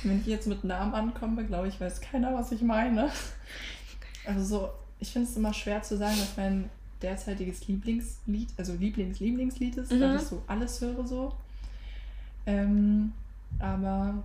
wenn 0.03 0.19
ich 0.21 0.27
jetzt 0.27 0.47
mit 0.47 0.63
Namen 0.63 0.93
ankomme, 0.93 1.45
glaube 1.45 1.67
ich, 1.69 1.79
weiß 1.79 2.01
keiner, 2.01 2.33
was 2.35 2.51
ich 2.51 2.61
meine. 2.61 3.09
Also 4.25 4.43
so, 4.43 4.69
ich 4.99 5.11
finde 5.13 5.29
es 5.29 5.37
immer 5.37 5.53
schwer 5.53 5.81
zu 5.81 5.97
sagen, 5.97 6.17
was 6.19 6.35
mein 6.35 6.69
derzeitiges 7.01 7.67
Lieblingslied, 7.67 8.49
also 8.57 8.73
Lieblings-Lieblingslied 8.73 9.77
ist, 9.77 9.91
weil 9.91 10.09
Mhm. 10.11 10.15
ich 10.17 10.23
so 10.23 10.41
alles 10.47 10.81
höre 10.81 11.05
so. 11.05 11.33
Ähm, 12.45 13.13
aber 13.59 14.23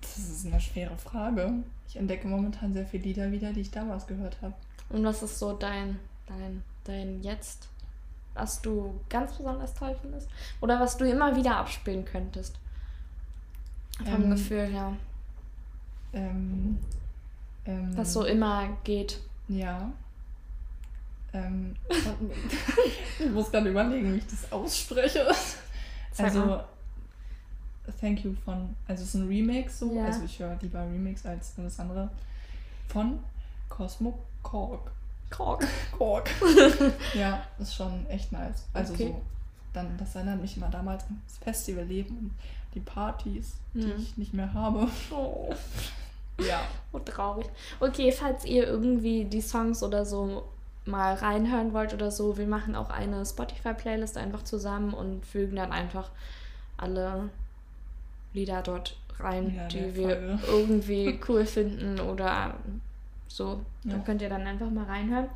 das 0.00 0.18
ist 0.18 0.46
eine 0.46 0.60
schwere 0.60 0.96
Frage. 0.96 1.52
Ich 1.88 1.96
entdecke 1.96 2.28
momentan 2.28 2.72
sehr 2.72 2.86
viele 2.86 3.04
Lieder 3.04 3.30
wieder, 3.32 3.52
die 3.52 3.60
ich 3.60 3.70
damals 3.70 4.06
gehört 4.06 4.40
habe. 4.42 4.54
Und 4.88 5.04
was 5.04 5.22
ist 5.22 5.38
so 5.38 5.52
dein, 5.52 5.98
dein, 6.26 6.62
dein 6.84 7.22
Jetzt, 7.22 7.68
was 8.34 8.62
du 8.62 8.98
ganz 9.08 9.36
besonders 9.36 9.74
toll 9.74 9.96
findest? 10.00 10.28
Oder 10.60 10.80
was 10.80 10.96
du 10.96 11.04
immer 11.08 11.36
wieder 11.36 11.56
abspielen 11.56 12.04
könntest? 12.04 12.58
Vom 14.04 14.24
Ähm, 14.24 14.30
Gefühl 14.30 14.66
her. 14.66 14.96
Ähm, 16.12 16.78
ähm, 17.66 17.96
Was 17.96 18.12
so 18.14 18.24
immer 18.24 18.76
geht. 18.84 19.20
Ja. 19.48 19.92
Ähm, 21.32 21.74
ich 23.18 23.30
muss 23.30 23.50
gerade 23.50 23.70
überlegen, 23.70 24.14
wie 24.14 24.18
ich 24.18 24.26
das 24.26 24.50
ausspreche. 24.52 25.26
Also. 26.18 26.60
Thank 28.00 28.24
You 28.24 28.34
von, 28.44 28.74
also 28.86 29.02
es 29.02 29.08
ist 29.10 29.14
ein 29.14 29.26
Remix 29.26 29.80
so, 29.80 29.92
Ja. 29.94 30.04
also 30.06 30.22
ich 30.24 30.38
höre 30.38 30.56
lieber 30.62 30.80
Remix 30.80 31.26
als 31.26 31.54
alles 31.58 31.78
andere, 31.80 32.08
von 32.88 33.18
Cosmo 33.68 34.16
Korg. 34.42 34.90
Kork. 35.30 35.66
Korg. 35.96 36.28
ja, 37.14 37.42
ist 37.58 37.74
schon 37.74 38.06
echt 38.08 38.30
nice. 38.32 38.64
Also 38.72 38.92
Okay. 38.94 39.08
so, 39.08 39.20
dann, 39.72 39.96
das 39.98 40.14
erinnert 40.14 40.40
mich 40.40 40.56
immer 40.56 40.68
damals 40.68 41.04
an 41.04 41.20
das 41.26 41.38
Festivalleben 41.38 42.16
und 42.16 42.30
die 42.74 42.80
Partys, 42.80 43.54
die 43.74 43.86
Mhm. 43.86 43.92
ich 43.98 44.16
nicht 44.16 44.34
mehr 44.34 44.52
habe. 44.52 44.86
Oh, 45.10 45.52
Ja. 46.38 46.60
oh, 46.92 46.98
traurig. 47.00 47.46
Okay, 47.80 48.12
falls 48.12 48.44
ihr 48.44 48.66
irgendwie 48.68 49.24
die 49.24 49.40
Songs 49.40 49.82
oder 49.82 50.04
so 50.04 50.44
mal 50.86 51.14
reinhören 51.14 51.72
wollt 51.72 51.92
oder 51.94 52.10
so, 52.10 52.36
wir 52.38 52.46
machen 52.46 52.74
auch 52.74 52.90
eine 52.90 53.24
Spotify-Playlist 53.24 54.16
einfach 54.16 54.42
zusammen 54.44 54.94
und 54.94 55.24
fügen 55.26 55.56
dann 55.56 55.72
einfach 55.72 56.10
alle 56.76 57.28
Lieder 58.32 58.62
dort 58.62 58.96
rein, 59.18 59.54
Ja, 59.54 59.68
die 59.68 59.94
wir 59.94 60.08
Folge. 60.08 60.38
irgendwie 60.48 61.18
cool 61.28 61.44
finden 61.44 62.00
oder 62.00 62.54
so. 63.28 63.60
Da 63.84 63.96
Ja. 63.96 63.98
könnt 63.98 64.22
ihr 64.22 64.28
dann 64.30 64.46
einfach 64.46 64.70
mal 64.70 64.84
reinhören. 64.84 65.26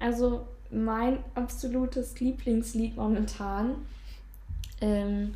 Also 0.00 0.46
mein 0.70 1.18
absolutes 1.34 2.18
Lieblingslied 2.20 2.96
momentan 2.96 3.74
ähm, 4.80 5.34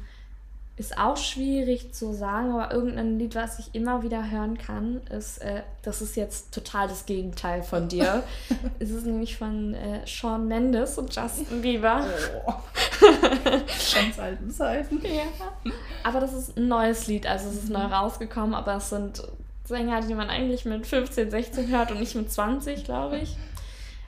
ist 0.76 0.96
auch 0.96 1.16
schwierig 1.16 1.92
zu 1.92 2.14
sagen, 2.14 2.52
aber 2.52 2.72
irgendein 2.72 3.18
Lied, 3.18 3.34
was 3.34 3.58
ich 3.58 3.74
immer 3.74 4.02
wieder 4.02 4.30
hören 4.30 4.56
kann, 4.56 5.02
ist, 5.10 5.38
äh, 5.38 5.62
das 5.82 6.00
ist 6.00 6.16
jetzt 6.16 6.54
total 6.54 6.88
das 6.88 7.04
Gegenteil 7.04 7.62
von 7.62 7.88
dir. 7.88 8.22
es 8.78 8.90
ist 8.90 9.04
nämlich 9.04 9.36
von 9.36 9.74
äh, 9.74 10.06
Shawn 10.06 10.48
Mendes 10.48 10.96
und 10.96 11.14
Justin 11.14 11.60
Bieber. 11.60 12.06
Oh. 12.46 12.54
Ganz 13.02 14.18
alten 14.18 14.50
Zeiten. 14.50 15.00
Ja. 15.04 15.72
Aber 16.04 16.20
das 16.20 16.32
ist 16.32 16.56
ein 16.56 16.68
neues 16.68 17.06
Lied, 17.06 17.26
also 17.26 17.50
es 17.50 17.56
ist 17.56 17.70
neu 17.70 17.84
rausgekommen, 17.84 18.54
aber 18.54 18.76
es 18.76 18.88
sind 18.88 19.22
Sänger, 19.64 20.00
die 20.00 20.14
man 20.14 20.30
eigentlich 20.30 20.64
mit 20.64 20.86
15, 20.86 21.30
16 21.30 21.68
hört 21.68 21.90
und 21.90 22.00
nicht 22.00 22.14
mit 22.14 22.32
20, 22.32 22.84
glaube 22.84 23.18
ich. 23.18 23.36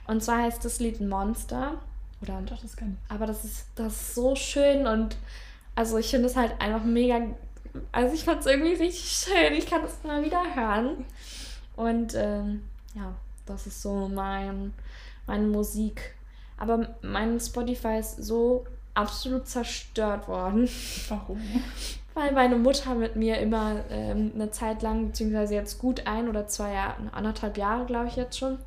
Und 0.07 0.23
zwar 0.23 0.43
heißt 0.43 0.65
das 0.65 0.79
Lied 0.79 0.99
Monster. 0.99 1.79
Oder, 2.21 2.41
Doch, 2.41 2.61
das 2.61 2.75
kann 2.75 2.97
ich. 2.97 3.11
aber 3.11 3.27
das 3.27 3.45
ist, 3.45 3.67
das 3.75 3.93
ist 3.93 4.15
so 4.15 4.35
schön 4.35 4.87
und 4.87 5.15
also 5.75 5.97
ich 5.97 6.09
finde 6.09 6.27
es 6.27 6.35
halt 6.35 6.59
einfach 6.59 6.83
mega. 6.83 7.21
Also 7.91 8.15
ich 8.15 8.23
fand 8.23 8.39
es 8.39 8.45
irgendwie 8.45 8.73
richtig 8.73 9.27
schön. 9.27 9.53
Ich 9.53 9.69
kann 9.69 9.83
es 9.83 9.97
immer 10.03 10.23
wieder 10.23 10.41
hören. 10.55 11.05
Und 11.75 12.15
ähm, 12.15 12.63
ja, 12.95 13.13
das 13.45 13.67
ist 13.67 13.81
so 13.81 14.07
mein, 14.07 14.73
meine 15.27 15.47
Musik. 15.47 16.15
Aber 16.57 16.95
mein 17.01 17.39
Spotify 17.39 17.99
ist 17.99 18.23
so 18.23 18.65
absolut 18.93 19.47
zerstört 19.47 20.27
worden, 20.29 20.69
Warum? 21.09 21.41
weil 22.13 22.31
meine 22.31 22.55
Mutter 22.55 22.95
mit 22.95 23.17
mir 23.17 23.39
immer 23.39 23.83
ähm, 23.89 24.31
eine 24.33 24.51
Zeit 24.51 24.81
lang, 24.81 25.07
beziehungsweise 25.07 25.53
jetzt 25.53 25.79
gut 25.79 26.07
ein 26.07 26.29
oder 26.29 26.47
zwei 26.47 26.73
Jahre, 26.73 26.95
anderthalb 27.11 27.57
Jahre 27.57 27.85
glaube 27.85 28.07
ich 28.07 28.15
jetzt 28.15 28.39
schon, 28.39 28.57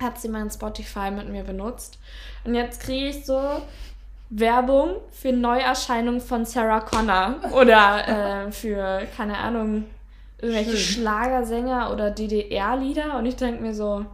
hat 0.00 0.20
sie 0.20 0.28
mein 0.28 0.50
Spotify 0.50 1.10
mit 1.10 1.30
mir 1.30 1.44
benutzt. 1.44 1.98
Und 2.44 2.54
jetzt 2.54 2.80
kriege 2.80 3.08
ich 3.08 3.24
so 3.24 3.62
Werbung 4.30 4.96
für 5.10 5.32
Neuerscheinungen 5.32 6.20
von 6.20 6.44
Sarah 6.44 6.80
Connor 6.80 7.36
oder 7.52 8.46
äh, 8.46 8.52
für, 8.52 9.02
keine 9.16 9.36
Ahnung, 9.38 9.84
irgendwelche 10.38 10.76
Schön. 10.76 11.02
Schlagersänger 11.02 11.92
oder 11.92 12.10
DDR-Lieder. 12.10 13.16
Und 13.18 13.26
ich 13.26 13.36
denke 13.36 13.62
mir 13.62 13.74
so, 13.74 14.06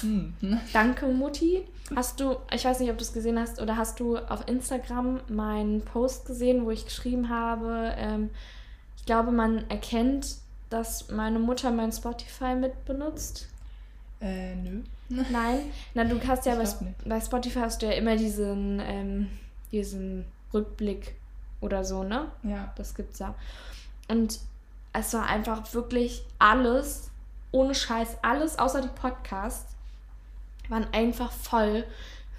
Hm. 0.00 0.34
danke 0.72 1.06
Mutti. 1.06 1.66
Hast 1.94 2.18
du, 2.18 2.36
ich 2.52 2.64
weiß 2.64 2.80
nicht, 2.80 2.90
ob 2.90 2.98
du 2.98 3.04
es 3.04 3.12
gesehen 3.12 3.38
hast, 3.38 3.60
oder 3.60 3.76
hast 3.76 4.00
du 4.00 4.16
auf 4.16 4.48
Instagram 4.48 5.20
meinen 5.28 5.82
Post 5.82 6.26
gesehen, 6.26 6.64
wo 6.64 6.70
ich 6.70 6.86
geschrieben 6.86 7.28
habe, 7.28 7.94
ähm, 7.96 8.30
ich 8.96 9.04
glaube, 9.04 9.32
man 9.32 9.68
erkennt, 9.68 10.36
dass 10.70 11.10
meine 11.10 11.38
Mutter 11.38 11.70
mein 11.70 11.92
Spotify 11.92 12.54
mitbenutzt. 12.54 13.48
Äh, 14.24 14.54
nö. 14.56 14.80
Nein, 15.30 15.70
na 15.92 16.04
du 16.04 16.18
hast 16.26 16.46
ja 16.46 16.54
bei, 16.54 16.66
bei 17.04 17.20
Spotify 17.20 17.60
hast 17.60 17.82
du 17.82 17.86
ja 17.86 17.92
immer 17.92 18.16
diesen, 18.16 18.80
ähm, 18.80 19.28
diesen 19.70 20.24
Rückblick 20.52 21.14
oder 21.60 21.84
so, 21.84 22.04
ne? 22.04 22.28
Ja. 22.42 22.72
Das 22.76 22.94
gibt's 22.94 23.18
ja. 23.18 23.34
Und 24.08 24.40
es 24.94 25.12
war 25.12 25.26
einfach 25.26 25.74
wirklich 25.74 26.24
alles, 26.38 27.10
ohne 27.52 27.74
Scheiß, 27.74 28.16
alles 28.22 28.58
außer 28.58 28.80
die 28.80 28.88
Podcasts, 28.88 29.74
waren 30.70 30.86
einfach 30.92 31.30
voll 31.30 31.84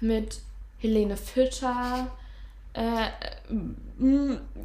mit 0.00 0.40
Helene 0.78 1.16
Fischer, 1.16 2.10
äh, 2.76 3.08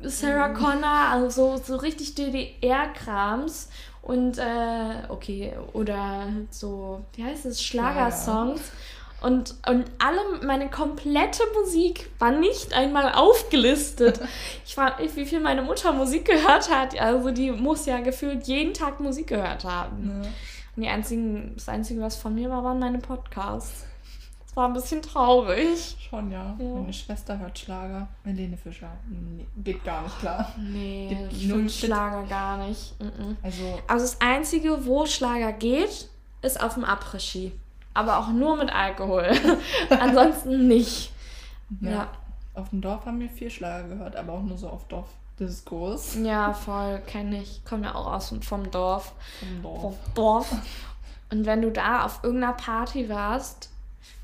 Sarah 0.03 0.49
Mhm. 0.49 0.53
Connor, 0.53 1.09
also 1.11 1.57
so, 1.57 1.75
richtig 1.77 2.15
DDR-Krams 2.15 3.69
und 4.01 4.37
äh, 4.37 5.03
okay, 5.09 5.53
oder 5.73 6.27
so, 6.49 7.05
wie 7.15 7.23
heißt 7.23 7.45
es, 7.45 7.63
Schlagersongs. 7.63 8.61
Und, 9.21 9.53
und 9.69 9.85
alle, 9.99 10.43
meine 10.43 10.71
komplette 10.71 11.43
Musik 11.53 12.09
war 12.17 12.31
nicht 12.31 12.73
einmal 12.73 13.13
aufgelistet. 13.13 14.19
Ich 14.65 14.73
frage 14.75 15.03
mich, 15.03 15.15
wie 15.15 15.25
viel 15.25 15.39
meine 15.41 15.61
Mutter 15.61 15.91
Musik 15.91 16.25
gehört 16.25 16.71
hat. 16.73 16.99
Also 16.99 17.29
die 17.29 17.51
muss 17.51 17.85
ja 17.85 17.99
gefühlt 17.99 18.47
jeden 18.47 18.73
Tag 18.73 18.99
Musik 18.99 19.27
gehört 19.27 19.65
haben. 19.65 20.07
Ne. 20.07 20.27
Und 20.75 20.83
die 20.83 20.87
einzigen, 20.87 21.51
das 21.55 21.67
Einzige, 21.67 22.01
was 22.01 22.15
von 22.15 22.33
mir 22.33 22.49
war, 22.49 22.63
waren 22.63 22.79
meine 22.79 22.99
Podcasts. 22.99 23.85
Das 24.51 24.57
war 24.57 24.67
ein 24.67 24.73
bisschen 24.73 25.01
traurig. 25.01 25.95
Schon, 26.09 26.29
ja. 26.29 26.57
Ja. 26.59 26.65
Meine 26.65 26.91
Schwester 26.91 27.39
hört 27.39 27.57
Schlager. 27.57 28.09
Helene 28.25 28.57
Fischer. 28.57 28.91
Nee, 29.07 29.45
geht 29.63 29.81
gar 29.85 30.01
nicht 30.01 30.19
klar. 30.19 30.51
Nee, 30.57 31.25
ich 31.31 31.47
null 31.47 31.59
finde 31.59 31.71
Shit. 31.71 31.85
Schlager 31.85 32.23
gar 32.23 32.57
nicht. 32.67 32.99
Mhm. 32.99 33.37
Also, 33.41 33.79
Also 33.87 34.03
das 34.05 34.19
Einzige, 34.19 34.85
wo 34.85 35.05
Schlager 35.05 35.53
geht, 35.53 36.09
ist 36.41 36.61
auf 36.61 36.73
dem 36.73 36.83
Après-Ski. 36.83 37.53
Aber 37.93 38.17
auch 38.19 38.27
nur 38.27 38.57
mit 38.57 38.73
Alkohol. 38.75 39.31
Ansonsten 39.89 40.67
nicht. 40.67 41.13
ja. 41.79 41.89
Ja. 41.91 42.07
Auf 42.53 42.71
dem 42.71 42.81
Dorf 42.81 43.05
haben 43.05 43.21
wir 43.21 43.29
viel 43.29 43.49
Schlager 43.49 43.87
gehört, 43.87 44.17
aber 44.17 44.33
auch 44.33 44.41
nur 44.43 44.57
so 44.57 44.67
auf 44.67 44.85
Dorfdiskos. 44.89 46.15
Ja, 46.21 46.51
voll, 46.51 47.01
kenne 47.07 47.41
ich. 47.41 47.63
Komme 47.63 47.85
ja 47.85 47.95
auch 47.95 48.11
aus 48.11 48.35
vom 48.41 48.69
Dorf. 48.69 49.13
Vom 49.39 49.61
Dorf. 49.63 49.81
Vom 49.81 49.95
Dorf. 50.13 50.51
Und 51.31 51.45
wenn 51.45 51.61
du 51.61 51.71
da 51.71 52.03
auf 52.03 52.19
irgendeiner 52.23 52.51
Party 52.51 53.07
warst, 53.07 53.70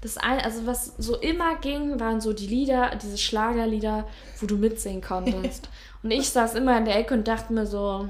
das 0.01 0.17
ein, 0.17 0.39
also 0.41 0.65
was 0.65 0.93
so 0.97 1.17
immer 1.17 1.55
ging, 1.55 1.99
waren 1.99 2.21
so 2.21 2.33
die 2.33 2.47
Lieder, 2.47 2.95
diese 2.95 3.17
Schlagerlieder, 3.17 4.07
wo 4.39 4.45
du 4.45 4.57
mitsingen 4.57 5.01
konntest. 5.01 5.69
und 6.03 6.11
ich 6.11 6.29
saß 6.29 6.55
immer 6.55 6.77
in 6.77 6.85
der 6.85 6.97
Ecke 6.97 7.13
und 7.13 7.27
dachte 7.27 7.53
mir 7.53 7.65
so, 7.65 8.07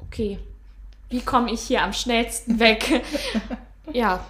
okay, 0.00 0.38
wie 1.10 1.20
komme 1.20 1.52
ich 1.52 1.60
hier 1.60 1.82
am 1.82 1.92
schnellsten 1.92 2.58
weg? 2.58 3.04
ja, 3.92 4.24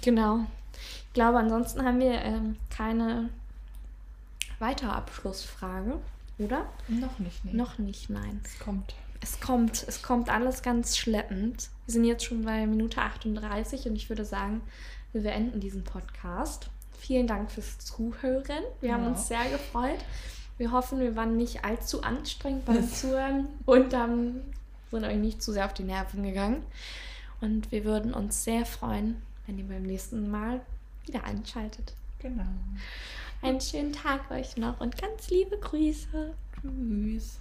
genau. 0.00 0.46
Ich 0.72 1.14
glaube, 1.14 1.38
ansonsten 1.38 1.84
haben 1.84 2.00
wir 2.00 2.12
ähm, 2.12 2.56
keine 2.74 3.28
weitere 4.58 4.90
Abschlussfrage, 4.90 5.98
oder? 6.38 6.66
Noch 6.88 7.18
nicht, 7.18 7.44
nee. 7.44 7.52
Noch 7.52 7.78
nicht, 7.78 8.10
nein. 8.10 8.40
Es 8.44 8.58
kommt. 8.58 8.94
Es 9.22 9.40
kommt, 9.40 9.84
es 9.86 10.02
kommt 10.02 10.30
alles 10.30 10.62
ganz 10.62 10.96
schleppend. 10.96 11.68
Wir 11.84 11.92
sind 11.92 12.04
jetzt 12.04 12.24
schon 12.24 12.44
bei 12.44 12.66
Minute 12.66 13.02
38 13.02 13.86
und 13.86 13.96
ich 13.96 14.08
würde 14.08 14.24
sagen, 14.24 14.62
wir 15.12 15.22
beenden 15.22 15.60
diesen 15.60 15.84
Podcast. 15.84 16.68
Vielen 16.98 17.26
Dank 17.26 17.50
fürs 17.50 17.78
Zuhören. 17.78 18.62
Wir 18.80 18.92
haben 18.94 19.04
Ja. 19.04 19.08
uns 19.10 19.28
sehr 19.28 19.48
gefreut. 19.50 19.98
Wir 20.58 20.72
hoffen, 20.72 21.00
wir 21.00 21.16
waren 21.16 21.36
nicht 21.36 21.64
allzu 21.64 22.02
anstrengend 22.02 22.66
beim 22.66 22.86
Zuhören 22.88 23.48
und 23.64 23.94
ähm, 23.94 24.42
sind 24.90 25.04
euch 25.04 25.16
nicht 25.16 25.42
zu 25.42 25.52
sehr 25.52 25.64
auf 25.64 25.72
die 25.74 25.84
Nerven 25.84 26.22
gegangen. 26.22 26.62
Und 27.40 27.72
wir 27.72 27.84
würden 27.84 28.12
uns 28.12 28.44
sehr 28.44 28.66
freuen, 28.66 29.22
wenn 29.46 29.58
ihr 29.58 29.64
beim 29.66 29.84
nächsten 29.84 30.30
Mal 30.30 30.60
wieder 31.06 31.24
einschaltet. 31.24 31.94
Genau. 32.18 32.44
Einen 33.40 33.62
schönen 33.62 33.94
Tag 33.94 34.30
euch 34.30 34.58
noch 34.58 34.80
und 34.80 35.00
ganz 35.00 35.30
liebe 35.30 35.56
Grüße. 35.56 36.34
Tschüss. 36.60 37.38